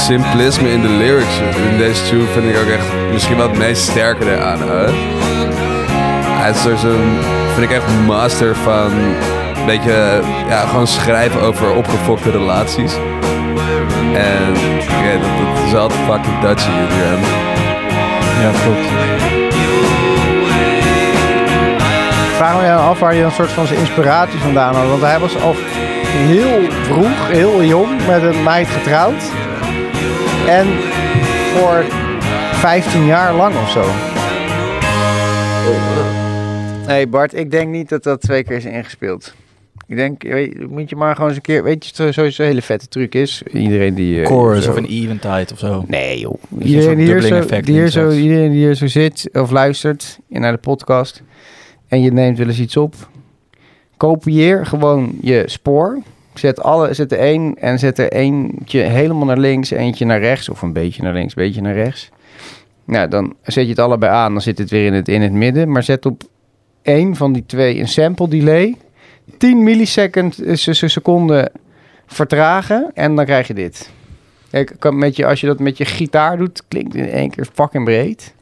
Simplisme 0.05 0.71
in 0.71 0.83
de 0.83 0.88
lyrics 0.88 1.38
in 1.71 1.79
deze 1.79 2.05
tune 2.09 2.27
vind 2.27 2.45
ik 2.45 2.57
ook 2.57 2.69
echt 2.69 2.87
misschien 3.12 3.37
wel 3.37 3.49
het 3.49 3.59
meest 3.59 3.83
sterke 3.83 4.33
eraan. 4.33 4.59
Hè? 4.59 4.87
Hij 6.40 6.51
is 6.51 6.64
er 6.64 6.79
zo'n, 6.79 7.19
vind 7.55 7.71
ik 7.71 7.77
echt 7.77 7.88
een 7.88 8.05
master 8.05 8.57
van 8.57 8.90
een 9.57 9.67
beetje, 9.67 10.21
ja, 10.49 10.67
gewoon 10.67 10.87
schrijven 10.87 11.40
over 11.40 11.75
opgefokte 11.75 12.31
relaties. 12.31 12.93
En 14.14 14.55
ja, 15.05 15.12
dat, 15.12 15.57
dat 15.57 15.67
is 15.67 15.75
altijd 15.75 16.01
fucking 16.01 16.40
Dutchy 16.40 16.71
in. 16.71 17.21
Ja, 18.43 18.51
klopt. 18.62 18.87
Ik 22.29 22.37
vraag 22.37 22.61
me 22.61 22.73
af 22.73 22.99
waar 22.99 23.14
je 23.14 23.23
een 23.23 23.33
soort 23.33 23.51
van 23.51 23.67
zijn 23.67 23.79
inspiratie 23.79 24.38
vandaan 24.38 24.75
had. 24.75 24.88
Want 24.88 25.03
hij 25.03 25.19
was 25.19 25.43
al 25.43 25.55
heel 26.07 26.71
vroeg, 26.83 27.29
heel 27.29 27.64
jong, 27.64 28.07
met 28.07 28.23
een 28.23 28.43
meid 28.43 28.69
getrouwd. 28.69 29.23
En 30.48 30.66
voor 31.54 31.85
15 32.52 33.07
jaar 33.07 33.35
lang 33.35 33.54
of 33.57 33.70
zo. 33.70 33.85
Nee 36.87 37.07
Bart, 37.07 37.35
ik 37.35 37.50
denk 37.50 37.70
niet 37.70 37.88
dat 37.88 38.02
dat 38.02 38.20
twee 38.20 38.44
keer 38.44 38.57
is 38.57 38.64
ingespeeld. 38.64 39.35
Ik 39.87 39.96
denk, 39.96 40.22
weet, 40.22 40.70
moet 40.70 40.88
je 40.90 40.96
maar 40.96 41.14
gewoon 41.14 41.28
eens 41.28 41.37
een 41.37 41.42
keer... 41.42 41.62
Weet 41.62 41.87
je, 41.87 42.12
sowieso 42.12 42.42
een 42.42 42.48
hele 42.48 42.62
vette 42.62 42.88
truc 42.88 43.14
is? 43.14 43.42
Iedereen 43.52 43.94
die... 43.94 44.20
eh, 44.20 44.26
Chorus 44.26 44.64
zo- 44.64 44.70
of 44.70 44.76
een 44.76 44.85
eventide 44.87 45.46
of 45.52 45.59
zo. 45.59 45.85
Nee 45.87 46.18
joh. 46.18 46.35
een 46.59 46.66
Iedereen 46.66 46.96
die, 46.96 47.07
hier 47.07 47.20
zo, 47.22 47.40
die 47.61 47.74
hier 47.74 47.88
zo, 47.88 48.11
iedereen 48.11 48.50
die 48.50 48.61
hier 48.64 48.74
zo 48.74 48.87
zit 48.87 49.28
of 49.33 49.50
luistert 49.50 50.18
naar 50.28 50.52
de 50.52 50.59
podcast 50.59 51.22
en 51.88 52.02
je 52.02 52.12
neemt 52.12 52.38
wel 52.38 52.46
eens 52.46 52.61
iets 52.61 52.76
op, 52.76 52.94
kopieer 53.96 54.66
gewoon 54.66 55.12
je 55.20 55.42
spoor. 55.46 55.98
Zet, 56.35 56.62
alle, 56.62 56.94
zet 56.94 57.12
er 57.12 57.18
één 57.18 57.55
en 57.59 57.79
zet 57.79 57.99
er 57.99 58.12
eentje 58.12 58.81
helemaal 58.81 59.25
naar 59.27 59.38
links, 59.38 59.70
eentje 59.70 60.05
naar 60.05 60.20
rechts 60.20 60.49
of 60.49 60.62
een 60.62 60.73
beetje 60.73 61.03
naar 61.03 61.12
links, 61.12 61.37
een 61.37 61.43
beetje 61.43 61.61
naar 61.61 61.74
rechts. 61.74 62.11
Nou, 62.85 63.09
dan 63.09 63.35
zet 63.43 63.64
je 63.64 63.70
het 63.70 63.78
allebei 63.78 64.12
aan, 64.12 64.32
dan 64.32 64.43
zit 64.43 64.59
het 64.59 64.70
weer 64.70 64.87
in 64.87 64.93
het, 64.93 65.09
in 65.09 65.22
het 65.22 65.32
midden. 65.32 65.72
Maar 65.72 65.82
zet 65.82 66.07
op 66.07 66.22
één 66.82 67.16
van 67.16 67.32
die 67.32 67.45
twee 67.47 67.78
een 67.80 67.89
sample 67.89 68.28
delay. 68.28 68.76
10 69.39 69.62
millisecond 69.62 70.43
eh, 70.43 70.55
se- 70.57 70.72
se- 70.72 70.89
seconden 70.89 71.51
vertragen 72.07 72.91
en 72.95 73.14
dan 73.14 73.24
krijg 73.24 73.47
je 73.47 73.55
dit. 73.55 73.91
Kijk, 74.51 74.93
met 74.93 75.16
je, 75.16 75.26
als 75.26 75.41
je 75.41 75.47
dat 75.47 75.59
met 75.59 75.76
je 75.78 75.85
gitaar 75.85 76.37
doet, 76.37 76.62
klinkt 76.68 76.95
in 76.95 77.09
één 77.09 77.30
keer 77.30 77.47
fucking 77.53 77.85
breed. 77.85 78.35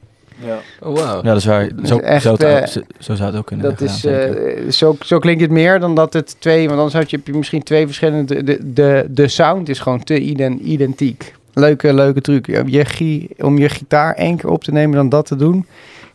Oh, 0.80 0.94
wow. 0.96 0.96
Ja, 0.96 1.20
dat 1.22 1.36
is 1.36 1.44
waar. 1.44 1.68
Zo, 1.84 1.98
echt, 1.98 2.22
zo, 2.22 2.36
zou 2.36 2.50
het, 2.52 2.62
eh, 2.62 2.72
zo, 2.72 2.80
zo 2.98 3.14
zou 3.14 3.28
het 3.30 3.38
ook 3.38 3.46
kunnen 3.46 3.68
Dat 3.70 3.80
is, 3.80 4.04
eh, 4.04 4.30
zo, 4.70 4.96
zo 5.00 5.18
klinkt 5.18 5.40
het 5.40 5.50
meer 5.50 5.80
dan 5.80 5.94
dat 5.94 6.12
het 6.12 6.36
twee, 6.38 6.66
want 6.66 6.76
anders 6.78 6.94
had 6.96 7.10
je, 7.10 7.16
heb 7.16 7.26
je 7.26 7.32
misschien 7.32 7.62
twee 7.62 7.86
verschillende. 7.86 8.42
De, 8.42 8.72
de, 8.72 9.06
de 9.10 9.28
sound 9.28 9.68
is 9.68 9.78
gewoon 9.78 10.04
te 10.04 10.20
iden- 10.20 10.70
identiek. 10.70 11.34
Leuke, 11.54 11.94
leuke 11.94 12.20
truc. 12.20 12.46
Je, 12.46 13.28
om 13.38 13.58
je 13.58 13.68
gitaar 13.68 14.14
één 14.14 14.36
keer 14.36 14.50
op 14.50 14.64
te 14.64 14.72
nemen 14.72 14.96
dan 14.96 15.08
dat 15.08 15.26
te 15.26 15.36
doen, 15.36 15.66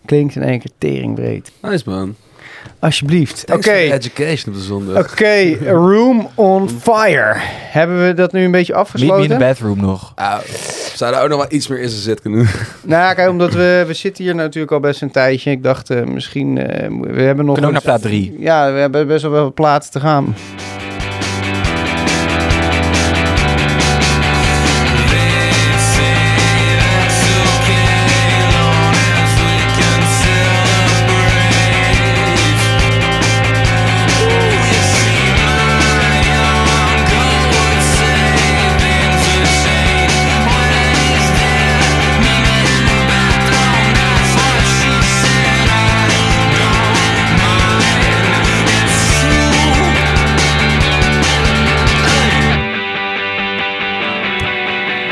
klinkt 0.06 0.36
in 0.36 0.42
één 0.44 0.60
keer 0.60 0.72
teringbreed. 0.78 1.52
Nice, 1.62 1.90
man. 1.90 2.16
Alsjeblieft. 2.80 3.44
Oké. 3.52 3.62
The 3.62 3.94
education 3.94 4.54
op 4.54 4.60
de 4.60 4.66
zondag. 4.66 5.12
Oké, 5.12 5.58
Room 5.90 6.30
on 6.36 6.70
Fire. 6.82 7.34
Hebben 7.72 8.06
we 8.08 8.14
dat 8.14 8.32
nu 8.32 8.44
een 8.44 8.52
beetje 8.52 8.74
Meet 8.74 8.84
me 8.84 8.90
in 8.90 9.12
afgesloten? 9.12 9.30
the 9.30 9.38
bathroom 9.38 9.82
nog. 9.82 10.12
Ah, 10.16 10.38
we 10.40 10.92
zouden 10.96 11.22
ook 11.22 11.30
nog 11.30 11.38
wel 11.38 11.48
iets 11.50 11.68
meer 11.68 11.80
in 11.82 11.90
zijn 11.90 12.02
zit 12.02 12.22
kunnen 12.22 12.40
doen. 12.40 12.50
Nou, 12.84 13.02
ja, 13.02 13.14
kijk, 13.14 13.30
omdat 13.30 13.54
we, 13.54 13.84
we 13.88 13.94
zitten 13.94 14.24
hier 14.24 14.36
natuurlijk 14.36 14.74
al 14.74 14.80
best 14.80 15.02
een 15.02 15.12
tijdje. 15.12 15.52
Ik 15.52 15.64
dacht, 15.64 15.90
eh, 15.90 16.04
misschien, 16.04 16.58
eh, 16.58 16.88
we 17.02 17.22
hebben 17.22 17.46
nog... 17.46 17.54
Kunnen 17.54 17.76
ook 17.76 17.84
naar 17.84 17.98
plaat 17.98 18.02
drie. 18.02 18.36
Ja, 18.40 18.74
we 18.74 18.80
hebben 18.80 19.08
best 19.08 19.22
wel 19.22 19.32
wel 19.32 19.54
platen 19.54 19.92
te 19.92 20.00
gaan. 20.00 20.36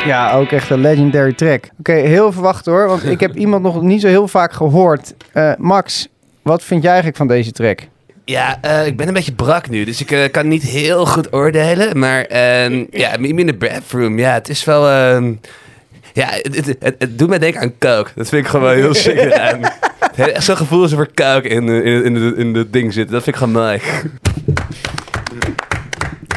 Ja, 0.06 0.34
ook 0.34 0.52
echt 0.52 0.70
een 0.70 0.80
legendary 0.82 1.34
track. 1.34 1.70
Oké, 1.80 1.94
heel 1.94 2.32
verwacht 2.32 2.66
hoor, 2.66 2.88
want 2.88 3.04
ik 3.06 3.20
heb 3.20 3.36
iemand 3.46 3.64
nog 3.64 3.82
niet 3.82 4.02
zo 4.02 4.08
heel 4.08 4.28
vaak 4.28 4.54
gehoord. 4.54 5.14
Eh, 5.32 5.52
Max, 5.58 6.08
wat 6.42 6.64
vind 6.64 6.80
jij 6.82 6.90
eigenlijk 6.90 7.18
van 7.18 7.28
deze 7.28 7.52
track? 7.52 7.80
Ja, 8.26 8.58
eh, 8.62 8.86
ik 8.86 8.98
ben 8.98 9.08
een 9.08 9.14
beetje 9.14 9.34
brak 9.34 9.70
nu, 9.70 9.84
dus 9.84 10.02
ik 10.02 10.12
eh, 10.12 10.32
kan 10.32 10.48
niet 10.48 10.64
heel 10.64 11.06
goed 11.06 11.34
oordelen. 11.34 12.00
Maar 12.00 12.22
eh, 12.22 12.86
ja, 12.92 13.12
Me 13.20 13.28
in 13.28 13.48
the 13.48 13.54
Bathroom, 13.54 14.20
ja, 14.20 14.34
het 14.34 14.50
is 14.50 14.64
wel... 14.64 14.90
eh, 14.90 15.24
ja, 16.14 16.28
het, 16.30 16.56
het, 16.56 16.76
het, 16.80 16.96
het 17.00 17.18
doet 17.20 17.30
mij 17.30 17.40
denken 17.40 17.62
aan 17.62 17.74
coke. 17.80 18.10
Dat 18.16 18.30
vind 18.30 18.44
ik 18.46 18.50
gewoon 18.52 18.74
heel 18.74 18.94
sick 19.04 19.18
eraan. 19.20 19.60
Het 20.00 20.16
heeft 20.16 20.30
echt 20.32 20.44
zo'n 20.46 20.58
gevoel 20.58 20.82
alsof 20.82 21.00
er 21.00 21.10
coke 21.14 21.48
in, 21.48 21.70
in, 21.70 22.04
in, 22.04 22.14
de, 22.14 22.34
in 22.38 22.54
de 22.54 22.70
ding 22.70 22.94
zit. 22.94 23.10
Dat 23.10 23.24
vind 23.24 23.36
ik 23.36 23.42
gewoon 23.44 23.64
mooi. 23.64 23.80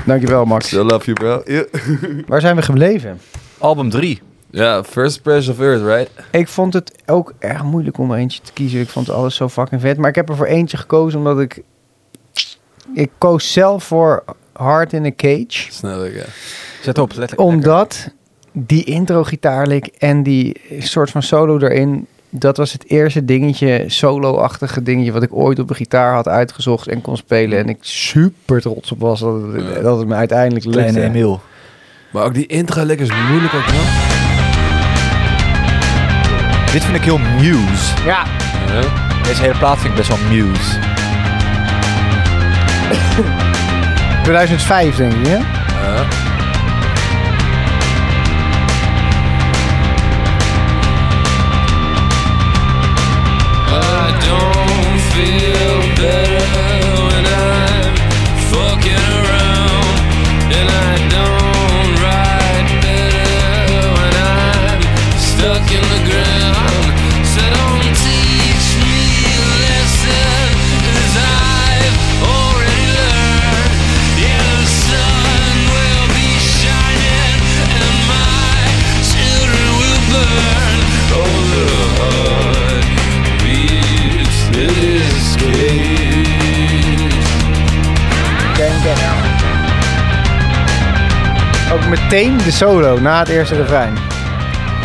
Dankjewel 0.04 0.44
Max. 0.44 0.72
I 0.72 0.76
love 0.76 1.12
you, 1.12 1.12
bro. 1.12 1.42
Waar 2.26 2.40
zijn 2.40 2.56
we 2.56 2.62
gebleven? 2.62 3.20
Album 3.58 3.90
3. 3.90 4.20
Ja, 4.50 4.84
First 4.84 5.22
Press 5.22 5.48
of 5.48 5.60
Earth, 5.60 5.82
right? 5.82 6.10
Ik 6.30 6.48
vond 6.48 6.72
het 6.72 6.92
ook 7.06 7.32
erg 7.38 7.62
moeilijk 7.62 7.98
om 7.98 8.10
er 8.10 8.18
eentje 8.18 8.40
te 8.42 8.52
kiezen. 8.52 8.80
Ik 8.80 8.88
vond 8.88 9.10
alles 9.10 9.34
zo 9.34 9.48
fucking 9.48 9.80
vet. 9.80 9.96
Maar 9.96 10.08
ik 10.08 10.14
heb 10.14 10.28
er 10.28 10.36
voor 10.36 10.46
eentje 10.46 10.76
gekozen 10.76 11.18
omdat 11.18 11.40
ik... 11.40 11.62
Ik 12.94 13.10
koos 13.18 13.52
zelf 13.52 13.84
voor 13.84 14.24
Heart 14.52 14.92
in 14.92 15.04
a 15.04 15.12
Cage. 15.16 15.68
Ik, 16.04 16.14
ja. 16.14 16.24
Zet 16.82 16.98
op, 16.98 17.08
letterlijk. 17.08 17.40
Omdat 17.40 18.12
die 18.52 18.84
intro-gitaarlik 18.84 19.86
en 19.86 20.22
die 20.22 20.60
soort 20.78 21.10
van 21.10 21.22
solo 21.22 21.58
erin... 21.58 22.06
Dat 22.30 22.56
was 22.56 22.72
het 22.72 22.90
eerste 22.90 23.24
dingetje, 23.24 23.84
solo-achtige 23.86 24.82
dingetje... 24.82 25.12
wat 25.12 25.22
ik 25.22 25.34
ooit 25.34 25.58
op 25.58 25.70
een 25.70 25.76
gitaar 25.76 26.14
had 26.14 26.28
uitgezocht 26.28 26.88
en 26.88 27.00
kon 27.00 27.16
spelen. 27.16 27.58
En 27.58 27.68
ik 27.68 27.78
super 27.80 28.60
trots 28.60 28.92
op 28.92 29.00
was 29.00 29.20
dat 29.20 29.42
het, 29.42 29.82
dat 29.82 29.98
het 29.98 30.08
me 30.08 30.14
uiteindelijk 30.14 30.64
lukte. 30.64 30.80
Kleine 30.80 31.02
Emil. 31.02 31.40
Maar 32.10 32.24
ook 32.24 32.34
die 32.34 32.46
intro 32.46 32.84
lekker 32.84 33.06
is 33.06 33.12
moeilijk 33.28 33.54
ook, 33.54 33.66
man. 33.66 33.84
Dit 36.72 36.84
vind 36.84 36.96
ik 36.96 37.02
heel 37.04 37.18
Muse. 37.18 37.94
Ja, 38.04 38.24
Ja. 38.66 38.80
Deze 39.22 39.40
hele 39.40 39.58
plaat 39.58 39.78
vind 39.78 39.90
ik 39.90 39.94
best 39.96 40.08
wel 40.08 40.18
Muse. 40.28 40.78
2005 44.22 44.96
denk 44.96 45.12
ik, 45.12 45.26
hè? 45.26 45.38
Ook 91.72 91.86
meteen 91.88 92.36
de 92.36 92.50
solo 92.50 92.98
na 93.00 93.18
het 93.18 93.28
eerste 93.28 93.54
refrein. 93.56 93.94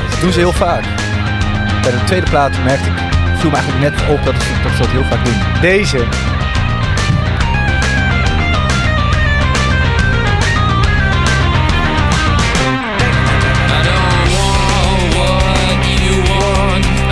Dat 0.10 0.20
doen 0.22 0.32
ze 0.32 0.40
heel 0.40 0.52
vaak. 0.54 0.84
Bij 1.82 1.92
de 1.92 2.04
tweede 2.06 2.30
plaat 2.30 2.64
merkte 2.64 2.90
ik, 2.90 2.96
viel 3.38 3.50
me 3.50 3.56
eigenlijk 3.56 3.92
net 3.96 4.10
op 4.10 4.26
dat, 4.26 4.36
ze- 4.36 4.78
dat 4.78 4.88
heel 4.88 5.04
vaak 5.04 5.26
doen. 5.26 5.36
Deze. 5.62 6.06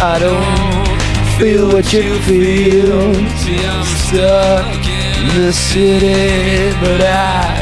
I 0.04 0.18
don't 0.20 1.02
feel 1.38 1.68
what 1.72 1.92
you 1.94 2.04
feel. 2.22 3.14
See, 3.38 3.64
I'm 3.64 3.86
stuck 3.86 4.86
in 4.88 5.28
the 5.42 5.52
city, 5.54 6.74
but 6.82 7.02
I 7.02 7.61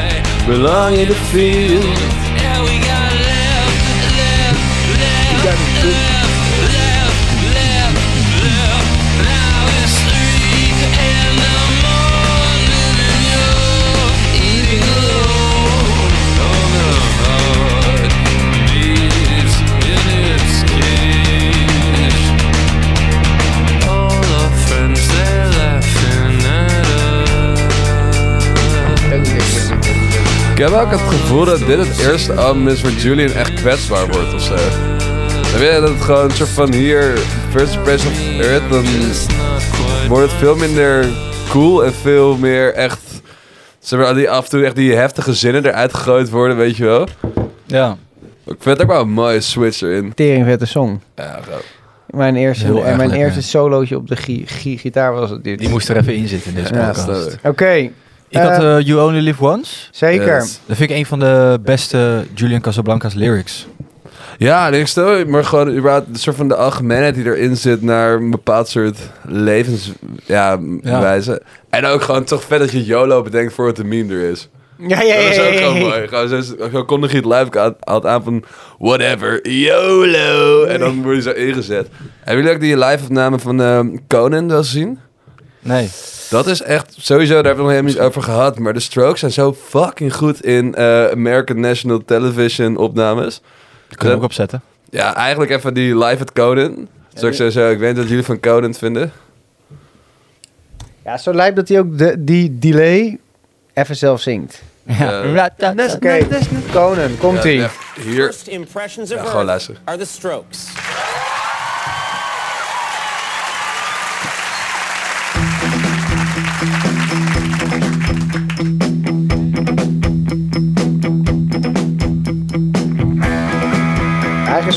belong 0.50 0.94
in 0.94 1.06
the 1.06 1.14
field. 1.30 1.84
Yeah, 1.84 2.60
we 2.64 2.78
gotta 2.80 3.14
live, 3.28 3.70
live, 4.18 5.44
live, 5.44 5.84
live. 5.84 6.19
Heb 30.60 30.72
ook 30.72 30.90
het 30.90 31.00
gevoel 31.00 31.44
dat 31.44 31.58
dit 31.58 31.78
het 31.78 31.98
eerste 31.98 32.32
album 32.32 32.68
is 32.68 32.82
waar 32.82 32.92
Julian 32.92 33.32
echt 33.32 33.52
kwetsbaar 33.54 34.06
wordt 34.08 34.34
of 34.34 34.42
zo. 34.42 34.54
Dan 35.50 35.60
weet 35.60 35.74
je 35.74 35.80
dat 35.80 35.88
het 35.88 36.00
gewoon 36.00 36.24
een 36.24 36.30
soort 36.30 36.48
van 36.48 36.72
hier, 36.72 37.18
First 37.50 37.74
Impression 37.74 38.12
of 38.12 38.40
Earth, 38.46 38.70
dan 38.70 38.84
wordt 40.08 40.30
het 40.30 40.38
veel 40.40 40.56
minder 40.56 41.06
cool 41.48 41.84
en 41.84 41.92
veel 41.92 42.36
meer 42.36 42.74
echt, 42.74 43.00
zeg 43.78 44.00
maar, 44.00 44.14
die 44.14 44.30
af 44.30 44.44
en 44.44 44.50
toe 44.50 44.64
echt 44.64 44.76
die 44.76 44.94
heftige 44.94 45.34
zinnen 45.34 45.66
eruit 45.66 45.94
gegooid 45.94 46.30
worden, 46.30 46.56
weet 46.56 46.76
je 46.76 46.84
wel. 46.84 47.08
Ja. 47.66 47.96
Ik 48.46 48.56
vind 48.58 48.64
het 48.78 48.82
ook 48.82 48.92
wel 48.92 49.00
een 49.02 49.10
mooie 49.12 49.40
switch 49.40 49.80
erin. 49.80 50.14
Tering 50.14 50.44
vette 50.44 50.66
song. 50.66 51.00
Ja, 51.16 51.38
zo. 51.50 51.56
Mijn 52.06 52.36
eerste, 52.36 52.64
Heel 52.64 52.76
en 52.84 52.96
mijn 52.96 53.08
lekker. 53.08 53.26
eerste 53.26 53.42
solootje 53.42 53.96
op 53.96 54.08
de 54.08 54.16
gi- 54.16 54.42
gi- 54.46 54.78
gitaar 54.78 55.12
was 55.12 55.30
het 55.30 55.44
dit. 55.44 55.58
Die 55.58 55.68
moest 55.68 55.88
er 55.88 55.96
even 55.96 56.14
in 56.14 56.28
zitten 56.28 56.50
in 56.54 56.62
deze 56.62 56.74
Ja, 56.74 56.86
podcast. 56.86 57.38
snap 57.40 57.60
ik. 58.30 58.38
Had 58.40 58.50
Eh, 58.62 58.76
eh, 58.76 58.86
You 58.86 59.06
Only 59.08 59.20
Live 59.20 59.44
Once. 59.44 59.74
zeker. 59.90 60.34
Yes. 60.34 60.60
Dat 60.66 60.76
vind 60.76 60.90
ik 60.90 60.96
een 60.96 61.06
van 61.06 61.18
de 61.18 61.58
beste 61.64 62.24
Julian 62.34 62.60
Casablancas 62.60 63.14
lyrics. 63.14 63.66
Ja, 64.38 64.68
ik 64.68 64.86
stel 64.86 65.24
maar 65.26 65.44
gewoon 65.44 65.76
überhaupt 65.76 66.06
een 66.08 66.16
soort 66.16 66.36
van 66.36 66.48
de 66.48 66.54
algemeenheid 66.56 67.14
die 67.14 67.24
erin 67.24 67.56
zit 67.56 67.82
naar 67.82 68.12
een 68.14 68.30
bepaald 68.30 68.68
soort 68.68 68.98
levenswijze. 69.24 69.92
Ja, 70.26 70.58
Ja. 70.82 71.00
wijze. 71.00 71.42
En 71.70 71.84
ook 71.86 72.02
gewoon 72.02 72.24
toch 72.24 72.42
vet 72.44 72.58
dat 72.58 72.70
je 72.70 72.84
YOLO 72.84 73.22
bedenkt 73.22 73.52
voor 73.54 73.66
het 73.66 73.78
een 73.78 73.88
meme 73.88 74.14
er 74.14 74.30
is. 74.30 74.48
Ja, 74.78 75.02
ja, 75.02 75.16
Dat 75.16 75.26
was 75.26 75.36
ja, 75.36 75.46
ook 75.46 75.52
ja, 75.52 75.58
gewoon 75.58 75.74
ja. 75.74 75.80
mooi. 75.88 76.08
Gewoon 76.08 76.28
zo, 76.28 76.40
zo 76.72 76.84
kondig 76.84 77.10
je 77.10 77.16
het 77.16 77.26
live 77.26 77.60
aan, 77.60 77.74
had 77.80 78.06
aan 78.06 78.22
van 78.22 78.44
whatever, 78.78 79.48
YOLO. 79.50 80.64
En 80.64 80.78
dan 80.80 81.02
word 81.02 81.16
je 81.16 81.22
zo 81.22 81.30
ingezet. 81.30 81.88
Hebben 82.20 82.44
jullie 82.44 82.56
ook 82.56 82.62
die 82.62 82.78
live-opname 82.86 83.38
van 83.38 83.60
ehm, 83.62 83.88
Conan 84.08 84.48
wel 84.48 84.58
gezien? 84.58 84.98
Nee. 85.60 85.90
Dat 86.30 86.46
is 86.46 86.62
echt, 86.62 86.94
sowieso, 86.98 87.34
daar 87.34 87.44
hebben 87.44 87.64
we 87.64 87.70
nog 87.72 87.80
helemaal 87.80 87.92
niet 87.92 88.00
over 88.00 88.22
gehad. 88.22 88.58
Maar 88.58 88.72
de 88.72 88.80
Strokes 88.80 89.20
zijn 89.20 89.32
zo 89.32 89.56
fucking 89.68 90.14
goed 90.14 90.44
in 90.44 90.74
eh, 90.74 91.06
American 91.06 91.60
National 91.60 92.02
Television 92.04 92.76
opnames. 92.76 93.40
Die 93.88 93.96
kunnen 93.96 94.16
we 94.16 94.22
ook 94.22 94.28
opzetten. 94.28 94.62
Ja, 94.90 95.14
eigenlijk 95.14 95.50
even 95.50 95.74
die 95.74 95.98
live 95.98 96.22
at 96.22 96.32
Conan. 96.32 96.88
Zal 97.14 97.28
ik 97.28 97.34
sowieso, 97.34 97.70
ik 97.70 97.78
weet 97.78 97.88
niet 97.88 97.98
wat 97.98 98.08
jullie 98.08 98.24
van 98.24 98.40
Conan 98.40 98.74
vinden. 98.74 99.12
Ja, 101.04 101.18
zo 101.18 101.34
lijkt 101.34 101.56
dat 101.56 101.68
hij 101.68 101.78
ook 101.78 101.98
de, 101.98 102.24
die 102.24 102.58
delay 102.58 103.18
even 103.74 103.96
zelf 103.96 104.20
zingt. 104.20 104.62
Ja. 104.82 105.22
Eh, 105.58 105.94
Oké, 105.94 106.26
Conan, 106.72 107.18
komt 107.18 107.44
ie. 107.44 107.52
Ja, 107.54 107.70
hier, 108.00 108.24
First 108.24 108.46
impressions 108.46 109.12
of 109.12 109.18
Ja, 109.22 109.24
gewoon 109.24 109.44
luisteren. 109.44 109.80
are 109.84 109.98
the 109.98 110.04
Strokes. 110.04 110.68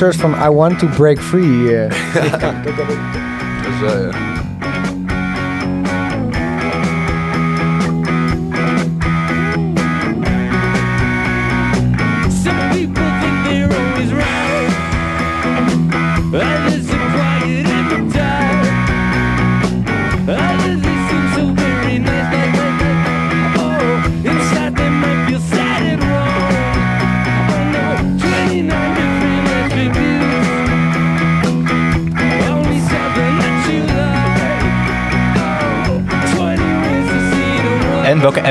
Soort 0.04 0.16
van 0.16 0.34
I 0.34 0.50
want 0.50 0.80
to 0.80 0.88
break 0.88 1.20
free. 1.20 1.76
eh. 1.76 1.90
dus, 3.64 3.92
eh, 3.92 4.02
ja. 4.12 4.33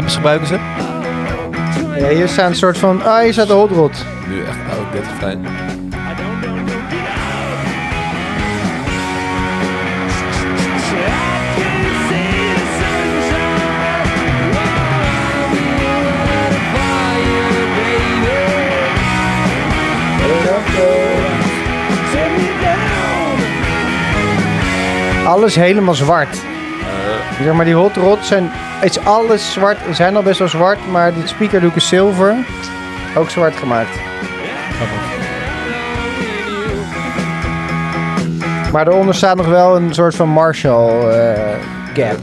Amps 0.03 0.15
gebruiken 0.15 0.47
ze? 0.47 0.59
Ja, 1.99 2.09
hier 2.09 2.29
staan 2.29 2.47
een 2.47 2.57
soort 2.57 2.79
van... 2.79 3.03
Ah, 3.03 3.23
hier 3.23 3.33
staat 3.33 3.47
de 3.47 3.53
hot 3.53 3.71
rod. 3.71 4.05
Nu 4.29 4.43
echt 4.43 4.59
oud, 4.71 4.93
dit 4.93 5.03
is 5.03 5.19
fijn. 5.19 5.47
Alles 25.27 25.55
helemaal 25.55 25.95
zwart. 25.95 26.41
Zeg 27.43 27.53
maar, 27.53 27.65
die 27.65 27.75
hot 27.75 27.97
rod 27.97 28.25
zijn... 28.25 28.51
Is 28.83 28.99
alles 28.99 29.53
zwart. 29.53 29.79
Ze 29.87 29.95
zijn 29.95 30.17
al 30.17 30.23
best 30.23 30.39
wel 30.39 30.49
zwart, 30.49 30.91
maar 30.91 31.15
dit 31.15 31.29
speakerdoek 31.29 31.75
is 31.77 31.89
zilver. 31.89 32.35
Ook 33.17 33.31
zwart 33.31 33.57
gemaakt. 33.57 33.99
Maar 38.73 38.89
eronder 38.89 39.15
staat 39.15 39.37
nog 39.37 39.47
wel 39.47 39.77
een 39.77 39.95
soort 39.95 40.15
van 40.15 40.29
Marshall 40.29 41.09
eh, 41.11 41.59
gap. 41.95 42.19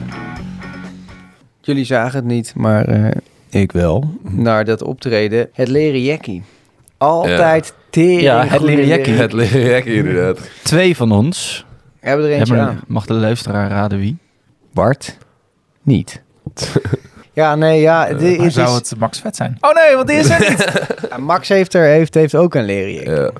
Jullie 1.62 1.86
zagen 1.86 2.16
het 2.16 2.26
niet, 2.26 2.54
maar 2.56 2.86
eh, 2.86 3.12
ik 3.50 3.72
wel. 3.72 4.10
Naar 4.22 4.66
dat 4.66 4.82
optreden. 4.84 5.50
Het 5.54 5.68
leren 5.68 6.02
jackie. 6.04 6.44
Altijd 6.98 7.74
tering. 7.90 8.22
Ja, 8.22 8.46
het 8.46 8.62
leren 8.62 8.88
jackie. 8.88 9.14
Het 9.14 9.34
leren 9.34 9.86
inderdaad. 9.86 10.40
Twee 10.64 10.96
van 10.96 11.12
ons 11.12 11.66
Hebben 12.00 12.26
er 12.26 12.32
eentje 12.32 12.56
hebben, 12.56 12.74
aan. 12.74 12.82
mag 12.88 13.06
de 13.06 13.14
luisteraar 13.14 13.70
raden 13.70 14.00
wie? 14.00 14.18
Bart? 14.74 15.18
Niet. 15.82 16.22
ja, 17.34 17.56
nee, 17.56 17.82
ja. 17.82 18.08
Eh, 18.08 18.20
dit 18.20 18.38
Maar 18.38 18.46
het 18.46 18.54
zou 18.54 18.82
is, 18.82 18.90
het 18.90 19.00
Max 19.00 19.20
Vet 19.20 19.36
zijn? 19.36 19.58
Oh 19.62 19.74
nee, 19.74 19.96
want 19.96 20.08
die 20.08 20.18
is 20.18 20.30
er 20.30 20.50
niet. 20.50 20.88
Ja, 21.10 21.18
Max 21.18 21.48
heeft, 21.48 21.74
er, 21.74 21.84
heeft, 21.84 22.14
heeft 22.14 22.36
ook 22.36 22.56
een 22.56 22.66
leren 22.66 22.94
jackie. 22.94 23.12
Ja. 23.12 23.32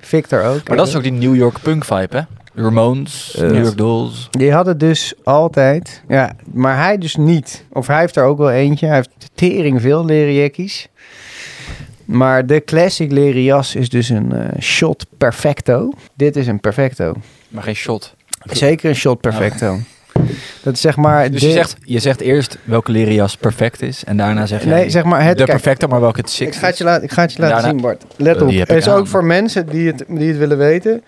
Victor 0.00 0.44
ook. 0.44 0.68
Maar 0.68 0.76
dat 0.76 0.88
is 0.88 0.96
ook 0.96 1.02
die 1.02 1.12
New 1.12 1.36
York 1.36 1.60
punk 1.62 1.84
vibe, 1.84 2.16
hè? 2.16 2.22
Ramones. 2.62 3.36
New 3.38 3.64
York 3.64 3.76
Dolls. 3.76 4.28
Die 4.30 4.52
hadden 4.52 4.78
dus 4.78 5.14
altijd... 5.24 6.02
Ja, 6.08 6.32
maar 6.52 6.76
hij 6.76 6.98
dus 6.98 7.16
niet. 7.16 7.64
Of 7.72 7.86
hij 7.86 7.98
heeft 7.98 8.16
er 8.16 8.24
ook 8.24 8.38
wel 8.38 8.50
eentje. 8.50 8.86
Hij 8.86 8.94
heeft 8.94 9.30
tering 9.34 9.80
veel 9.80 10.04
leren 10.04 10.34
jackies. 10.34 10.88
Maar 12.04 12.46
de 12.46 12.64
classic 12.64 13.12
leren 13.12 13.42
jas 13.42 13.74
is 13.74 13.88
dus 13.88 14.08
een 14.08 14.32
eh, 14.32 14.60
shot 14.60 15.06
perfecto. 15.18 15.90
Dit 16.14 16.36
is 16.36 16.46
een 16.46 16.60
perfecto. 16.60 17.14
Maar 17.48 17.62
geen 17.62 17.74
shot. 17.74 18.14
Zeker 18.44 18.88
een 18.88 18.96
shot 18.96 19.20
perfecto. 19.20 19.78
Dat 20.62 20.74
is 20.74 20.80
zeg 20.80 20.96
maar... 20.96 21.30
Dus 21.30 21.42
je 21.42 21.50
zegt, 21.50 21.76
je 21.84 21.98
zegt 21.98 22.20
eerst 22.20 22.58
welke 22.64 22.92
leren 22.92 23.14
jas 23.14 23.36
perfect 23.36 23.82
is. 23.82 24.04
En 24.04 24.16
daarna 24.16 24.46
zeg 24.46 24.62
je 24.62 24.68
Nee, 24.68 24.90
zeg 24.90 25.04
maar 25.04 25.20
het... 25.24 25.38
de 25.38 25.44
kijk, 25.44 25.50
perfecte, 25.50 25.86
maar 25.86 26.00
welke 26.00 26.20
het 26.20 26.28
Ik 26.28 26.34
six 26.34 26.56
ga 26.56 26.66
het 26.66 26.78
je, 26.78 26.84
laten, 26.84 27.02
ik 27.04 27.10
ga 27.12 27.22
het 27.22 27.32
je 27.32 27.38
laten 27.40 27.54
Daarna- 27.54 27.70
zien, 27.72 27.80
Bart. 27.80 28.04
Let 28.16 28.42
op. 28.42 28.48
Het 28.50 28.70
ik 28.70 28.76
is 28.76 28.88
ook 28.88 29.06
voor 29.06 29.24
mensen 29.24 29.66
die 29.66 29.86
het, 29.86 30.04
die 30.08 30.28
het 30.28 30.38
willen 30.38 30.58
weten. 30.58 31.02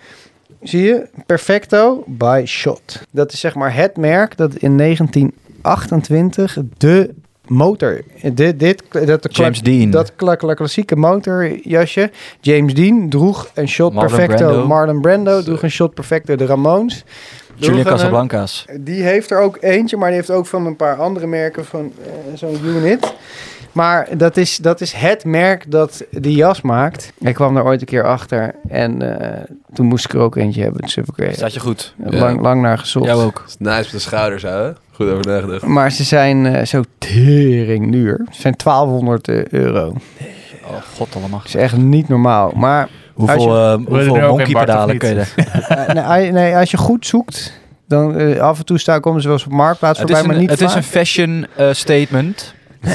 Zie 0.63 0.83
je? 0.83 1.07
Perfecto 1.27 2.05
by 2.07 2.43
Shot. 2.47 3.01
Dat 3.11 3.33
is 3.33 3.41
zeg 3.41 3.55
maar 3.55 3.75
het 3.75 3.97
merk 3.97 4.37
dat 4.37 4.55
in 4.55 4.77
1928 4.77 6.57
de 6.79 7.11
motor... 7.47 8.01
Dit, 8.33 8.59
dit, 8.59 8.83
dat, 9.07 9.23
de 9.23 9.29
James 9.33 9.63
Dean. 9.63 9.91
Dat 9.91 10.13
kla- 10.17 10.35
kla- 10.35 10.55
klassieke 10.55 10.97
motorjasje. 10.97 12.11
James 12.41 12.75
Dean 12.75 13.09
droeg 13.09 13.51
een 13.55 13.69
Shot 13.69 13.93
Marlon 13.93 14.17
Perfecto. 14.17 14.47
Brando. 14.47 14.67
Marlon 14.67 15.01
Brando 15.01 15.43
droeg 15.43 15.63
een 15.63 15.71
Shot 15.71 15.95
Perfecto. 15.95 16.37
De 16.37 16.47
Ramones. 16.47 17.05
Een- 17.61 17.85
Casablancas. 17.85 18.65
die 18.81 19.03
heeft 19.03 19.31
er 19.31 19.41
ook 19.41 19.57
eentje, 19.61 19.97
maar 19.97 20.09
die 20.09 20.17
heeft 20.17 20.31
ook 20.31 20.47
van 20.47 20.67
een 20.67 20.77
paar 20.77 20.97
andere 20.97 21.27
merken 21.27 21.65
van 21.65 21.93
eh, 22.05 22.11
zo'n 22.39 22.59
unit. 22.65 23.15
Maar 23.73 24.09
dat 24.17 24.37
is, 24.37 24.57
dat 24.57 24.81
is 24.81 24.93
het 24.93 25.25
merk 25.25 25.71
dat 25.71 26.05
die 26.11 26.35
jas 26.37 26.61
maakt. 26.61 27.13
Ik 27.19 27.35
kwam 27.35 27.55
daar 27.55 27.65
ooit 27.65 27.81
een 27.81 27.87
keer 27.87 28.05
achter 28.05 28.55
en 28.69 29.21
eh, 29.21 29.41
toen 29.73 29.87
moest 29.87 30.05
ik 30.05 30.13
er 30.13 30.21
ook 30.21 30.37
eentje 30.37 30.63
hebben. 30.63 30.81
Dus 30.81 30.95
heb 30.95 31.07
ik 31.17 31.35
Staat 31.35 31.55
je 31.55 31.61
goed? 31.61 31.95
lang, 31.97 32.41
lang 32.41 32.63
naar 32.63 32.79
gezocht. 32.79 33.07
Jou 33.07 33.25
ook. 33.25 33.45
is 33.47 33.57
nice 33.59 33.85
op 33.85 33.91
de 33.91 33.99
schouders, 33.99 34.43
hè? 34.43 34.73
Goed 34.93 35.11
over 35.11 35.27
nagedacht. 35.27 35.63
Maar 35.67 35.93
ze 35.93 36.05
zijn 36.05 36.47
eh, 36.47 36.65
zo 36.67 36.83
tering 36.99 37.93
duur. 37.93 38.27
Ze 38.31 38.41
zijn 38.41 38.55
1200 38.65 39.29
euro. 39.53 39.95
Oh, 40.67 40.77
god 40.97 41.15
allemaal. 41.17 41.39
Dat 41.39 41.49
is 41.49 41.55
echt 41.55 41.77
niet 41.77 42.09
normaal. 42.09 42.53
Maar 42.57 42.89
Hoeveel, 43.21 43.57
je- 43.57 43.79
eh, 43.85 43.87
hoeveel 43.87 44.59
pedalen 44.61 44.89
niet? 44.89 44.99
kun 44.99 45.09
je 45.09 45.14
er? 45.68 45.97
eh, 45.97 46.05
nee, 46.12 46.33
nee, 46.33 46.57
als 46.57 46.71
je 46.71 46.77
goed 46.77 47.07
zoekt, 47.07 47.53
dan 47.89 48.16
eh, 48.18 48.41
af 48.41 48.59
en 48.59 48.64
toe 48.64 48.79
staan, 48.79 49.01
komen 49.01 49.21
ze 49.21 49.29
wel 49.29 49.37
eens 49.37 49.47
op 49.47 49.53
Marktplaats 49.53 49.99
Het 49.99 50.11
voorbij, 50.11 50.21
is, 50.21 50.27
maar 50.27 50.37
een, 50.37 50.41
niet 50.43 50.51
het 50.61 50.61
is 50.68 50.75
een 50.75 50.83
fashion 50.83 51.47
eh, 51.57 51.66
statement 51.73 52.55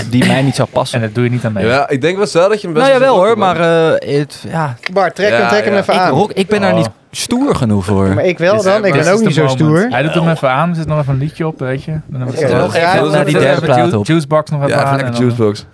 die 0.09 0.25
mij 0.27 0.41
niet 0.41 0.55
zou 0.55 0.67
passen. 0.71 0.99
En 0.99 1.05
dat 1.05 1.15
doe 1.15 1.23
je 1.23 1.29
niet 1.29 1.45
aan 1.45 1.53
mee. 1.53 1.65
Ja, 1.65 1.89
ik 1.89 2.01
denk 2.01 2.17
wel 2.17 2.27
zo 2.27 2.49
dat 2.49 2.61
je 2.61 2.67
hem 2.67 2.75
best 2.75 2.85
nou 2.87 2.97
ja, 2.99 3.05
wel 3.05 3.15
wel 3.15 3.25
zou 3.25 3.27
hoor, 3.27 3.37
maar 3.37 3.59
eh, 3.99 4.17
het, 4.19 4.43
ja, 4.47 4.75
Bart, 4.93 5.15
trek 5.15 5.29
Ja, 5.29 5.37
hem, 5.37 5.47
trek 5.47 5.63
hem 5.63 5.73
ja. 5.73 5.79
even 5.79 5.93
ik, 5.93 5.99
aan. 5.99 6.11
rock- 6.11 6.31
ik 6.31 6.47
ben 6.47 6.61
daar 6.61 6.71
Oh. 6.71 6.77
niet 6.77 6.89
stoer 7.11 7.55
genoeg 7.55 7.85
voor. 7.85 8.07
Maar 8.13 8.25
ik 8.25 8.37
wel 8.37 8.63
dan, 8.63 8.85
ik 8.85 8.93
ben 8.93 9.13
ook 9.13 9.19
niet 9.19 9.33
zo 9.33 9.41
moment. 9.41 9.59
stoer. 9.59 9.87
Hij 9.89 10.01
doet 10.03 10.13
hem 10.13 10.29
even 10.29 10.49
aan. 10.49 10.69
Er 10.69 10.75
zit 10.75 10.87
nog 10.87 10.99
even 10.99 11.13
een 11.13 11.19
liedje 11.19 11.47
op, 11.47 11.59
weet 11.59 11.83
je. 11.83 11.91
Dan 11.91 12.01
hebben 12.21 12.35
we 12.35 12.41
Ja, 12.47 12.47
het 12.91 13.01
nog 13.01 13.11
naar 13.11 13.25
die 13.25 13.37
derde 13.39 13.61
plaat 13.61 13.93
op. 13.93 14.05
Juicebox 14.05 14.51
nog 14.51 14.59
even 14.63 14.75
Ja, 14.77 14.83
aan. 14.83 14.95
lekker 14.95 15.15
juicebox. 15.21 15.65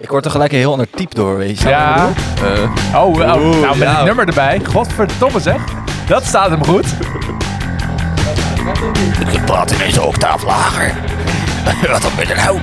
Ik 0.00 0.08
word 0.10 0.24
er 0.24 0.30
gelijk 0.30 0.52
heel 0.52 0.70
ander 0.72 0.90
type 0.90 1.14
door, 1.14 1.36
weet 1.36 1.60
je. 1.60 1.68
Ja. 1.68 2.08
Eh, 2.42 3.00
Oh, 3.02 3.08
oh, 3.08 3.16
nou 3.18 3.60
met 3.78 3.78
ja. 3.88 3.94
het 3.96 4.04
nummer 4.04 4.26
erbij. 4.28 4.60
Godverdomme 4.72 5.40
zeg. 5.40 5.56
Dat 6.06 6.24
staat 6.24 6.50
hem 6.50 6.64
goed. 6.64 6.86
Ik 9.32 9.44
praat 9.44 9.70
ineens 9.70 9.96
een 9.96 10.02
octaaf 10.02 10.42
lager. 10.44 10.94
Wat 11.92 12.02
dan 12.02 12.10
ben 12.16 12.28
je 12.28 12.34
nou? 12.34 12.58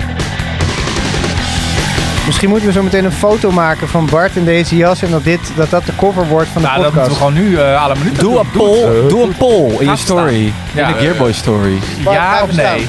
Misschien 2.25 2.49
moeten 2.49 2.67
we 2.67 2.73
zo 2.73 2.83
meteen 2.83 3.05
een 3.05 3.11
foto 3.11 3.51
maken 3.51 3.87
van 3.89 4.05
Bart 4.05 4.35
in 4.35 4.45
deze 4.45 4.75
jas 4.75 5.01
en 5.01 5.11
dat 5.11 5.23
dit, 5.23 5.39
dat, 5.55 5.69
dat 5.69 5.85
de 5.85 5.95
cover 5.95 6.27
wordt 6.27 6.47
van 6.49 6.61
de 6.61 6.67
Nou, 6.67 6.81
dat 6.83 6.93
moeten 6.93 7.09
podcast. 7.11 7.33
we 7.33 7.43
gewoon 7.43 7.49
nu 7.49 7.57
eh 7.73 7.83
alle 7.83 7.95
minuten 7.97 8.19
Doe 8.23 8.31
doen. 8.33 8.39
een 8.39 8.51
poll, 8.51 9.07
doe 9.07 9.23
een 9.23 9.35
poll 9.37 9.69
in 9.69 9.89
je 9.89 9.95
staan. 9.95 9.97
story. 9.97 10.53
Ja. 10.73 10.87
In 10.87 10.93
de 10.93 10.99
Gearboy 10.99 11.31
story. 11.33 11.77
Ja 12.03 12.35
of 12.35 12.41
opstaan. 12.43 12.65
nee? 12.75 12.87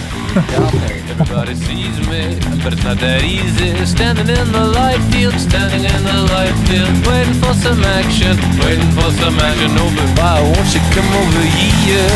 Everybody 1.13 1.55
sees 1.55 2.01
me, 2.09 2.41
but 2.65 2.73
it's 2.73 2.85
not 2.85 2.97
that 3.05 3.21
easy. 3.21 3.77
Standing 3.85 4.33
in 4.33 4.49
the 4.49 4.65
light 4.65 4.97
field, 5.13 5.37
standing 5.37 5.85
in 5.85 6.01
the 6.09 6.19
light 6.33 6.57
field, 6.65 6.89
waiting 7.05 7.37
for 7.37 7.53
some 7.53 7.85
action, 7.85 8.33
waiting 8.65 8.89
for 8.97 9.13
some 9.21 9.37
action. 9.37 9.77
But 9.77 10.09
why 10.17 10.41
won't 10.41 10.73
you 10.73 10.81
come 10.97 11.05
over 11.13 11.45
here? 11.53 12.09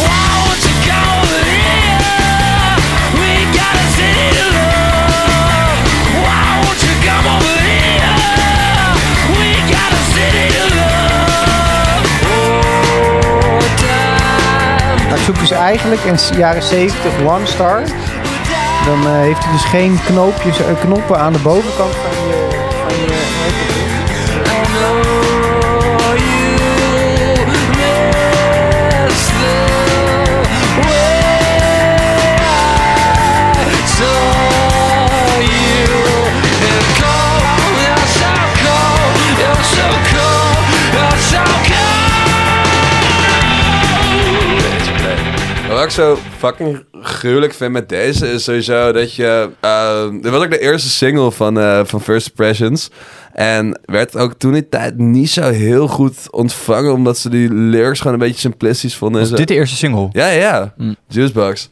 Why 0.00 0.24
won't 0.40 0.64
you 0.64 0.72
come 0.88 1.04
over 1.20 1.40
here? 1.52 2.80
We 3.12 3.44
got 3.52 3.76
a 3.76 3.84
city 3.92 4.41
eigenlijk 15.50 16.04
een 16.04 16.18
s- 16.18 16.30
jaren 16.36 16.62
70 16.62 17.12
One 17.26 17.46
Star. 17.46 17.82
Dan 18.86 19.06
eh, 19.06 19.12
heeft 19.12 19.44
hij 19.44 19.52
dus 19.52 19.64
geen 19.64 19.98
knoopjes, 20.04 20.58
eh, 20.58 20.64
knoppen 20.80 21.18
aan 21.18 21.32
de 21.32 21.38
bovenkant 21.38 21.94
van 21.94 22.10
je... 22.28 22.48
Van 22.88 24.72
je 24.72 25.31
wat 45.82 45.90
ik 45.90 45.96
zo 45.96 46.18
fucking 46.38 46.84
gruwelijk 47.02 47.54
vind 47.54 47.72
met 47.72 47.88
deze 47.88 48.32
is 48.32 48.44
sowieso 48.44 48.92
dat 48.92 49.14
je... 49.14 49.50
eh, 49.60 50.10
dit 50.22 50.30
was 50.30 50.42
ook 50.44 50.50
de 50.50 50.58
eerste 50.58 50.88
single 50.88 51.30
van, 51.30 51.58
eh, 51.60 51.80
van 51.84 52.00
First 52.00 52.28
Impressions. 52.28 52.90
En 53.32 53.80
werd 53.84 54.16
ook 54.16 54.32
toen 54.38 54.52
die 54.52 54.68
tijd 54.68 54.98
niet 54.98 55.30
zo 55.30 55.50
heel 55.50 55.88
goed 55.88 56.30
ontvangen... 56.30 56.92
omdat 56.92 57.18
ze 57.18 57.28
die 57.28 57.52
lyrics 57.54 57.98
gewoon 57.98 58.12
een 58.12 58.18
beetje 58.18 58.40
simplistisch 58.40 58.96
vonden. 58.96 59.16
en 59.16 59.22
Was 59.22 59.30
zo. 59.30 59.44
dit 59.44 59.48
de 59.48 59.54
eerste 59.60 59.76
single? 59.76 60.08
Ja, 60.12 60.26
ja. 60.28 60.72
Hm. 60.76 60.92
Juicebox. 61.08 61.68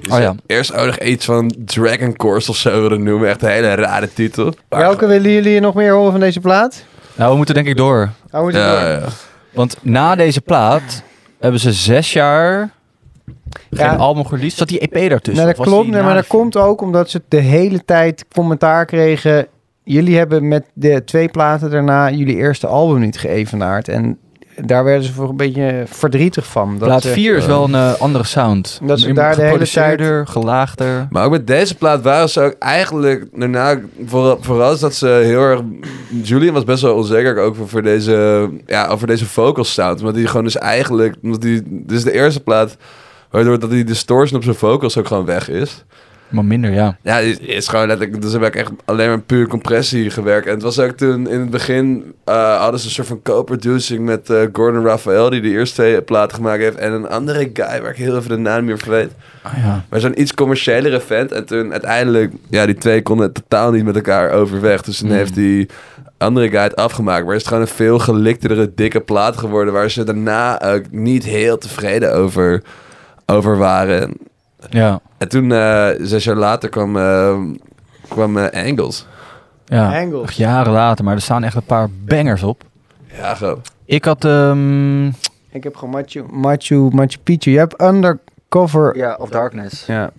Dus 0.00 0.12
Oh 0.12 0.18
ja. 0.20 0.34
Eerst 0.46 0.74
ook 0.74 0.86
nog 0.86 0.98
iets 0.98 1.24
van 1.24 1.54
Dragon 1.64 2.16
Course 2.16 2.50
of 2.50 2.56
zo 2.56 2.82
willen 2.82 3.02
noemen. 3.02 3.28
Echt 3.28 3.42
een 3.42 3.48
hele 3.48 3.74
rare 3.74 4.12
titel. 4.14 4.54
Maar- 4.68 4.80
Welke 4.80 5.06
willen 5.06 5.30
jullie 5.30 5.60
nog 5.60 5.74
meer 5.74 5.92
horen 5.92 6.10
van 6.10 6.20
deze 6.20 6.40
plaat? 6.40 6.84
Nou, 7.14 7.30
we 7.30 7.36
moeten 7.36 7.54
denk 7.54 7.66
ik 7.66 7.76
door. 7.76 8.10
Oh, 8.30 8.40
moet 8.42 8.52
je 8.52 8.58
Ja, 8.58 8.80
door. 8.80 8.88
ja. 8.90 9.08
Want 9.52 9.76
na 9.82 10.14
deze 10.14 10.40
plaat 10.40 11.02
hebben 11.40 11.60
ze 11.60 11.72
zes 11.72 12.12
jaar 12.12 12.70
geen 13.70 13.86
Ja. 13.86 13.96
album 13.96 14.24
released. 14.30 14.58
Zat 14.58 14.68
die 14.68 14.78
EP 14.78 15.08
daartussen? 15.10 15.44
Nou, 15.44 15.56
dat 15.56 15.66
klopt, 15.66 15.84
die 15.84 15.92
nee, 15.92 16.02
maar 16.02 16.14
dat 16.14 16.26
komt 16.26 16.56
ook 16.56 16.80
omdat 16.80 17.10
ze 17.10 17.22
de 17.28 17.40
hele 17.40 17.84
tijd 17.84 18.24
commentaar 18.34 18.84
kregen. 18.84 19.46
Jullie 19.84 20.16
hebben 20.16 20.48
met 20.48 20.64
de 20.74 21.04
twee 21.04 21.28
platen 21.28 21.70
daarna 21.70 22.10
jullie 22.10 22.36
eerste 22.36 22.66
album 22.66 23.00
niet 23.00 23.18
geëvenaard. 23.18 23.88
En 23.88 24.18
daar 24.64 24.84
werden 24.84 25.04
ze 25.04 25.12
voor 25.12 25.28
een 25.28 25.36
beetje 25.36 25.82
verdrietig 25.86 26.46
van. 26.46 26.78
Dat 26.78 26.88
Plaat 26.88 27.02
ze- 27.02 27.08
4 27.08 27.36
is 27.36 27.46
wel 27.46 27.64
een 27.64 27.74
eh, 27.74 27.92
andere 28.00 28.24
sound. 28.24 28.80
Dat 28.82 29.00
ze 29.00 29.12
daar 29.12 29.28
de 29.30 29.34
hele 29.42 29.48
geproduceerder, 29.48 30.26
gelaagder. 30.26 31.06
Maar 31.10 31.24
ook 31.24 31.30
met 31.30 31.46
deze 31.46 31.74
plaat 31.76 32.02
waren 32.02 32.28
ze 32.28 32.40
ook 32.40 32.54
eigenlijk 32.58 33.26
daarna, 33.34 33.78
vooral, 34.06 34.38
vooral 34.40 34.72
is 34.72 34.80
dat 34.80 34.94
ze 34.94 35.06
heel 35.06 35.40
erg... 35.42 35.60
Julian 36.22 36.54
was 36.54 36.64
best 36.64 36.82
wel 36.82 36.94
onzeker 36.94 37.38
ook 37.38 37.56
voor, 37.56 37.68
voor 37.68 37.82
deze, 37.82 38.48
ja, 38.66 38.86
over 38.86 39.06
deze 39.06 39.26
vocal 39.26 39.64
sound. 39.64 40.00
Omdat 40.00 40.14
hij 40.14 40.24
gewoon 40.24 40.44
dus 40.44 40.56
eigenlijk, 40.58 41.14
omdat 41.22 41.40
die, 41.40 41.62
dit 41.66 41.96
is 41.98 42.04
de 42.04 42.12
eerste 42.12 42.40
plaat 42.40 42.76
waardoor 43.32 43.58
dat 43.58 43.70
die 43.70 43.84
distortion 43.84 44.36
op 44.38 44.44
zijn 44.44 44.56
vocals 44.56 44.98
ook 44.98 45.06
gewoon 45.06 45.24
weg 45.24 45.48
is. 45.48 45.84
Maar 46.28 46.44
minder, 46.44 46.72
ja. 46.72 46.96
Ja, 47.02 47.16
het 47.16 47.40
is 47.40 47.68
gewoon 47.68 47.86
letterlijk, 47.86 48.22
dus 48.22 48.32
heb 48.32 48.42
ik 48.42 48.56
echt 48.56 48.70
alleen 48.84 49.08
maar 49.08 49.20
puur 49.20 49.46
compressie 49.46 50.10
gewerkt. 50.10 50.46
En 50.46 50.52
het 50.52 50.62
was 50.62 50.78
ook 50.78 50.90
toen, 50.90 51.28
in 51.28 51.40
het 51.40 51.50
begin 51.50 52.14
eh, 52.24 52.60
hadden 52.60 52.80
ze 52.80 52.86
een 52.86 52.92
soort 52.92 53.06
van 53.06 53.22
co-producing 53.22 54.04
met 54.04 54.30
eh, 54.30 54.40
Gordon 54.52 54.84
Raphael, 54.84 55.30
die 55.30 55.40
de 55.40 55.48
eerste 55.50 55.74
twee 55.74 56.02
platen 56.02 56.36
gemaakt 56.36 56.62
heeft. 56.62 56.76
En 56.76 56.92
een 56.92 57.08
andere 57.08 57.50
guy, 57.52 57.80
waar 57.82 57.90
ik 57.90 57.96
heel 57.96 58.16
even 58.16 58.28
de 58.28 58.36
naam 58.36 58.64
meer 58.64 58.78
vergeet. 58.78 59.10
Ah, 59.42 59.52
ja. 59.56 59.84
Maar 59.88 60.00
zo'n 60.00 60.20
iets 60.20 60.34
commerciëlere 60.34 61.00
vent. 61.00 61.32
En 61.32 61.44
toen 61.46 61.72
uiteindelijk, 61.72 62.32
ja, 62.48 62.66
die 62.66 62.74
twee 62.78 63.02
konden 63.02 63.32
totaal 63.32 63.70
niet 63.70 63.84
met 63.84 63.94
elkaar 63.96 64.30
overweg. 64.30 64.82
Dus 64.82 64.98
toen 64.98 65.08
Mm. 65.08 65.14
heeft 65.14 65.34
die 65.34 65.68
andere 66.18 66.48
guy 66.48 66.60
het 66.62 66.76
afgemaakt. 66.76 67.24
Maar 67.24 67.34
is 67.34 67.40
het 67.40 67.48
gewoon 67.48 67.62
een 67.62 67.68
veel 67.74 67.98
geliktere, 67.98 68.72
dikke 68.74 69.00
plaat 69.00 69.36
geworden. 69.36 69.72
Waar 69.72 69.90
ze 69.90 70.04
daarna 70.04 70.62
ook 70.62 70.82
niet 70.90 71.24
heel 71.24 71.58
tevreden 71.58 72.14
over, 72.14 72.62
over 73.32 73.56
waren. 73.56 74.12
Ja. 74.70 75.00
En 75.18 75.28
toen, 75.28 75.52
eh, 75.52 75.88
zes 76.00 76.24
jaar 76.24 76.36
later, 76.36 76.68
kwam, 76.68 76.96
eh, 76.96 77.38
kwam 78.08 78.36
Angles. 78.38 79.06
ja. 79.64 80.00
Angles. 80.00 80.22
Echt 80.28 80.36
jaren 80.36 80.72
later, 80.72 81.04
maar 81.04 81.14
er 81.14 81.20
staan 81.20 81.44
echt 81.44 81.54
een 81.54 81.62
paar 81.62 81.88
bangers 81.90 82.42
op. 82.42 82.64
Ja, 83.16 83.34
gewoon. 83.34 83.60
Ik 83.84 84.04
had... 84.04 84.24
ehm 84.24 85.06
Ik 85.50 85.62
heb 85.62 85.76
gewoon 85.76 85.90
Machu, 85.94 86.24
Machu, 86.30 86.88
Machu 86.92 87.18
Picchu. 87.22 87.50
Je 87.50 87.58
hebt 87.58 87.82
Undercover. 87.82 88.96
ja, 88.96 89.16
of 89.20 89.28
Darkness. 89.28 89.86
Ja. 89.86 90.10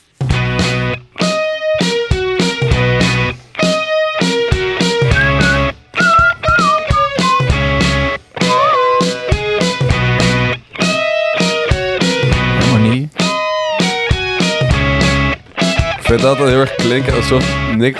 Het 16.23 16.31
altijd 16.31 16.49
heel 16.49 16.59
erg 16.59 16.75
klinken 16.75 17.13
alsof 17.13 17.55
Nick 17.75 17.97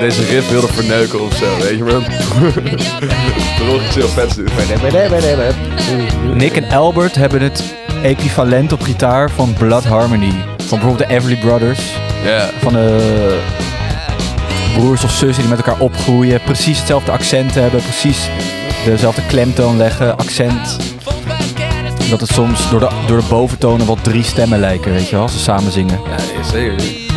deze 0.00 0.24
riff 0.24 0.50
wilde 0.50 0.68
verneuken 0.68 1.20
of 1.20 1.36
zo. 1.36 1.58
Weet 1.58 1.76
je, 1.76 1.84
man? 1.84 2.04
Terwijl 3.56 3.82
iets 3.86 3.94
heel 3.94 4.08
vets 4.08 4.34
doet. 4.34 4.50
Nick 6.34 6.56
en 6.56 6.70
Albert 6.70 7.14
hebben 7.14 7.42
het 7.42 7.62
equivalent 8.02 8.72
op 8.72 8.82
gitaar 8.82 9.30
van 9.30 9.54
Blood 9.58 9.84
Harmony. 9.84 10.32
Van 10.56 10.78
bijvoorbeeld 10.78 11.08
de 11.08 11.14
Everly 11.14 11.36
Brothers. 11.36 11.80
Ja. 12.24 12.50
Van 12.60 12.72
de 12.72 13.40
broers 14.74 15.04
of 15.04 15.10
zussen 15.10 15.42
die 15.42 15.54
met 15.54 15.64
elkaar 15.64 15.80
opgroeien. 15.80 16.42
Precies 16.42 16.78
hetzelfde 16.78 17.10
accent 17.10 17.54
hebben. 17.54 17.82
Precies 17.82 18.28
dezelfde 18.84 19.22
klemtoon 19.26 19.76
leggen. 19.76 20.16
Accent. 20.16 20.76
Dat 22.10 22.20
het 22.20 22.30
soms 22.30 22.70
door 22.70 22.80
de, 22.80 22.88
door 23.06 23.20
de 23.20 23.26
boventonen 23.28 23.86
wat 23.86 24.04
drie 24.04 24.24
stemmen 24.24 24.60
lijken, 24.60 24.92
weet 24.92 25.08
je 25.08 25.14
wel. 25.14 25.22
Als 25.22 25.32
ze 25.32 25.38
samen 25.38 25.72
zingen. 25.72 26.00
Ja, 26.04 26.42
zeker. 26.42 27.11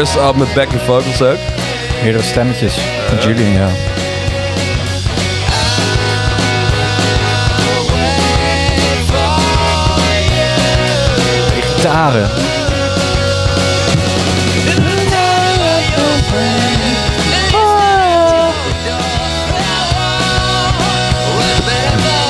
Go 0.00 0.06
down. 0.06 0.16
Eerst 0.16 0.18
al 0.18 0.32
met 0.32 0.54
backing 0.54 0.80
vocals 0.80 1.22
ook. 1.22 1.38
Meerdere 2.02 2.24
stemmetjes 2.24 2.74
van 3.08 3.18
Julian, 3.18 3.52
ja. 3.52 3.68
Gitaren. 11.74 12.30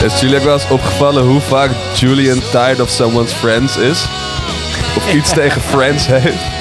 Is 0.05 0.21
jullie 0.21 0.37
ook 0.37 0.45
wel 0.45 0.55
eens 0.55 0.69
opgevallen 0.69 1.25
hoe 1.25 1.41
vaak 1.41 1.71
Julian 1.95 2.43
tired 2.51 2.81
of 2.81 2.89
someone's 2.89 3.33
friends 3.33 3.77
is? 3.77 4.05
Of 4.97 5.13
iets 5.13 5.33
tegen 5.41 5.61
friends 5.61 6.07
heeft? 6.07 6.60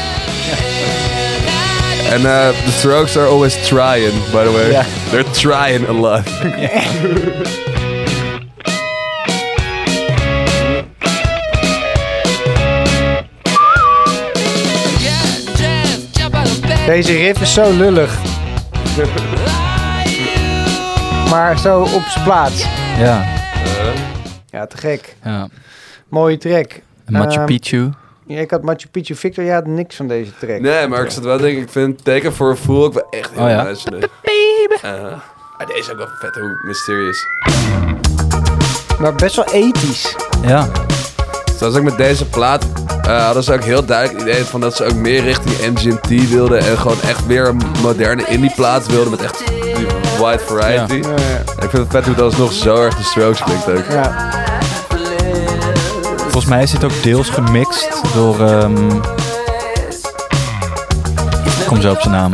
En 2.10 2.26
eh 2.26 2.50
the 2.66 2.72
Strokes 2.72 3.18
are 3.18 3.28
always 3.28 3.68
trying, 3.68 4.14
by 4.32 4.44
the 4.44 4.52
way. 4.52 4.72
Ja. 4.72 4.84
They're 5.12 5.32
trying 5.32 5.88
a 5.88 5.94
lot. 5.94 6.24
Deze 16.86 17.14
riff 17.18 17.42
is 17.42 17.54
zo 17.54 17.72
lullig. 17.78 18.18
Maar 21.30 21.60
zo 21.60 21.82
op 21.82 22.02
zijn 22.08 22.24
plaats. 22.24 22.66
Ja. 22.98 23.26
Ja, 24.50 24.66
te 24.66 24.78
gek. 24.78 25.16
ja. 25.24 25.48
Mooie 26.10 26.38
track. 26.38 26.72
En 27.06 27.14
Machu 27.14 27.38
Ehm, 27.38 27.46
Picchu. 27.46 27.90
Ja, 28.30 28.40
ik 28.40 28.52
had 28.52 28.62
Machu 28.62 28.88
Picchu. 28.92 29.16
Victor, 29.16 29.44
jij 29.44 29.54
had 29.54 29.66
niks 29.66 29.96
van 29.96 30.08
deze 30.08 30.32
track. 30.40 30.60
Nee, 30.60 30.88
maar 30.88 31.04
ik 31.04 31.10
zat 31.10 31.24
wel 31.24 31.38
denk 31.38 31.58
ik, 31.58 31.64
ik 31.64 31.70
vind 31.70 32.04
Teken 32.04 32.34
voor 32.34 32.50
een 32.50 32.58
Fool 32.58 32.84
ook 32.84 32.94
wel 32.94 33.08
echt 33.10 33.32
heel 33.32 33.44
Oh 33.44 33.50
ja? 33.50 33.64
maar 35.58 35.68
deze 35.68 35.80
is 35.80 35.92
ook 35.92 35.98
wel 35.98 36.08
vet 36.20 36.36
hoe 36.36 36.60
mysterious. 36.64 37.28
Maar 39.00 39.16
best 39.16 39.36
wel 39.36 39.46
ethisch. 39.46 40.16
Ja. 40.42 40.68
Zoals 41.58 41.76
ik 41.76 41.84
met 41.84 41.98
deze 41.98 42.26
plaat 42.30 42.66
eh, 43.02 43.26
hadden 43.26 43.44
ze 43.44 43.54
ook 43.54 43.64
heel 43.64 43.86
duidelijk 43.86 44.20
het 44.20 44.30
idee 44.30 44.44
van 44.46 44.60
dat 44.62 44.76
ze 44.76 44.86
ook 44.86 44.94
meer 44.96 45.24
richting 45.24 45.74
MGMT 45.74 46.30
wilden 46.30 46.60
en 46.60 46.78
gewoon 46.78 47.02
echt 47.02 47.26
weer 47.26 47.48
een 47.48 47.62
moderne 47.82 48.26
indie 48.28 48.54
plaat 48.56 48.88
wilden 48.88 49.10
met 49.12 49.22
echt 49.22 49.48
die 49.48 49.86
wide 50.26 50.40
variety. 50.46 50.94
Ja, 50.94 51.16
En 51.58 51.64
ik 51.64 51.70
vind 51.70 51.74
het 51.74 51.88
vet 51.92 52.06
hoe 52.06 52.16
dat 52.16 52.26
alsnog 52.26 52.54
zo 52.54 52.84
erg 52.84 52.96
de 52.98 53.04
Strokes 53.04 53.44
klinkt 53.44 53.70
ook. 53.70 53.92
ja. 53.92 54.48
Volgens 56.40 56.58
mij 56.58 56.68
is 56.68 56.80
dit 56.80 56.84
ook 56.84 57.04
deels 57.04 57.30
gemixt 57.30 58.14
door... 58.14 58.50
Ik 61.60 61.66
kom 61.68 61.82
zo 61.82 61.92
op 61.92 62.00
zijn 62.02 62.14
naam. 62.14 62.32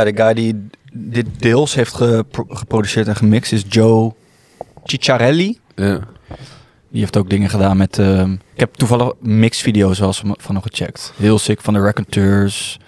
Ja, 0.00 0.06
de 0.12 0.22
guy 0.22 0.34
die 0.34 0.68
dit 0.92 1.26
deels 1.38 1.74
heeft 1.74 1.94
gepro- 1.94 2.46
geproduceerd 2.48 3.08
en 3.08 3.16
gemixt 3.16 3.52
is 3.52 3.64
Joe 3.68 4.12
Cicciarelli. 4.84 5.58
Ja. 5.74 6.00
Die 6.88 7.00
heeft 7.00 7.16
ook 7.16 7.30
dingen 7.30 7.50
gedaan 7.50 7.76
met... 7.76 7.98
ehm, 7.98 8.32
ik 8.32 8.60
heb 8.60 8.74
toevallig 8.74 9.12
mixvideo's 9.20 9.98
wel 9.98 10.08
eens 10.08 10.22
van 10.38 10.54
hem 10.54 10.62
gecheckt. 10.62 11.12
Heel 11.16 11.38
sick 11.38 11.60
van 11.60 11.74
de 11.74 11.80
Raconteurs. 11.80 12.78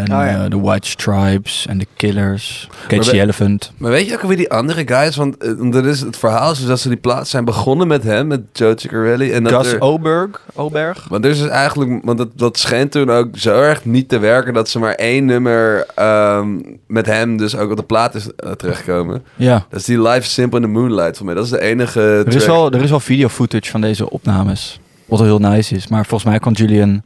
En 0.00 0.12
Oh 0.12 0.24
ja. 0.24 0.44
eh, 0.44 0.50
de 0.50 0.58
White 0.60 0.88
Stripes 0.88 1.66
en 1.68 1.78
de 1.78 1.86
Killers. 1.96 2.68
Cage 2.88 3.10
the 3.10 3.20
Elephant. 3.20 3.72
Maar 3.76 3.90
weet 3.90 4.08
je 4.08 4.14
ook 4.14 4.22
weer 4.22 4.36
die 4.36 4.50
andere 4.50 4.82
guys? 4.86 5.16
Want 5.16 5.36
dat 5.72 5.84
is 5.84 6.00
het 6.00 6.16
verhaal 6.16 6.50
is 6.52 6.58
dus 6.58 6.66
dat 6.66 6.80
ze 6.80 6.88
die 6.88 6.96
plaat 6.96 7.28
zijn 7.28 7.44
begonnen 7.44 7.86
met 7.86 8.02
hem, 8.02 8.26
met 8.26 8.40
Joe 8.52 8.72
Ciccarelli. 8.76 9.32
En 9.32 9.42
dat 9.44 9.52
Gus 9.52 9.72
er, 9.72 9.80
Oberg. 9.80 10.42
Oberg. 10.54 11.06
want 11.08 11.24
er 11.24 11.30
is 11.30 11.38
dus 11.40 11.48
eigenlijk, 11.48 12.04
want 12.04 12.18
dat, 12.18 12.28
dat 12.34 12.58
scheen 12.58 12.88
toen 12.88 13.10
ook 13.10 13.28
zo 13.38 13.60
erg 13.60 13.84
niet 13.84 14.08
te 14.08 14.18
werken 14.18 14.54
dat 14.54 14.68
ze 14.68 14.78
maar 14.78 14.94
één 14.94 15.24
nummer 15.24 15.86
ehm, 15.94 16.58
met 16.86 17.06
hem 17.06 17.36
dus 17.36 17.56
ook 17.56 17.70
op 17.70 17.76
de 17.76 17.82
plaat 17.82 18.14
is 18.14 18.34
eh, 18.36 18.50
terechtkomen. 18.52 19.22
Ja. 19.36 19.66
Dat 19.70 19.80
is 19.80 19.86
die 19.86 20.02
Live 20.02 20.28
Simple 20.28 20.58
in 20.60 20.64
the 20.64 20.70
Moonlight 20.72 21.16
voor 21.16 21.26
mij. 21.26 21.34
Dat 21.34 21.44
is 21.44 21.50
de 21.50 21.60
enige 21.60 22.00
Er 22.00 22.26
is, 22.26 22.34
track. 22.34 22.46
wel, 22.56 22.70
er 22.72 22.82
is 22.82 22.90
wel 22.90 23.00
video 23.00 23.28
footage 23.28 23.70
van 23.70 23.80
deze 23.80 24.10
opnames. 24.10 24.80
Wat 25.06 25.18
wel 25.20 25.38
heel 25.38 25.50
nice 25.50 25.74
is. 25.74 25.88
Maar 25.88 26.06
volgens 26.06 26.30
mij 26.30 26.38
kwam 26.38 26.52
Julian 26.52 27.02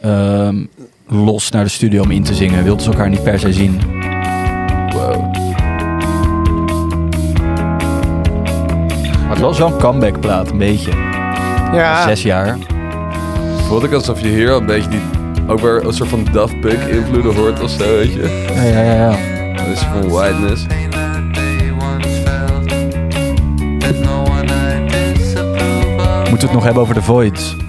ehm, 0.00 0.64
los 1.08 1.50
naar 1.50 1.64
de 1.64 1.70
studio 1.70 2.02
om 2.02 2.10
in 2.10 2.22
te 2.22 2.34
zingen. 2.34 2.64
Wilden 2.64 2.84
ze 2.84 2.90
elkaar 2.90 3.08
niet 3.08 3.22
per 3.22 3.38
se 3.38 3.52
zien. 3.52 3.80
Wow. 4.92 5.34
Maar 9.20 9.34
het 9.34 9.40
was 9.40 9.58
wel 9.58 9.66
een 9.72 9.78
comeback 9.78 10.20
plaat, 10.20 10.50
een 10.50 10.58
beetje. 10.58 10.90
ja. 11.72 12.02
Zes 12.02 12.22
jaar. 12.22 12.58
Voelt 13.68 13.82
ik 13.84 13.92
alsof 13.92 14.20
je 14.20 14.28
hier 14.28 14.50
al 14.50 14.60
een 14.60 14.66
beetje 14.66 14.90
die, 14.90 15.00
ook 15.46 15.60
weer 15.60 15.84
een 15.84 15.92
soort 15.92 16.08
van 16.08 16.26
Daft 16.32 16.60
Punk 16.60 16.80
invloeden 16.82 17.34
hoort 17.34 17.62
of 17.62 17.70
zo, 17.70 17.84
weet 17.84 18.12
je. 18.12 18.44
Ja, 18.54 18.62
ja, 18.62 18.82
ja. 18.82 18.94
ja. 18.94 19.54
Dat 19.56 19.66
is 19.66 19.78
van 19.78 20.08
whiteness. 20.08 20.66
Moeten 26.28 26.48
we 26.48 26.52
het 26.52 26.52
nog 26.52 26.64
hebben 26.64 26.82
over 26.82 26.94
The 26.94 27.02
Void? 27.02 27.65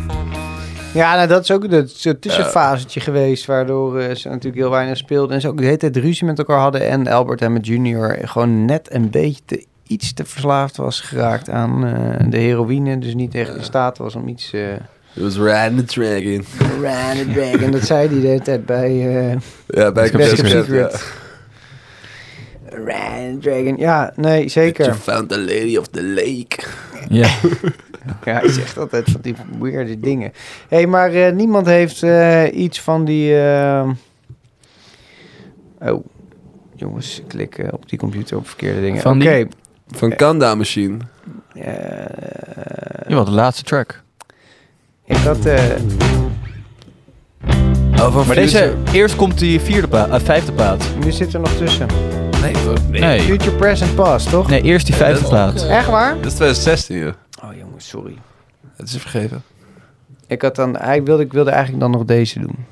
Ja, 0.97 1.15
nou, 1.15 1.27
dat 1.27 1.43
is 1.43 1.51
ook 1.51 1.63
een 1.63 2.19
tussenfasetje 2.19 2.99
geweest, 2.99 3.45
waardoor 3.45 3.99
eh, 3.99 4.15
ze 4.15 4.27
natuurlijk 4.27 4.55
heel 4.55 4.69
weinig 4.69 4.97
speelden. 4.97 5.35
En 5.35 5.41
ze 5.41 5.47
ook 5.47 5.57
de 5.57 5.65
hele 5.65 5.77
tijd 5.77 5.97
ruzie 5.97 6.25
met 6.25 6.37
elkaar 6.37 6.59
hadden. 6.59 6.89
En 6.89 7.07
Albert 7.07 7.39
Hammond 7.39 7.67
Jr. 7.67 8.19
gewoon 8.21 8.65
net 8.65 8.93
een 8.93 9.09
beetje 9.09 9.41
te, 9.45 9.65
iets 9.87 10.13
te 10.13 10.25
verslaafd 10.25 10.77
was 10.77 11.01
geraakt 11.01 11.49
aan 11.49 11.85
eh, 11.85 12.29
de 12.29 12.37
heroïne. 12.37 12.97
Dus 12.97 13.13
niet 13.13 13.35
echt 13.35 13.55
in 13.55 13.63
staat 13.63 13.97
was 13.97 14.15
om 14.15 14.27
iets... 14.27 14.53
eh 14.53 14.61
It 15.13 15.23
was 15.23 15.35
Riding 15.37 15.77
the 15.77 15.83
Dragon. 15.83 16.45
Ran 16.81 17.33
back. 17.33 17.61
En 17.61 17.71
dat 17.71 17.83
zei 17.83 18.07
hij 18.07 18.19
de 18.19 18.27
hele 18.27 18.41
tijd 18.41 18.65
bij 18.65 18.91
uh, 18.91 19.35
Ja, 19.67 19.91
bij 19.91 20.11
Best 20.11 20.33
Captain 20.35 20.63
Secret. 20.63 21.03
Ran 22.69 23.23
it 23.23 23.41
Dragon. 23.41 23.77
Ja, 23.77 24.13
nee, 24.15 24.37
You 24.37 24.49
zeker. 24.49 24.95
found 24.95 25.29
the 25.29 25.39
lady 25.39 25.77
of 25.77 25.87
the 25.87 26.03
lake. 26.03 26.57
Ja. 27.09 27.29
Ja, 28.25 28.39
hij 28.39 28.49
zegt 28.49 28.77
altijd 28.77 29.09
van 29.11 29.21
die 29.21 29.35
weirde 29.59 29.99
dingen. 29.99 30.31
Hé, 30.67 30.77
hey, 30.77 30.87
maar 30.87 31.11
eh, 31.11 31.33
niemand 31.33 31.65
heeft 31.65 32.03
eh, 32.03 32.43
iets 32.53 32.81
van 32.81 33.05
die... 33.05 33.39
eh, 33.41 33.89
Oh, 35.81 36.05
jongens, 36.75 37.19
ik 37.19 37.27
klik 37.27 37.57
eh, 37.57 37.67
op 37.71 37.89
die 37.89 37.99
computer 37.99 38.37
op 38.37 38.47
verkeerde 38.47 38.81
dingen. 38.81 39.01
Van 39.01 39.19
die- 39.19 39.47
Van 39.87 40.15
Countdown 40.15 40.57
Machine. 40.57 40.97
Jawel, 43.07 43.25
de 43.25 43.31
laatste 43.31 43.63
track. 43.63 44.01
is 45.05 45.23
dat... 45.23 45.45
eh, 45.45 45.63
Oh, 47.99 48.13
van 48.13 48.27
Maar 48.27 48.35
deze, 48.35 48.73
eerst 48.91 49.15
komt 49.15 49.39
die 49.39 49.59
vierde 49.61 49.87
plaat, 49.87 50.09
eh, 50.09 50.19
vijfde 50.25 50.51
plaat. 50.51 50.83
nu 51.03 51.11
zit 51.11 51.33
er 51.33 51.39
nog 51.39 51.51
tussen. 51.53 51.87
Nee, 52.41 52.51
toch? 52.53 52.89
Nee. 52.89 53.01
Nee. 53.01 53.19
Future, 53.21 53.55
Present, 53.55 53.95
Past, 53.95 54.29
toch? 54.29 54.49
Nee, 54.49 54.61
eerst 54.61 54.85
die 54.85 54.95
vijfde 54.95 55.27
plaat. 55.27 55.65
Echt 55.67 55.87
waar? 55.87 56.15
Dat 56.15 56.25
is 56.25 56.33
2016, 56.33 56.97
joh. 56.97 57.13
Jongens, 57.77 57.89
sorry. 57.89 58.17
Het 58.75 58.87
is 58.87 59.01
vergeven. 59.01 59.43
Ik, 60.27 60.41
had 60.41 60.55
dan, 60.55 60.75
eigenlijk 60.75 61.07
wilde, 61.07 61.23
ik 61.23 61.33
wilde 61.33 61.49
eigenlijk 61.49 61.79
dan 61.79 61.91
nog 61.91 62.05
deze 62.05 62.39
doen. 62.39 62.65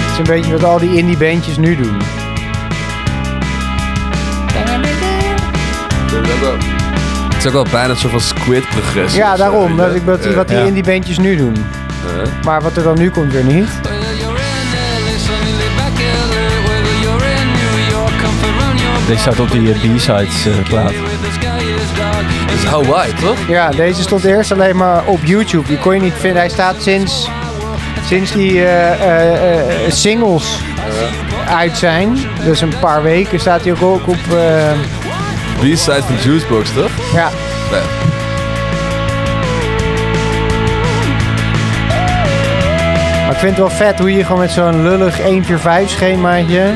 Het 0.00 0.12
is 0.12 0.18
een 0.18 0.24
beetje 0.24 0.52
wat 0.52 0.64
al 0.64 0.78
die 0.78 0.96
indie 0.96 1.16
bandjes 1.16 1.56
nu 1.56 1.76
doen. 1.76 1.96
Het 6.06 6.26
is 6.26 6.32
ook 6.32 6.40
wel, 6.40 6.56
het 7.28 7.36
is 7.36 7.46
ook 7.46 7.52
wel 7.52 7.66
bijna 7.70 7.88
een 7.88 7.96
soort 7.96 8.12
van 8.12 8.20
squid 8.20 8.68
progressie. 8.68 9.20
Ja, 9.20 9.36
zo, 9.36 9.42
daarom. 9.42 9.76
Dat 9.76 9.94
ik, 9.94 10.02
wat, 10.02 10.22
die, 10.22 10.32
wat 10.32 10.50
indie 10.50 10.82
bandjes 10.82 11.18
nu 11.18 11.36
doen. 11.36 11.54
Uh, 11.54 12.44
Maar 12.44 12.62
wat 12.62 12.76
er 12.76 12.82
dan 12.82 12.98
nu 12.98 13.10
komt 13.10 13.32
weer 13.32 13.44
niet. 13.44 13.99
Deze 19.10 19.22
staat 19.22 19.40
op 19.40 19.50
die 19.50 19.72
eh, 19.72 19.94
B-sides 19.94 20.46
eh, 20.46 20.52
plaat. 20.68 20.92
Is 22.54 22.64
Hawaii, 22.64 23.12
toch? 23.12 23.36
Ja, 23.48 23.70
deze 23.70 24.02
stond 24.02 24.24
eerst 24.24 24.52
alleen 24.52 24.76
maar 24.76 25.04
op 25.04 25.18
YouTube. 25.24 25.68
Die 25.68 25.78
kon 25.78 25.94
je 25.94 26.00
niet 26.00 26.12
vinden. 26.18 26.38
Hij 26.38 26.48
staat 26.48 26.82
sinds, 26.82 27.28
sinds 28.06 28.32
die 28.32 28.64
eh, 28.64 29.90
singles 29.90 30.58
uit 31.48 31.76
zijn. 31.76 32.18
Dus 32.44 32.60
een 32.60 32.78
paar 32.80 33.02
weken 33.02 33.40
staat 33.40 33.62
hij 33.62 33.72
ook, 33.72 33.82
ook 33.82 34.08
op... 34.08 34.18
B-side 35.58 36.02
van 36.02 36.16
Juicebox, 36.24 36.72
toch? 36.72 36.90
ja, 37.14 37.28
Nee. 37.70 37.80
maar 43.22 43.32
ik 43.32 43.38
vind 43.38 43.56
het 43.56 43.58
wel 43.58 43.70
vet 43.70 43.98
hoe 43.98 44.12
je 44.12 44.24
gewoon 44.24 44.40
met 44.40 44.50
zo'n 44.50 44.82
lullig 44.82 45.22
145 45.22 45.90
schemaatje... 45.90 46.74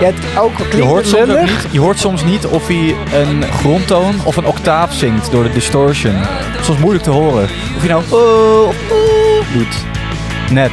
Ja, 0.00 0.40
ook 0.40 0.52
Je 0.72 0.82
hoort, 0.82 1.06
soms 1.06 1.30
ook 1.30 1.40
niet, 1.40 1.66
je 1.70 1.80
hoort 1.80 1.98
soms 1.98 2.24
niet 2.24 2.46
of 2.46 2.66
hij 2.66 2.94
een 3.12 3.42
grondtoon 3.42 4.14
of 4.24 4.36
een 4.36 4.46
octaaf 4.46 4.92
zingt 4.92 5.30
door 5.30 5.42
de 5.42 5.52
distortion. 5.52 6.14
Soms 6.62 6.78
moeilijk 6.78 7.04
te 7.04 7.10
horen. 7.10 7.48
Of 7.76 7.82
je 7.82 7.88
nou 7.88 8.02
oh 8.10 8.68
of 8.68 8.76
oeh 8.90 9.46
doet. 9.52 9.76
Net. 10.50 10.70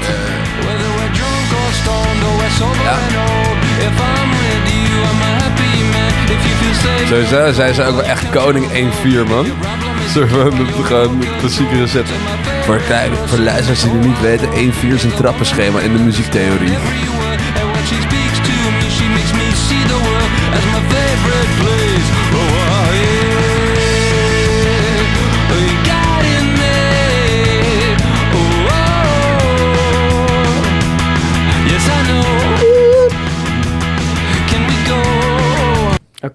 Sowieso 7.07 7.51
zijn 7.51 7.73
ze 7.73 7.83
ook 7.83 7.95
wel 7.95 8.03
echt 8.03 8.29
koning 8.29 8.65
1-4, 8.67 8.73
man. 9.29 9.45
Zo 10.13 10.25
van 10.25 10.57
het 10.57 10.85
gewoon 10.85 11.23
klassieke 11.39 11.77
recept. 11.77 12.09
Voor, 12.61 12.81
kijk, 12.87 13.11
voor 13.25 13.37
de 13.37 13.43
luisteraars 13.43 13.81
die 13.81 13.91
het 13.91 14.05
niet 14.05 14.21
weten, 14.21 14.49
1-4 14.49 14.93
is 14.93 15.03
een 15.03 15.13
trappenschema 15.13 15.79
in 15.79 15.93
de 15.93 16.03
muziektheorie. 16.03 16.77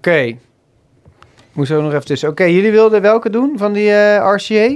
Oké. 0.07 0.37
Moest 1.51 1.71
ook 1.71 1.81
nog 1.81 1.93
even 1.93 2.05
tussen. 2.05 2.29
Oké, 2.29 2.43
jullie 2.43 2.71
wilden 2.71 3.01
welke 3.01 3.29
doen 3.29 3.57
van 3.57 3.73
die 3.73 3.91
eh, 3.91 4.33
RCA? 4.35 4.75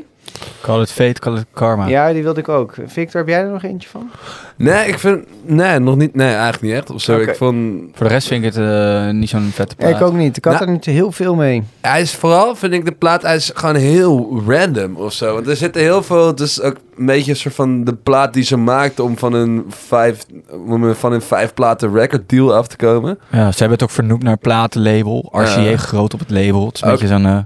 Call 0.61 0.81
it 0.81 0.91
fate, 0.91 1.19
call 1.19 1.35
it 1.37 1.45
karma. 1.53 1.87
Ja, 1.87 2.13
die 2.13 2.23
wilde 2.23 2.39
ik 2.39 2.49
ook. 2.49 2.73
Victor, 2.85 3.19
heb 3.19 3.29
jij 3.29 3.39
er 3.39 3.49
nog 3.51 3.63
eentje 3.63 3.89
van? 3.89 4.09
Nee, 4.55 4.87
ik 4.87 4.99
vind... 4.99 5.25
Nee, 5.45 5.79
nog 5.79 5.95
niet... 5.95 6.15
Nee, 6.15 6.27
eigenlijk 6.33 6.61
niet 6.61 6.73
echt. 6.73 6.89
Of 6.89 7.01
zo. 7.01 7.13
Oké. 7.19 7.29
Ik 7.29 7.35
vond... 7.35 7.81
Voor 7.93 8.07
de 8.07 8.13
rest 8.13 8.27
vind 8.27 8.45
ik 8.45 8.53
het 8.53 8.63
eh, 8.65 9.09
niet 9.09 9.29
zo'n 9.29 9.49
vette 9.53 9.75
plaat. 9.75 9.89
Ik 9.95 10.01
ook 10.01 10.13
niet. 10.13 10.37
Ik 10.37 10.43
had 10.45 10.53
Nou- 10.53 10.65
er 10.65 10.71
niet 10.71 10.85
heel 10.85 11.11
veel 11.11 11.35
mee. 11.35 11.63
Hij 11.81 12.01
is 12.01 12.15
vooral, 12.15 12.55
vind 12.55 12.73
ik, 12.73 12.85
de 12.85 12.91
plaat, 12.91 13.21
hij 13.21 13.35
is 13.35 13.51
gewoon 13.53 13.75
heel 13.75 14.41
random 14.47 14.95
of 14.95 15.13
zo. 15.13 15.33
Want 15.33 15.47
er 15.47 15.55
zitten 15.55 15.81
heel 15.81 16.03
veel, 16.03 16.27
het 16.27 16.39
is 16.39 16.61
ook 16.61 16.75
een 16.97 17.05
beetje 17.05 17.31
een 17.31 17.37
soort 17.37 17.55
van 17.55 17.83
de 17.83 17.93
plaat 17.93 18.33
die 18.33 18.43
ze 18.43 18.57
maakte 18.57 19.03
om 19.03 19.17
van 19.17 19.33
een 19.33 19.65
vijf, 19.69 20.25
om 20.67 20.95
van 20.95 21.11
een 21.13 21.21
vijf 21.21 21.53
platen 21.53 21.93
record 21.93 22.29
deal 22.29 22.55
af 22.55 22.67
te 22.67 22.75
komen. 22.75 23.19
Ja, 23.31 23.51
ze 23.51 23.57
hebben 23.59 23.71
het 23.77 23.83
ook 23.83 23.89
vernoemd 23.89 24.23
naar 24.23 24.37
platenlabel. 24.37 25.29
RCA 25.31 25.59
Ja. 25.59 25.77
groot 25.77 26.13
op 26.13 26.19
het 26.19 26.29
label. 26.29 26.65
Het 26.65 26.75
is 26.75 26.81
een 26.81 26.89
beetje 26.89 27.07
zo'n... 27.07 27.25
eh, 27.25 27.37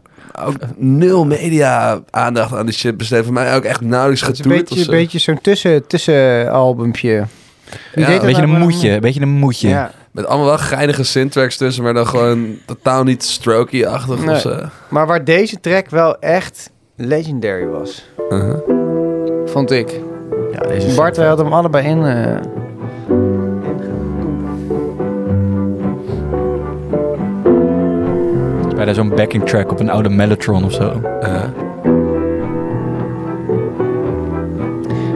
Ook 0.45 0.55
nul 0.77 1.25
media 1.25 2.01
aandacht 2.09 2.53
aan 2.53 2.65
die 2.65 2.75
shit 2.75 2.97
besteed. 2.97 3.23
Voor 3.23 3.33
mij 3.33 3.55
ook 3.55 3.63
echt 3.63 3.81
nauwelijks 3.81 4.21
Het 4.21 4.31
is 4.31 4.39
een 4.39 4.43
getoerd 4.51 4.63
of 4.63 4.69
beetje, 4.69 4.83
zo. 4.83 4.91
beetje 4.91 5.19
zo'n 5.19 5.41
tussen, 5.41 5.87
tussenalbumpje. 5.87 7.13
Ja, 7.95 8.05
deed 8.05 8.07
een 8.19 8.25
beetje 8.25 8.41
nou 8.41 8.53
een 8.53 8.59
moedje. 8.59 8.89
Een 8.89 8.99
beetje 8.99 9.21
een 9.21 9.29
moedje. 9.29 9.67
Ja, 9.69 9.91
Met 10.11 10.25
allemaal 10.25 10.45
wel 10.47 10.57
geinige 10.57 11.03
syntracks 11.03 11.57
tussen, 11.57 11.83
maar 11.83 11.93
dan 11.93 12.07
gewoon 12.07 12.57
totaal 12.65 13.03
niet 13.03 13.23
strokey-achtig 13.23 14.25
Nee. 14.25 14.35
of 14.35 14.41
zo. 14.41 14.59
maar 14.89 15.07
waar 15.07 15.23
deze 15.23 15.59
track 15.59 15.89
wel 15.89 16.19
echt 16.19 16.69
legendary 16.95 17.65
was, 17.65 18.09
Uh-huh. 18.29 18.57
vond 19.45 19.71
ik. 19.71 19.99
Ja, 20.51 20.59
deze 20.67 20.95
Bart, 20.95 21.17
wij 21.17 21.27
hadden 21.27 21.45
hem 21.45 21.53
allebei 21.53 21.87
in. 21.87 22.05
eh, 22.05 22.37
Bij 28.75 28.93
zo'n 28.93 29.09
backing 29.09 29.45
track 29.45 29.71
op 29.71 29.79
een 29.79 29.89
oude 29.89 30.09
Mellotron 30.09 30.65
of 30.65 30.73
zo. 30.73 31.01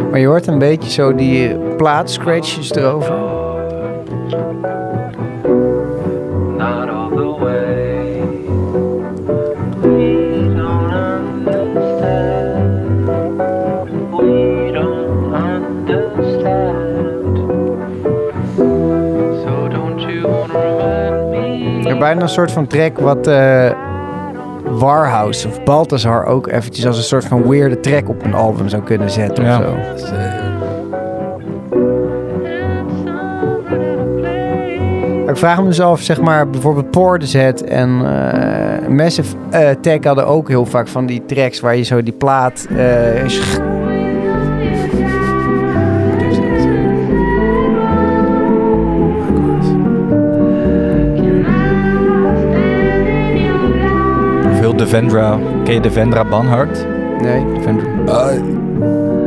Maar 0.10 0.20
je 0.20 0.28
hoort 0.28 0.48
een 0.48 0.60
beetje 0.60 0.90
zo 0.90 1.16
die 1.16 1.58
plaatscratches 1.58 2.72
erover. 2.72 3.39
Bijna 22.00 22.22
een 22.22 22.30
soort 22.30 22.52
van 22.52 22.68
track 22.68 23.00
wat 23.00 23.28
eh 23.28 23.72
Warhouse 24.70 25.48
of 25.48 25.64
Balthazar 25.64 26.26
ook 26.26 26.48
eventjes 26.48 26.86
als 26.88 26.98
een 26.98 27.04
soort 27.04 27.26
van 27.26 27.48
weirde 27.50 27.80
track 27.80 28.10
op 28.10 28.26
een 28.26 28.34
album 28.34 28.70
zou 28.70 28.84
kunnen 28.84 29.10
zetten 29.10 29.44
Ja. 29.44 29.60
of 29.60 30.00
zo. 30.00 30.14
Ik 35.28 35.38
vraag 35.38 35.60
me 35.62 35.66
dus 35.68 35.82
af, 35.82 36.02
zeg 36.02 36.22
maar, 36.22 36.50
bijvoorbeeld 36.50 36.92
Portishead 36.92 37.62
en 37.62 37.90
eh, 38.06 38.88
Massive 38.88 39.36
eh, 39.50 39.70
Attack 39.70 40.04
hadden 40.04 40.28
ook 40.28 40.48
heel 40.48 40.66
vaak 40.66 40.88
van 40.88 41.06
die 41.06 41.26
tracks 41.26 41.60
waar 41.60 41.76
je 41.76 41.84
zo 41.84 42.04
die 42.04 42.14
plaat... 42.14 42.68
Devendra. 54.90 55.38
Ken 55.64 55.74
je 55.74 55.80
Devendra 55.80 56.24
Banhart? 56.26 56.86
nee. 57.22 57.46
Devendra. 57.54 57.88
ah, 58.14 58.32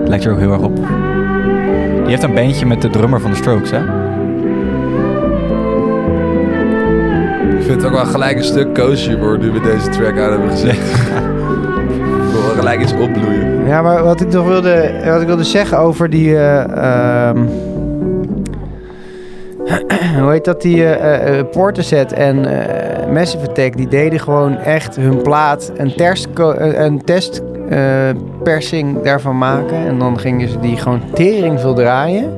Lijkt 0.05 0.25
er 0.25 0.33
ook 0.33 0.39
heel 0.39 0.53
erg 0.53 0.63
op. 0.63 0.77
Die 0.77 2.07
heeft 2.07 2.23
een 2.23 2.35
bandje 2.35 2.67
met 2.67 2.83
de 2.83 2.91
drummer 2.91 3.21
van 3.21 3.31
de 3.31 3.37
Strokes, 3.37 3.71
hè? 3.71 3.79
ik 7.57 7.63
vind 7.69 7.83
het 7.83 7.85
ook 7.85 7.93
wel 7.93 8.05
gelijk 8.05 8.37
een 8.37 8.45
stuk 8.45 8.75
cozy 8.75 9.17
hoor, 9.19 9.39
nu 9.39 9.51
we 9.51 9.61
deze 9.61 9.89
track 9.89 10.19
aan 10.19 10.31
hebben 10.31 10.51
gezet. 10.51 10.77
Ik 12.27 12.39
wil 12.39 12.43
wel 12.47 12.57
gelijk 12.57 12.81
iets 12.81 12.93
opbloeien. 12.93 13.67
Ja, 13.67 13.83
maar 13.83 14.03
wat 14.05 14.21
ik 14.21 14.29
nog 14.33 14.47
wilde, 14.47 14.93
wat 15.05 15.21
ik 15.21 15.27
wilde 15.27 15.45
zeggen 15.45 15.79
over 15.79 16.11
die. 16.11 16.37
eh, 16.37 17.29
ehm, 17.29 17.39
hoe 20.23 20.31
heet 20.31 20.45
dat? 20.45 20.63
Die 20.63 20.85
eh 20.85 21.39
eh 21.39 21.47
Portishead 21.51 22.13
en 22.13 22.45
eh, 22.47 22.82
Massive 23.13 23.73
die 23.77 23.89
deden 23.89 24.21
gewoon 24.21 24.57
echt 24.57 24.97
hun 24.97 25.23
plaat 25.23 25.73
een, 25.77 25.95
eh, 25.95 26.85
een 26.85 27.05
test 27.05 27.43
eh, 27.69 28.09
daarvan 29.03 29.39
maken. 29.39 29.77
En 29.77 29.99
dan 29.99 30.19
gingen 30.19 30.49
ze 30.49 30.59
die 30.59 30.77
gewoon 30.77 31.01
tering 31.15 31.61
veel 31.61 31.75
draaien. 31.75 32.33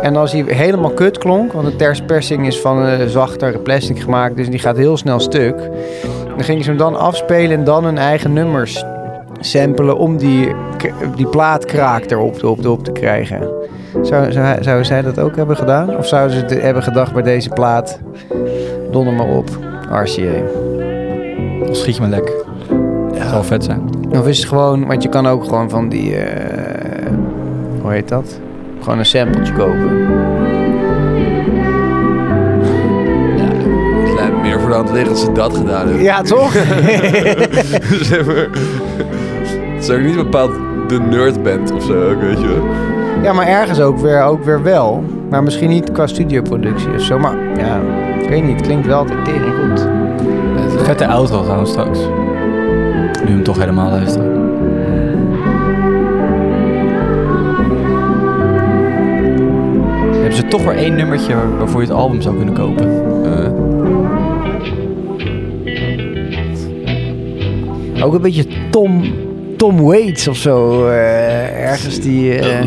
En 0.00 0.16
als 0.16 0.32
hij 0.32 0.44
helemaal 0.46 0.90
kut 0.90 1.18
klonk, 1.18 1.52
want 1.52 1.66
de 1.66 1.76
testpersing 1.76 2.46
is 2.46 2.60
van 2.60 2.86
eh 2.86 3.06
zachtere 3.06 3.58
plastic 3.58 4.00
gemaakt, 4.00 4.36
dus 4.36 4.50
die 4.50 4.58
gaat 4.58 4.76
heel 4.76 4.96
snel 4.96 5.20
stuk. 5.20 5.56
Dan 6.28 6.44
gingen 6.44 6.62
ze 6.62 6.68
hem 6.68 6.78
dan 6.78 6.96
afspelen 6.96 7.58
en 7.58 7.64
dan 7.64 7.84
hun 7.84 7.98
eigen 7.98 8.32
nummers 8.32 8.84
samplen 9.40 9.98
om 9.98 10.16
die, 10.16 10.54
die 11.16 11.26
plaatkraak 11.26 12.10
erop 12.10 12.44
op, 12.44 12.66
op 12.66 12.84
te 12.84 12.92
krijgen. 12.92 13.48
Zou, 14.02 14.32
zou, 14.32 14.62
zou 14.62 14.84
zij 14.84 15.02
dat 15.02 15.18
ook 15.18 15.36
hebben 15.36 15.56
gedaan? 15.56 15.96
Of 15.96 16.06
zouden 16.06 16.36
ze 16.36 16.44
het 16.44 16.62
hebben 16.62 16.82
gedacht 16.82 17.12
bij 17.12 17.22
deze 17.22 17.48
plaat? 17.48 18.00
Donder 18.90 19.14
maar 19.14 19.28
op, 19.28 19.50
RCA. 19.90 20.42
Dan 21.64 21.74
schiet 21.74 21.96
je 21.96 22.02
me 22.02 22.08
lek. 22.08 22.32
Dat 23.18 23.28
zal 23.28 23.42
vet 23.42 23.64
zijn. 23.64 23.80
Of 24.10 24.26
is 24.26 24.38
het 24.38 24.48
gewoon, 24.48 24.86
want 24.86 25.02
je 25.02 25.08
kan 25.08 25.26
ook 25.26 25.44
gewoon 25.44 25.70
van 25.70 25.88
die, 25.88 26.16
eh, 26.16 27.12
hoe 27.80 27.92
heet 27.92 28.08
dat? 28.08 28.40
Gewoon 28.80 28.98
een 28.98 29.06
sampletje 29.06 29.52
kopen. 29.52 29.90
Het 34.04 34.14
lijkt 34.18 34.42
meer 34.42 34.60
voor 34.60 34.68
de 34.68 34.74
hand 34.74 34.90
liggen 34.90 35.08
dat 35.08 35.18
ze 35.18 35.32
dat 35.32 35.56
gedaan 35.56 35.86
hebben. 35.86 36.02
Ja, 36.02 36.22
toch? 36.22 36.52
zeg 38.10 38.26
maar. 38.26 38.48
Het 39.74 39.82
is 39.82 39.90
ook 39.90 40.00
niet 40.00 40.16
bepaald 40.16 40.52
de 40.88 41.00
nerdband 41.00 41.72
of 41.72 41.82
zo, 41.82 42.10
ook, 42.10 42.20
weet 42.20 42.40
je 42.40 42.46
wel. 42.46 42.64
ja, 43.22 43.32
maar 43.32 43.46
ergens 43.46 43.80
ook 43.80 43.98
weer, 43.98 44.22
ook 44.22 44.44
weer 44.44 44.62
wel. 44.62 45.04
Maar 45.30 45.42
misschien 45.42 45.68
niet 45.68 45.92
qua 45.92 46.06
studioproductie 46.06 46.94
of 46.94 47.00
zo. 47.00 47.18
Maar 47.18 47.36
ja, 47.56 47.80
ik 48.24 48.28
weet 48.30 48.44
niet. 48.44 48.56
Het 48.56 48.66
klinkt 48.66 48.86
wel 48.86 48.98
altijd 48.98 49.24
tering 49.24 49.52
goed. 49.54 49.88
Vette 50.82 51.06
outro 51.06 51.42
trouwens 51.42 51.70
straks. 51.70 51.98
Nu 53.24 53.30
hem 53.30 53.42
toch 53.42 53.58
helemaal 53.58 53.90
luisteren. 53.90 54.32
Hebben 60.12 60.34
ze 60.34 60.46
toch 60.48 60.64
weer 60.64 60.76
één 60.76 60.94
nummertje 60.96 61.34
waar- 61.34 61.58
waarvoor 61.58 61.80
je 61.80 61.86
het 61.86 61.96
album 61.96 62.20
zou 62.20 62.36
kunnen 62.36 62.54
kopen. 62.54 62.86
Eh, 63.24 63.52
Ook 68.04 68.14
een 68.14 68.20
beetje 68.20 68.44
Tom, 68.70 69.02
Tom 69.56 69.80
Waits 69.80 70.28
of 70.28 70.36
zo. 70.36 70.86
eh, 70.88 71.66
ergens 71.70 72.00
die... 72.00 72.34
eh, 72.38 72.66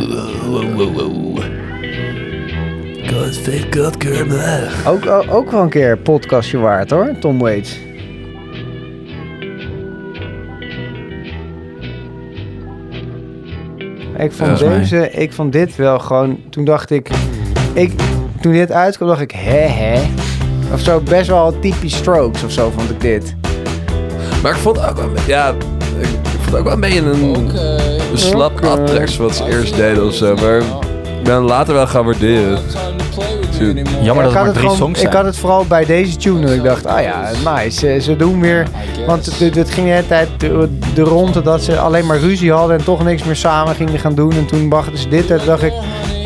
fake 3.51 3.79
God 3.79 3.97
curve. 3.97 4.67
ook, 4.87 5.05
ook, 5.05 5.31
ook 5.31 5.51
wel 5.51 5.61
een 5.61 5.69
keer 5.69 5.97
podcastje 5.97 6.57
waard 6.57 6.89
hoor, 6.89 7.15
Tom 7.19 7.39
Waits. 7.39 7.77
Ik 14.17 14.31
vond, 14.31 14.61
mij. 14.61 14.77
deze, 14.77 15.11
ik 15.11 15.33
vond 15.33 15.51
dit 15.51 15.75
wel 15.75 15.99
gewoon... 15.99 16.39
Toen 16.49 16.65
dacht 16.65 16.89
ik, 16.89 17.09
ik... 17.73 17.91
Toen 18.41 18.51
dit 18.51 18.71
uitkwam 18.71 19.07
dacht 19.07 19.21
ik, 19.21 19.31
hè 19.31 19.67
hè. 19.67 20.01
Of 20.73 20.79
zo, 20.79 20.99
best 20.99 21.27
wel 21.27 21.59
typisch 21.59 21.95
Strokes 21.95 22.43
of 22.43 22.51
zo 22.51 22.71
vond 22.75 22.89
ik 22.89 23.01
dit. 23.01 23.35
Maar 24.43 24.51
ik 24.51 24.57
vond 24.57 24.89
ook 24.89 24.95
wel, 24.95 25.09
ja, 25.27 25.49
ik, 25.99 26.07
ik 26.07 26.39
vond 26.41 26.55
ook 26.55 26.63
wel 26.63 26.73
een 26.73 26.79
beetje 26.79 26.99
een, 26.99 27.55
een 28.11 28.17
slap 28.17 28.65
attracts 28.65 29.17
wat 29.17 29.35
ze 29.35 29.45
eerst 29.45 29.75
deden 29.75 30.05
of 30.05 30.13
zo. 30.13 30.35
Maar 30.35 30.57
ik 31.17 31.23
ben 31.23 31.41
later 31.41 31.73
wel 31.73 31.87
gaan 31.87 32.05
waarderen. 32.05 32.59
Jammer 33.57 33.83
dat 34.03 34.05
ik, 34.05 34.05
er 34.05 34.23
had 34.23 34.33
maar 34.33 34.43
het 34.45 34.53
drie 34.53 34.59
gewoon- 34.61 34.75
songs 34.77 34.99
ik 34.99 35.05
zijn. 35.05 35.15
had 35.15 35.25
het 35.25 35.37
vooral 35.37 35.65
bij 35.65 35.85
deze 35.85 36.15
tune 36.15 36.41
dat 36.41 36.51
ik 36.51 36.63
dacht, 36.63 36.85
ah 36.85 37.01
ja, 37.01 37.29
nice. 37.55 37.79
Ze, 37.79 37.97
ze 38.01 38.15
doen 38.15 38.41
weer, 38.41 38.67
want 39.05 39.25
het, 39.25 39.69
ging 39.69 39.85
de 39.87 39.91
hele 39.93 40.07
tijd 40.07 40.27
de, 40.37 40.77
de 40.93 41.01
ronde 41.01 41.41
dat 41.41 41.61
ze 41.63 41.77
alleen 41.79 42.05
maar 42.05 42.19
ruzie 42.19 42.51
hadden 42.51 42.77
en 42.77 42.83
toch 42.83 43.03
niks 43.03 43.23
meer 43.23 43.35
samen 43.35 43.75
gingen 43.75 43.99
gaan 43.99 44.15
doen. 44.15 44.31
En 44.31 44.45
toen 44.45 44.69
brachten 44.69 44.97
ze 44.97 45.07
dit 45.07 45.31
uit, 45.31 45.45
dacht 45.45 45.63
ik, 45.63 45.73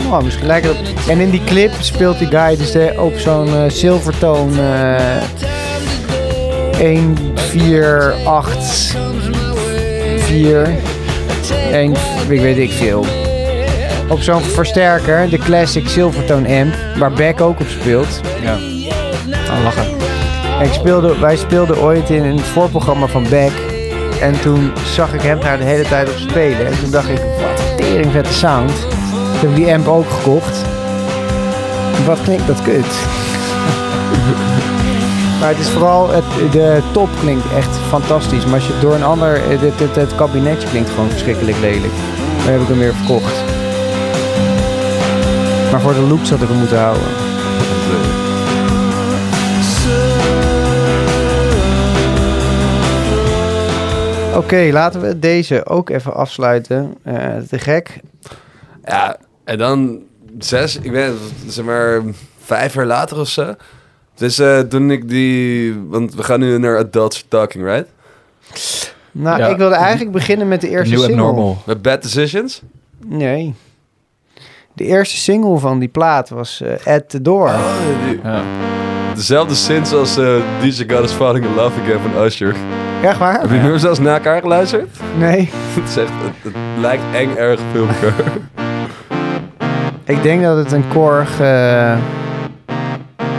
nou, 0.10 0.24
misschien 0.24 0.48
lijkt 0.48 0.68
het 0.68 0.76
op. 0.78 1.10
En 1.10 1.20
in 1.20 1.30
die 1.30 1.44
clip 1.46 1.72
speelt 1.80 2.20
die 2.20 2.28
guy 2.28 2.58
dus 2.58 2.72
de, 2.72 2.94
op 2.98 3.14
zo'n 3.18 3.48
eh 3.48 3.64
zilvertoon 3.70 4.50
eh 4.60 4.96
1, 6.80 7.18
4, 7.36 8.14
8, 8.26 8.96
4, 10.18 10.70
1, 11.72 11.94
ik 12.30 12.40
weet 12.42 12.58
ik 12.58 12.72
veel. 12.72 13.06
Op 14.12 14.22
zo'n 14.22 14.42
versterker, 14.42 15.30
de 15.30 15.38
classic 15.38 15.88
Silvertone 15.88 16.62
amp, 16.62 16.76
waar 16.98 17.12
Beck 17.12 17.42
ook 17.42 17.60
op 17.60 17.68
speelt. 17.68 18.22
Ja. 18.42 18.58
Ah, 19.50 19.64
lachen. 19.64 19.86
En 20.60 20.66
ik 20.66 20.74
speelde, 20.74 21.20
wij 21.20 21.36
speelden 21.36 21.82
ooit 21.82 22.10
in 22.10 22.24
een 22.24 22.40
voorprogramma 22.40 23.08
van 23.08 23.26
Beck. 23.30 23.52
En 24.22 24.42
toen 24.42 24.72
zag 24.86 25.14
ik 25.14 25.22
hem 25.22 25.40
daar 25.40 25.58
de 25.58 25.64
hele 25.64 25.84
tijd 25.84 26.10
op 26.10 26.18
spelen. 26.18 26.66
En 26.66 26.80
toen 26.80 26.92
dacht 26.92 27.10
ik, 27.10 27.18
wat 27.18 27.60
een 27.60 27.76
tering 27.76 28.12
vette 28.12 28.34
sound. 28.34 28.80
Toen 28.80 29.40
heb 29.40 29.50
ik 29.50 29.56
die 29.56 29.74
amp 29.74 29.88
ook 29.88 30.10
gekocht. 30.10 30.66
Wat 32.06 32.22
klinkt 32.22 32.48
dat 32.48 32.62
kut. 32.62 32.86
maar 35.40 35.50
het 35.50 35.60
is 35.60 35.70
vooral, 35.70 36.10
het, 36.10 36.52
de 36.52 36.82
top 36.92 37.10
klinkt 37.20 37.46
echt 37.58 37.78
fantastisch. 37.90 38.46
Maar 38.46 38.54
als 38.54 38.68
je 38.68 38.74
door 38.82 38.96
een 38.96 39.04
ander, 39.04 39.50
het, 39.50 39.62
het, 39.62 39.80
het, 39.80 39.96
het 39.96 40.16
kabinetje 40.16 40.70
klinkt 40.70 40.90
gewoon 40.90 41.10
verschrikkelijk 41.10 41.58
lelijk. 41.60 41.94
Daar 42.44 42.52
heb 42.52 42.62
ik 42.62 42.68
hem 42.68 42.78
weer 42.78 42.96
verkocht. 42.96 43.51
Maar 45.72 45.82
voor 45.82 45.94
de 45.94 46.00
looks 46.02 46.30
had 46.30 46.42
ik 46.42 46.48
hem 46.48 46.58
moeten 46.58 46.78
houden. 46.80 47.08
Oké, 54.36 54.70
laten 54.72 55.02
we 55.02 55.20
deze 55.20 55.66
ook 55.66 55.90
even 55.90 56.14
afsluiten. 56.14 56.96
Eh, 57.04 57.38
te 57.50 57.60
gek. 57.60 58.00
Ja, 58.86 59.18
en 59.44 59.58
dan 59.58 60.00
zes, 60.40 60.78
ik 60.78 60.92
weet 60.92 61.06
het, 61.08 61.54
zeg 61.54 61.66
maar 61.66 62.02
vijf 62.40 62.74
jaar 62.74 62.86
later 62.86 63.20
of 63.20 63.28
zo. 63.28 63.54
Dus 64.16 64.40
eh, 64.40 64.60
toen 64.60 64.92
ik 64.92 65.10
die, 65.10 65.74
want 65.88 66.16
we 66.16 66.24
gaan 66.24 66.40
nu 66.40 66.58
naar 66.58 66.78
Adults 66.78 67.26
Talking, 67.28 67.64
right? 67.64 67.88
Nou, 69.12 69.40
Ja. 69.40 69.48
ik 69.48 69.58
wilde 69.58 69.76
eigenlijk 69.76 70.12
beginnen 70.12 70.48
met 70.48 70.62
de 70.62 70.70
eerste 70.70 70.94
New 70.96 71.04
single. 71.04 71.22
Abnormal. 71.26 71.58
Met 71.66 71.82
Bad 71.82 72.02
Decisions? 72.02 72.62
Nee. 73.06 73.54
De 74.74 74.84
eerste 74.84 75.18
single 75.18 75.58
van 75.58 75.80
die 75.80 75.88
plaat 75.90 76.30
was 76.30 76.62
eh 76.62 76.96
At 76.96 77.10
The 77.10 77.22
Door. 77.22 77.48
Oh, 77.48 77.76
die- 78.08 78.20
Ja. 78.24 78.42
dezelfde 79.16 79.56
synths 79.56 79.94
als 79.94 80.18
eh, 80.18 80.26
DJ 80.62 80.84
God 80.94 81.04
is 81.04 81.12
Falling 81.12 81.46
in 81.46 81.56
Love 81.56 81.82
Again 81.82 82.00
van 82.14 82.24
Usher. 82.24 82.56
Echt 83.04 83.18
waar? 83.18 83.42
Heb 83.42 83.50
je 83.50 83.56
nummer 83.58 83.80
zelfs 83.80 84.00
na 84.00 84.14
elkaar 84.14 84.42
geluisterd? 84.42 84.90
Nee. 85.18 85.50
Het, 85.76 85.90
is 85.90 85.98
echt, 85.98 86.10
het, 86.24 86.54
het 86.54 86.54
lijkt 86.80 87.04
eng 87.14 87.36
erg 87.36 87.60
elkaar. 87.76 88.32
Ik 90.04 90.24
denk 90.24 90.44
dat 90.44 90.58
het 90.58 90.72
een 90.72 90.88
Korg 90.94 91.40
eh 91.40 91.98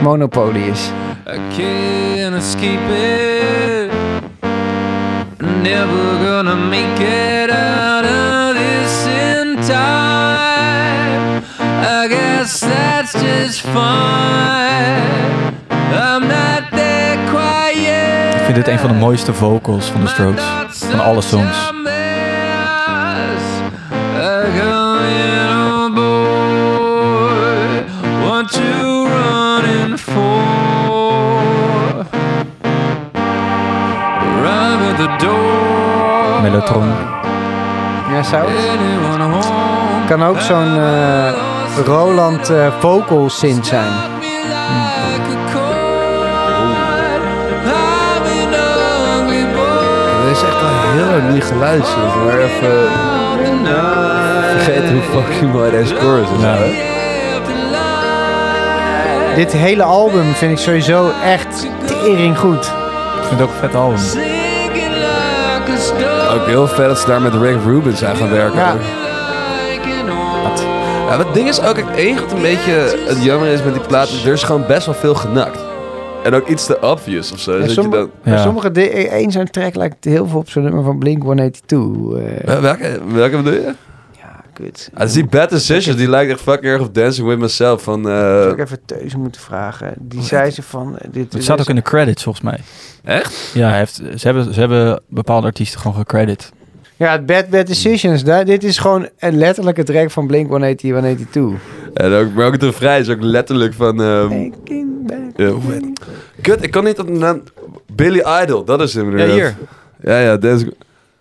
Monopoly 0.02 0.60
is. 0.70 0.90
I 1.26 1.38
can't 1.56 2.34
escape 2.34 2.92
it. 2.92 3.90
Never 5.62 6.26
gonna 6.26 6.54
make 6.54 7.02
it 7.42 7.50
out 7.50 8.04
of 8.04 8.56
this 8.56 9.06
in 9.06 9.56
time. 9.66 10.01
Guess 12.42 12.60
that's 12.60 13.12
just 13.12 13.60
fine. 13.60 15.54
I'm 15.70 16.22
not 16.26 16.70
that 16.72 17.18
quiet. 17.30 18.34
Ik 18.34 18.44
vind 18.44 18.54
dit 18.56 18.68
een 18.68 18.78
van 18.78 18.88
de 18.88 18.94
mooiste 18.94 19.34
vocals 19.34 19.86
van 19.86 20.00
de 20.00 20.06
Strokes. 20.06 20.42
Van 20.70 21.00
alle 21.00 21.20
songs. 21.20 21.70
Mellotron. 36.42 36.92
Ja, 38.10 38.22
zou 38.22 38.50
home? 39.20 40.06
Kan 40.06 40.22
ook 40.24 40.40
zo'n 40.40 40.76
eh, 40.76 41.51
Roland 41.76 42.50
eh, 42.50 42.72
vocal 42.80 43.30
synth 43.30 43.66
zijn. 43.66 43.92
Boy. 49.54 49.82
Dat 50.22 50.36
is 50.36 50.42
echt 50.42 50.62
al 50.62 50.92
heel 50.92 51.06
lang 51.06 51.32
niet 51.32 51.44
geluisterd, 51.44 52.14
maar 52.24 52.38
even 52.38 52.88
vergeten 54.50 54.92
hoe 54.92 55.22
fucking 55.22 55.52
mooi 55.52 55.70
deze 55.70 55.94
chorus 55.94 56.26
is. 56.36 56.42
Hè? 56.42 56.90
Dit 59.34 59.52
hele 59.52 59.82
album 59.82 60.34
vind 60.34 60.52
ik 60.52 60.58
sowieso 60.58 61.10
echt 61.24 61.66
tering 61.86 62.38
goed. 62.38 62.64
Ik 63.20 63.28
vind 63.28 63.40
het 63.40 63.48
ook 63.48 63.54
een 63.54 63.60
vet 63.60 63.74
album. 63.74 63.98
Ook 66.34 66.46
heel 66.46 66.66
vet 66.66 66.86
dat 66.86 66.98
ze 66.98 67.06
daar 67.06 67.20
met 67.20 67.34
Rick 67.34 67.56
Rubin 67.64 67.96
zijn 67.96 68.16
gaan 68.16 68.30
werken. 68.30 68.58
Ja. 68.58 69.01
Ja, 71.12 71.18
maar 71.18 71.26
het 71.26 71.34
ding 71.36 71.48
is 71.48 71.60
ook, 71.60 71.76
het 71.76 71.90
enige 71.96 72.22
wat 72.22 72.32
een 72.32 72.42
beetje 72.42 72.72
het 73.06 73.22
jammer 73.24 73.48
is 73.48 73.62
met 73.62 73.74
die 73.74 73.82
plaat, 73.86 74.08
er 74.24 74.32
is 74.32 74.42
gewoon 74.42 74.66
best 74.66 74.86
wel 74.86 74.94
veel 74.94 75.14
genakt. 75.14 75.58
En 76.24 76.34
ook 76.34 76.48
iets 76.48 76.66
te 76.66 76.80
obvious 76.80 77.32
of 77.32 77.38
zo. 77.40 77.52
Ja, 77.52 77.58
Dus 77.58 77.66
dat 77.66 77.74
je 77.74 77.82
sommige, 77.82 78.08
dan, 78.24 78.32
Ja. 78.34 78.42
sommige 78.42 78.90
één 79.08 79.30
zo'n 79.30 79.50
track 79.50 79.74
lijkt 79.74 80.04
heel 80.04 80.26
veel 80.26 80.38
op 80.38 80.48
zo'n 80.50 80.62
nummer 80.62 80.84
van 80.84 80.98
Blink-182. 80.98 82.16
eh 82.16 82.54
Eh, 82.54 82.60
welke, 82.60 83.00
welke 83.06 83.36
bedoel 83.36 83.52
je? 83.52 83.74
ja, 84.18 84.40
kut. 84.52 84.90
Ah, 84.94 85.00
dus 85.00 85.12
die 85.12 85.26
Bad 85.26 85.50
Decisions, 85.50 85.96
die 85.96 86.08
lijkt 86.08 86.30
echt 86.32 86.40
fucking 86.40 86.72
erg 86.72 86.80
op 86.82 86.94
Dancing 86.94 87.28
With 87.28 87.38
Myself 87.38 87.82
van... 87.82 88.08
eh, 88.08 88.14
Zou 88.16 88.50
ik 88.52 88.58
even 88.58 88.78
Teus 88.86 89.16
moeten 89.16 89.40
vragen. 89.40 89.94
Die 89.98 90.22
zei 90.22 90.50
ze 90.50 90.62
van... 90.62 90.98
eh, 90.98 91.08
Dit, 91.12 91.32
Het 91.32 91.42
staat 91.42 91.60
ook 91.60 91.68
in 91.68 91.76
de 91.76 91.82
credits 91.82 92.22
volgens 92.22 92.44
mij. 92.44 92.60
Echt? 93.04 93.50
Ja, 93.54 93.68
hij 93.68 93.78
heeft, 93.78 93.94
ze, 93.94 94.26
hebben, 94.26 94.54
ze 94.54 94.60
hebben 94.60 95.00
bepaalde 95.08 95.46
artiesten 95.46 95.80
gewoon 95.80 95.96
gecredit. 95.96 96.52
Ja, 97.02 97.12
het 97.12 97.26
Bad 97.26 97.48
Bad 97.48 97.66
Decisions. 97.66 98.24
Daar, 98.24 98.44
dit 98.44 98.64
is 98.64 98.78
gewoon 98.78 99.08
een 99.18 99.36
letterlijke 99.36 99.82
track 99.82 100.10
van 100.10 100.26
Blink-182. 100.26 101.40
En 101.94 102.12
ook, 102.12 102.32
maar 102.34 102.46
ook 102.46 102.52
het 102.52 102.62
refrein 102.62 103.00
is 103.00 103.08
ook 103.08 103.20
letterlijk 103.22 103.74
van... 103.74 104.02
ehm, 104.02 104.30
heet- 104.30 106.00
Kut, 106.40 106.62
ik 106.62 106.70
kan 106.70 106.84
niet 106.84 106.98
op 106.98 107.06
de 107.06 107.12
naam... 107.12 107.42
Billy 107.92 108.22
Idol, 108.42 108.64
dat 108.64 108.80
is 108.80 108.94
hem 108.94 109.18
Ja, 109.18 109.26
hier. 109.26 109.54
Ja, 110.02 110.18
ja, 110.20 110.36
Dancing... 110.36 110.74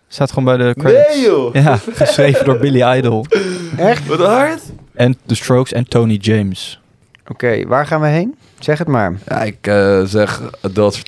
Staat 0.07 0.29
gewoon 0.31 0.57
bij 0.57 0.67
de 0.67 0.73
credits. 0.79 1.15
Nee 1.15 1.25
joh! 1.25 1.53
Ja, 1.53 1.79
geschreven 1.91 2.45
door 2.45 2.57
Billy 2.57 2.97
Idol. 2.97 3.25
Echt? 3.77 4.05
Wat 4.07 4.19
hard! 4.19 4.61
En 4.93 5.17
The 5.25 5.35
Strokes 5.35 5.73
en 5.73 5.87
Tony 5.87 6.15
James. 6.15 6.81
Oké, 7.27 7.67
waar 7.67 7.85
gaan 7.85 8.01
we 8.01 8.07
heen? 8.07 8.35
Zeg 8.59 8.77
het 8.77 8.87
maar. 8.87 9.13
Ja, 9.27 9.41
ik 9.43 9.67
eh, 9.67 10.01
zeg 10.03 10.41
Adults 10.61 10.97
for 10.97 11.07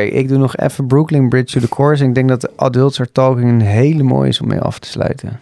Talking. 0.00 0.12
ik 0.18 0.28
doe 0.28 0.38
nog 0.38 0.56
even 0.56 0.86
Brooklyn 0.86 1.28
Bridge 1.28 1.60
to 1.60 1.66
the 1.66 1.74
Chorus. 1.74 2.00
En 2.00 2.08
ik 2.08 2.14
denk 2.14 2.28
dat 2.28 2.40
de 2.40 2.50
Adults 2.56 3.00
Are 3.00 3.12
Talking 3.12 3.48
een 3.48 3.60
hele 3.60 4.02
mooie 4.02 4.28
is 4.28 4.40
om 4.40 4.48
mee 4.48 4.60
af 4.60 4.78
te 4.78 4.88
sluiten. 4.88 5.40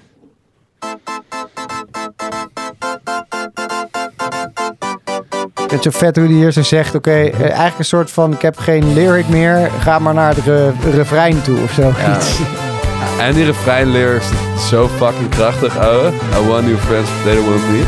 Het 5.61 5.72
is 5.72 5.82
zo 5.82 5.90
vet 5.98 6.16
hoe 6.16 6.24
hij 6.24 6.34
hier 6.34 6.53
zo 6.53 6.62
zegt, 6.62 6.94
oké, 6.94 7.11
eh, 7.11 7.40
eigenlijk 7.40 7.78
een 7.78 7.84
soort 7.84 8.11
van, 8.11 8.32
ik 8.32 8.42
heb 8.42 8.59
geen 8.59 8.92
lyric 8.92 9.28
meer, 9.28 9.70
ga 9.80 9.98
maar 9.98 10.14
naar 10.14 10.34
het 10.34 10.44
re- 10.44 10.72
refrein 10.90 11.42
toe 11.42 11.62
of 11.62 11.72
zo. 11.72 11.82
Ja. 11.82 12.18
En 13.18 13.34
die 13.34 13.44
refrein 13.44 13.90
lyrics 13.90 14.26
is 14.55 14.68
zo 14.68 14.88
fucking 14.88 15.28
krachtig, 15.28 15.78
ouwe. 15.78 16.09
I 16.09 16.46
want 16.48 16.66
new 16.66 16.76
friends, 16.76 17.11
but 17.11 17.22
they 17.24 17.34
don't 17.34 17.48
want 17.48 17.70
me. 17.70 17.82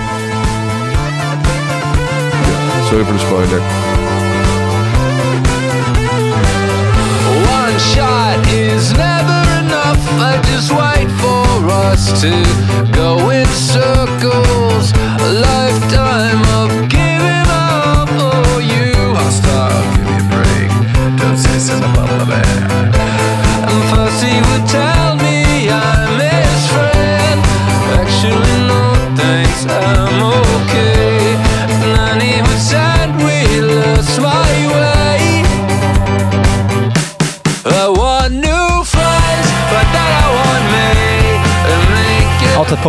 Sorry 2.89 3.05
voor 3.05 3.13
de 3.13 3.19
spoiler. 3.19 3.84
Just 10.43 10.73
wait 10.73 11.09
for 11.23 11.71
us 11.71 12.21
to 12.21 12.33
go 12.93 13.31
in 13.31 13.47
circles. 13.47 14.93
A 15.21 15.31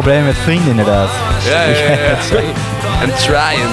problemen 0.02 0.26
met 0.26 0.38
vrienden 0.38 0.70
inderdaad. 0.70 1.10
Ja, 1.44 1.62
ja, 1.62 1.78
ja. 1.78 1.92
ja. 1.92 2.18
En 3.04 3.14
trying. 3.16 3.72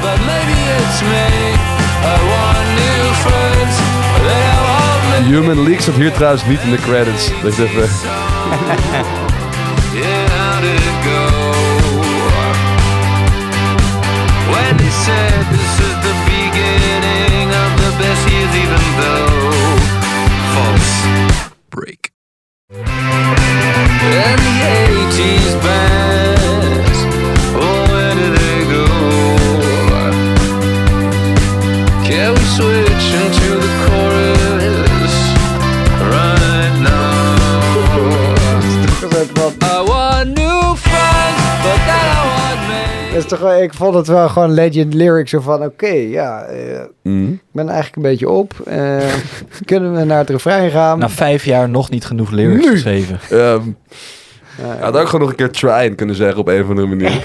But 0.00 0.18
maybe 0.26 0.56
it's 0.78 1.00
me. 1.00 1.28
I 2.02 2.18
want 2.32 2.66
new 2.82 3.04
friends, 3.24 3.76
but 4.12 4.22
then 4.28 4.42
I 4.52 4.60
want 4.68 5.26
me. 5.26 5.34
Human 5.34 5.62
League 5.62 5.80
staat 5.80 5.94
hier 5.94 6.12
trouwens 6.12 6.44
niet 6.44 6.60
in 6.60 6.70
de 6.70 6.76
credits. 6.76 7.30
Dat 7.42 7.52
is 7.52 7.58
even... 7.58 7.88
toch, 43.28 43.38
wel- 43.38 43.62
ik 43.62 43.74
vond 43.74 43.94
het 43.94 44.06
wel 44.06 44.28
gewoon 44.28 44.52
legend 44.52 44.94
lyrics 44.94 45.30
zo 45.30 45.40
van, 45.40 45.62
oké, 45.64 45.86
ja, 45.92 46.42
eh, 46.42 46.80
Mhm. 47.02 47.32
ik 47.32 47.38
ben 47.52 47.66
eigenlijk 47.68 47.96
een 47.96 48.02
beetje 48.02 48.28
op. 48.28 48.52
Eh, 48.64 48.98
kunnen 49.64 49.94
we 49.94 50.04
naar 50.04 50.18
het 50.18 50.30
refrein 50.30 50.70
gaan? 50.70 50.98
Na 50.98 51.08
vijf 51.08 51.44
jaar 51.44 51.68
nog 51.68 51.90
niet 51.90 52.04
genoeg 52.04 52.30
lyrics 52.30 52.64
Nu. 52.64 52.70
geschreven. 52.70 53.18
Ehm, 53.30 53.60
Ja, 54.62 54.76
had 54.80 54.96
ook 54.96 55.06
gewoon 55.06 55.20
nog 55.20 55.30
een 55.30 55.36
keer 55.36 55.50
trying 55.50 55.96
kunnen 55.96 56.14
zeggen 56.16 56.38
op 56.38 56.48
een 56.48 56.62
of 56.62 56.68
andere 56.68 56.86
manier. 56.86 57.10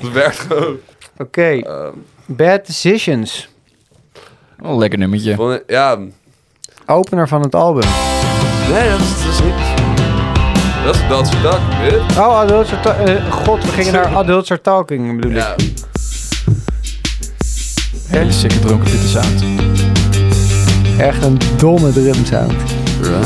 Het 0.00 0.12
werkt 0.12 0.38
gewoon. 0.38 0.76
Oké, 1.18 1.42
Ehm, 1.42 1.92
Bad 2.26 2.66
Decisions. 2.66 3.48
Wel 4.56 4.70
een 4.72 4.78
lekker 4.78 4.98
nummertje. 4.98 5.34
vond 5.34 5.54
ik- 5.54 5.62
ja, 5.66 5.98
Opener 6.86 7.28
van 7.28 7.40
het 7.42 7.54
album. 7.54 7.88
nee, 8.70 8.88
dat 8.90 9.00
is, 9.00 9.22
dat 9.24 9.32
is 9.32 9.40
niet... 9.42 9.80
Dat 10.84 10.94
is 11.26 11.42
dat 11.42 11.60
je? 11.82 12.04
Oh, 12.18 12.38
Adults 12.38 12.72
Are 12.72 12.90
eh, 13.12 13.32
God, 13.32 13.64
we 13.64 13.70
gingen 13.70 13.92
naar 13.92 14.06
Adults 14.22 14.50
Are 14.50 14.60
Talking, 14.60 15.20
bedoel 15.20 15.36
Ja. 15.36 15.54
ik. 15.56 15.72
Hele 18.08 18.32
sikke 18.32 18.58
dronken 18.58 18.90
dit 18.90 19.00
sound. 19.00 19.44
Echt 20.98 21.24
een 21.24 21.38
domme 21.56 21.92
drumsound. 21.92 22.52
ja. 23.02 23.20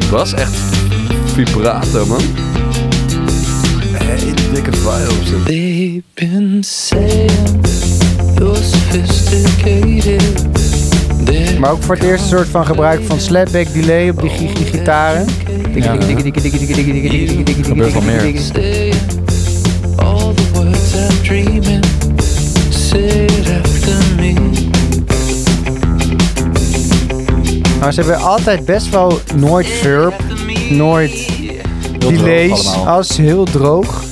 Die 0.00 0.10
bas 0.10 0.34
echt 0.34 0.54
vibrato, 1.34 2.06
man. 2.06 2.20
Hele 3.92 4.34
dikke 4.52 4.72
vibes. 4.72 5.30
They've 5.44 6.02
been 6.14 6.62
saying 6.64 7.64
you're 8.38 8.56
sophisticated. 8.56 10.22
Maar 11.58 11.70
ook 11.70 11.82
voor 11.82 11.94
het 11.94 12.04
eerst 12.04 12.22
een 12.22 12.28
soort 12.28 12.48
van 12.48 12.66
gebruik 12.66 13.00
van 13.06 13.20
slapback 13.20 13.72
delay 13.72 14.08
op 14.08 14.20
die 14.20 14.30
gigi 14.30 14.64
gitaren. 14.64 15.26
Ja. 15.74 15.96
Gebeurt 17.62 17.92
wel 17.92 18.02
meer. 18.02 18.22
all 19.96 20.34
the 20.34 20.50
words 20.52 20.94
I'm 20.94 21.22
dreaming. 21.22 21.84
Say 22.70 23.73
Maar 27.84 27.92
ze 27.92 28.00
hebben 28.00 28.20
altijd 28.20 28.64
best 28.64 28.90
wel 28.90 29.20
nooit 29.34 29.66
verb, 29.66 30.14
nooit 30.70 31.28
delays. 31.98 32.66
Alles 32.86 33.16
heel 33.16 33.44
droog. 33.44 34.02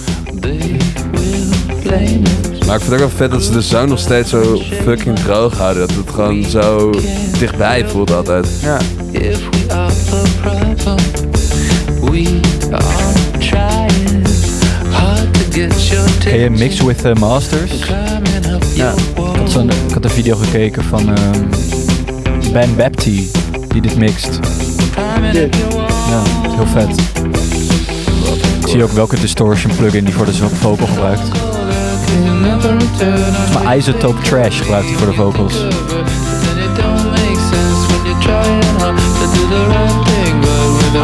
Maar 2.66 2.76
ik 2.76 2.80
vind 2.80 2.82
het 2.82 2.92
ook 2.92 2.98
wel 2.98 3.08
vet 3.08 3.30
dat 3.30 3.42
ze 3.42 3.52
de 3.52 3.60
sound 3.62 3.88
nog 3.88 3.98
steeds 3.98 4.30
zo 4.30 4.58
fucking 4.84 5.18
droog 5.18 5.58
houden. 5.58 5.86
Dat 5.88 5.96
het 5.96 6.10
gewoon 6.10 6.44
zo 6.44 6.90
dichtbij 7.38 7.88
voelt 7.88 8.12
altijd. 8.12 8.46
Ja. 8.62 8.78
Ken 16.18 16.38
je. 16.38 16.50
Mix 16.50 16.80
with 16.80 16.98
the 16.98 17.14
Masters? 17.18 17.72
Your 18.74 18.94
Ik 19.16 19.36
had, 19.38 19.50
zo'n- 19.50 19.70
ik 19.70 19.92
had 19.94 20.04
een 20.04 20.10
video 20.10 20.36
gekeken 20.36 20.84
van 20.84 21.16
ehm, 21.16 21.42
Ben 22.52 22.76
Bapty 22.76 23.22
die 23.72 23.82
dit 23.82 23.96
mixt. 23.96 24.38
Ja, 26.08 26.22
heel 26.50 26.66
vet. 26.66 27.00
Ik 28.60 28.68
zie 28.68 28.82
ook 28.82 28.90
welke 28.90 29.20
distortion 29.20 29.76
plugin 29.76 30.04
die 30.04 30.14
voor 30.14 30.26
de 30.26 30.32
vocal 30.34 30.86
gebruikt. 30.86 31.28
Maar 33.54 33.76
Isotope 33.76 34.22
Trash 34.22 34.58
gebruikt 34.58 34.88
hij 34.88 34.96
voor 34.96 35.06
de 35.06 35.12
vocals. 35.12 35.54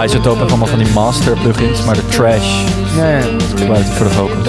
Isotope 0.04 0.38
heeft 0.38 0.50
allemaal 0.50 0.68
van 0.68 0.78
die 0.78 0.92
master 0.92 1.38
plugins, 1.38 1.84
maar 1.84 1.94
de 1.94 2.06
Trash 2.06 2.62
Ja, 2.96 3.08
ja. 3.08 3.20
gebruikt 3.56 3.88
hij 3.88 3.96
voor 3.96 4.06
de 4.06 4.12
vocals. 4.12 4.48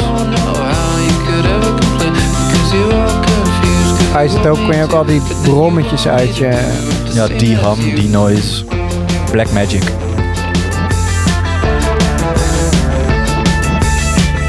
Hij 4.11 4.27
zit 4.27 4.47
ook, 4.47 4.57
kon 4.57 4.75
je 4.75 4.83
ook 4.83 4.91
al 4.91 5.05
die 5.05 5.21
brommetjes 5.43 6.07
uit 6.07 6.37
je... 6.37 6.77
Ja, 7.13 7.27
die 7.27 7.57
ham, 7.57 7.79
die 7.79 8.09
noise, 8.09 8.63
Black 9.31 9.51
Magic. 9.51 9.83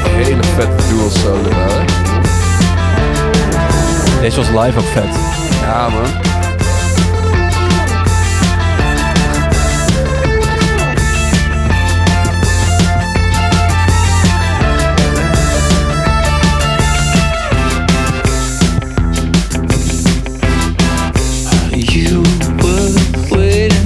Hele 0.07 0.43
vette 0.43 0.83
dual 0.89 1.09
solo, 1.09 1.49
hè? 1.49 1.85
Deze 4.21 4.37
was 4.37 4.47
live 4.47 4.79
ook 4.79 4.85
vet. 4.85 5.15
Ja, 5.61 5.89
man. 5.89 6.30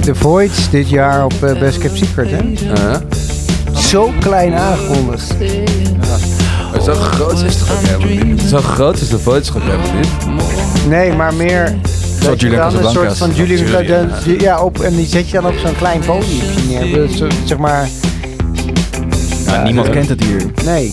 The 0.06 0.14
Voids 0.14 0.70
dit 0.70 0.88
jaar 0.88 1.24
op 1.24 1.42
eh, 1.42 1.58
Best 1.58 1.78
Kept 1.78 1.96
Secret, 1.98 2.30
hè? 2.30 2.38
Ja. 2.74 3.00
Zo 3.80 4.12
klein 4.20 4.54
aangekondigd. 4.54 5.34
Maar 6.72 6.80
zo 6.82 6.94
groot 6.94 7.32
is 7.32 7.40
het 7.54 7.58
toch 7.58 7.72
ook 7.72 7.86
helemaal 7.86 8.24
niet? 8.26 8.40
Zo 8.40 8.58
groot 8.58 9.00
is 9.00 9.08
de 9.08 9.18
voice 9.18 9.52
gewoon 9.52 9.68
helemaal 9.70 9.94
niet. 10.00 10.86
Nee, 10.88 11.12
maar 11.12 11.34
meer... 11.34 11.74
dat 12.20 12.40
je 12.40 12.46
Julian 12.46 12.72
dan 12.72 12.84
een 12.84 12.90
soort 12.90 13.16
van 13.16 13.30
Julian 13.34 13.64
Casablancas- 13.64 14.24
Ja, 14.42 14.60
op, 14.62 14.80
en 14.80 14.96
die 14.96 15.06
zet 15.06 15.28
je 15.28 15.40
dan 15.40 15.46
op 15.46 15.56
zo'n 15.64 15.76
klein 15.76 16.00
podium 16.00 16.44
neer. 16.68 17.08
Zo- 17.08 17.28
Zeg 17.44 17.58
maar... 17.58 17.88
Ja, 19.46 19.62
niemand 19.62 19.90
kent 19.90 20.08
het 20.08 20.24
hier. 20.24 20.42
Nee. 20.64 20.90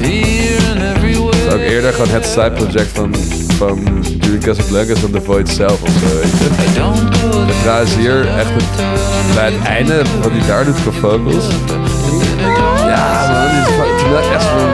Is 0.00 1.52
ook 1.52 1.60
eerder 1.60 1.92
gewoon 1.92 2.08
het 2.10 2.26
side 2.26 2.50
project 2.50 2.88
van, 2.94 3.14
van 3.56 4.04
Julian 4.20 4.40
Casablancas 4.40 5.00
dan 5.00 5.10
The 5.10 5.20
Void 5.20 5.48
zelf 5.48 5.82
of 5.82 5.88
zo, 5.88 6.06
weet 6.20 6.30
je. 6.38 6.70
I 6.70 6.74
don't 6.74 7.16
go 7.16 7.40
En 7.40 7.60
trouwens 7.62 7.94
hier 7.94 8.26
echt 8.38 8.50
het, 8.50 9.34
bij 9.34 9.52
het 9.52 9.62
einde 9.62 10.02
wat 10.22 10.30
hij 10.30 10.46
daar 10.46 10.64
doet 10.64 10.74
qua 10.82 10.90
vocals. 10.90 11.46
Ja 12.86 13.30
man, 13.30 13.88
dit 13.88 14.22
is 14.22 14.30
echt 14.32 14.44
van, 14.44 14.68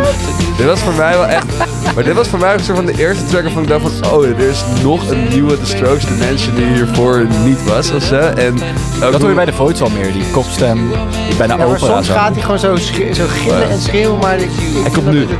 dit 0.57 0.67
was 0.67 0.81
voor 0.81 0.93
mij 0.93 1.13
wel 1.13 1.27
echt, 1.27 1.47
maar 1.95 2.05
dit 2.05 2.15
was 2.15 2.29
voor 2.29 2.39
mij 2.39 2.53
ook 2.53 2.61
zo 2.61 2.75
van 2.75 2.87
de 2.87 2.99
eerste 2.99 3.25
track 3.25 3.43
waarvan 3.43 3.63
ik 3.63 3.69
dacht 3.69 3.83
van, 3.83 4.11
oh, 4.13 4.25
er 4.25 4.39
is 4.39 4.65
nog 4.83 5.11
een 5.11 5.29
nieuwe 5.29 5.59
The 5.59 5.67
Strokes 5.67 6.07
dimension 6.07 6.55
die 6.55 6.67
hiervoor 6.67 7.27
niet 7.45 7.65
was 7.65 7.91
of 7.91 8.03
zo. 8.03 8.17
En 8.17 8.55
ook 9.05 9.13
Dat 9.13 9.21
hoor 9.21 9.29
je 9.29 9.35
bij 9.35 9.45
de 9.45 9.53
Voids 9.53 9.81
al 9.81 9.91
meer, 9.91 10.13
die 10.13 10.25
kopstem, 10.33 10.89
die 11.29 11.37
bijna 11.37 11.53
Ja, 11.53 11.59
maar 11.59 11.67
opera 11.69 11.87
soms 11.87 12.07
zo. 12.07 12.13
gaat 12.13 12.33
hij 12.33 12.43
gewoon 12.43 12.59
zo, 12.59 12.77
zo 13.13 13.25
gillen 13.29 13.71
en 13.71 13.81
schreeuwen, 13.81 14.19
maar... 14.19 14.39
Ik, 14.39 14.51
ik 14.51 14.83
Hij 14.83 14.91
komt 14.91 15.07
vind 15.07 15.31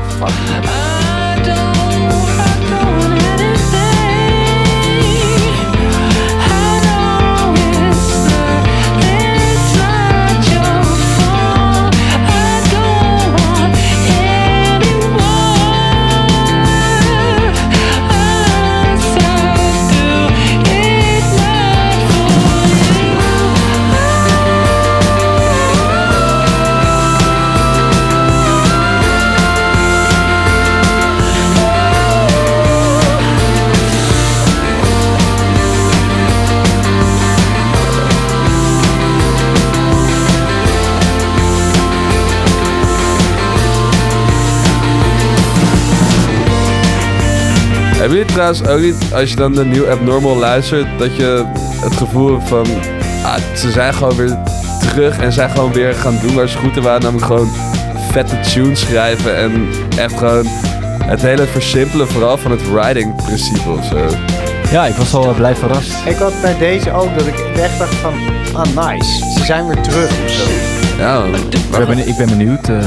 Hebben 48.03 48.17
jullie 48.17 48.33
trouwens 48.33 48.67
ook 48.67 48.79
niet, 48.79 49.13
als 49.13 49.29
je 49.29 49.35
dan 49.35 49.53
de 49.53 49.65
nieuwe 49.65 49.89
Abnormal 49.91 50.35
luistert, 50.37 50.99
dat 50.99 51.15
je 51.15 51.45
het 51.81 51.93
gevoel 51.95 52.31
hebt 52.37 52.47
van, 52.49 52.65
ah, 53.23 53.37
ze 53.55 53.71
zijn 53.71 53.93
gewoon 53.93 54.15
weer 54.15 54.37
terug 54.79 55.17
en 55.19 55.31
zijn 55.33 55.49
gewoon 55.49 55.73
weer 55.73 55.93
gaan 55.93 56.17
doen 56.21 56.35
waar 56.35 56.47
ze 56.49 56.57
goed 56.57 56.75
in 56.77 56.83
waren, 56.83 57.01
namelijk 57.01 57.25
gewoon 57.27 57.49
vette 58.11 58.39
tunes 58.39 58.79
schrijven 58.79 59.35
en 59.37 59.67
echt 59.97 60.17
gewoon 60.17 60.45
het 61.03 61.21
hele 61.21 61.45
versimpelen 61.45 62.07
vooral 62.07 62.37
van 62.37 62.51
het 62.51 62.71
writing 62.71 63.15
principe 63.23 63.69
of 63.69 63.85
zo. 63.85 64.07
Ja, 64.71 64.85
ik 64.85 64.95
was 64.95 65.13
al 65.13 65.23
eh, 65.29 65.35
blij 65.35 65.55
verrast. 65.55 66.05
Ik 66.05 66.15
had 66.15 66.33
bij 66.41 66.57
deze 66.57 66.91
ook 66.91 67.17
dat 67.17 67.27
ik 67.27 67.39
echt 67.55 67.79
dacht 67.79 67.95
van... 67.95 68.13
Ah, 68.53 68.89
nice. 68.89 69.11
Ze 69.37 69.43
zijn 69.45 69.67
weer 69.67 69.81
terug 69.81 70.09
of 70.25 70.29
zo. 70.31 70.49
Ja. 70.97 71.23
Ik 71.25 71.59
ben, 71.71 71.87
benieuwd- 71.87 72.07
ik 72.07 72.17
ben 72.17 72.27
benieuwd 72.27 72.69
eh, 72.69 72.77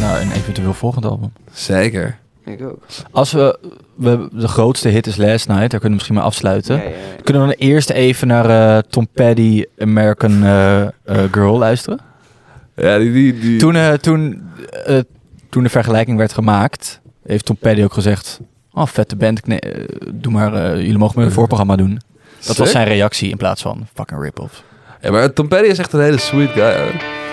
naar 0.00 0.20
een 0.20 0.32
eventueel 0.32 0.74
volgend 0.74 1.04
album. 1.04 1.32
zeker. 1.52 2.18
Ik 2.44 2.62
ook. 2.62 2.78
Als 3.10 3.32
we, 3.32 3.58
we 3.96 4.28
de 4.32 4.48
grootste 4.48 4.88
hit 4.88 5.06
is 5.06 5.16
Last 5.16 5.48
Night, 5.48 5.70
daar 5.70 5.80
kunnen 5.80 5.88
we 5.88 5.94
misschien 5.94 6.14
maar 6.14 6.24
afsluiten. 6.24 6.76
Ja, 6.76 6.82
ja, 6.82 6.88
ja. 6.88 7.22
Kunnen 7.22 7.42
we 7.42 7.48
dan 7.48 7.68
eerst 7.68 7.90
even 7.90 8.26
naar 8.26 8.76
eh, 8.76 8.82
Tom 8.90 9.08
Petty 9.12 9.64
American 9.78 10.42
eh, 10.44 10.82
eh, 10.82 10.88
Girl 11.32 11.58
luisteren? 11.58 11.98
Ja, 12.76 12.98
die, 12.98 13.12
die, 13.12 13.38
die... 13.38 13.58
Toen, 13.58 13.76
eh, 13.76 13.92
toen, 13.92 14.42
eh, 14.86 14.98
toen 15.50 15.62
de 15.62 15.68
vergelijking 15.68 16.18
werd 16.18 16.32
gemaakt, 16.32 17.00
heeft 17.26 17.44
Tom 17.44 17.56
Petty 17.56 17.82
ook 17.82 17.92
gezegd... 17.92 18.40
Oh, 18.72 18.86
vette 18.86 19.16
band, 19.16 19.38
ik 19.38 19.46
ne- 19.46 19.56
eh, 19.58 19.84
doe 20.14 20.32
maar, 20.32 20.54
eh, 20.54 20.76
jullie 20.80 20.98
mogen 20.98 21.18
me 21.20 21.24
een 21.24 21.32
voorprogramma 21.32 21.76
doen. 21.76 22.00
Dat 22.46 22.56
was 22.56 22.70
zijn 22.70 22.86
reactie 22.86 23.30
in 23.30 23.36
plaats 23.36 23.62
van 23.62 23.86
fucking 23.94 24.20
rip-off. 24.22 24.62
Ja, 25.00 25.10
maar 25.10 25.32
Tom 25.32 25.48
Petty 25.48 25.68
is 25.68 25.78
echt 25.78 25.92
een 25.92 26.00
hele 26.00 26.18
sweet 26.18 26.50
guy. 26.50 26.76
Hoor. 26.76 27.23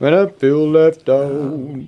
When 0.00 0.14
I 0.14 0.26
feel 0.26 0.68
left 0.68 1.08
out. 1.08 1.86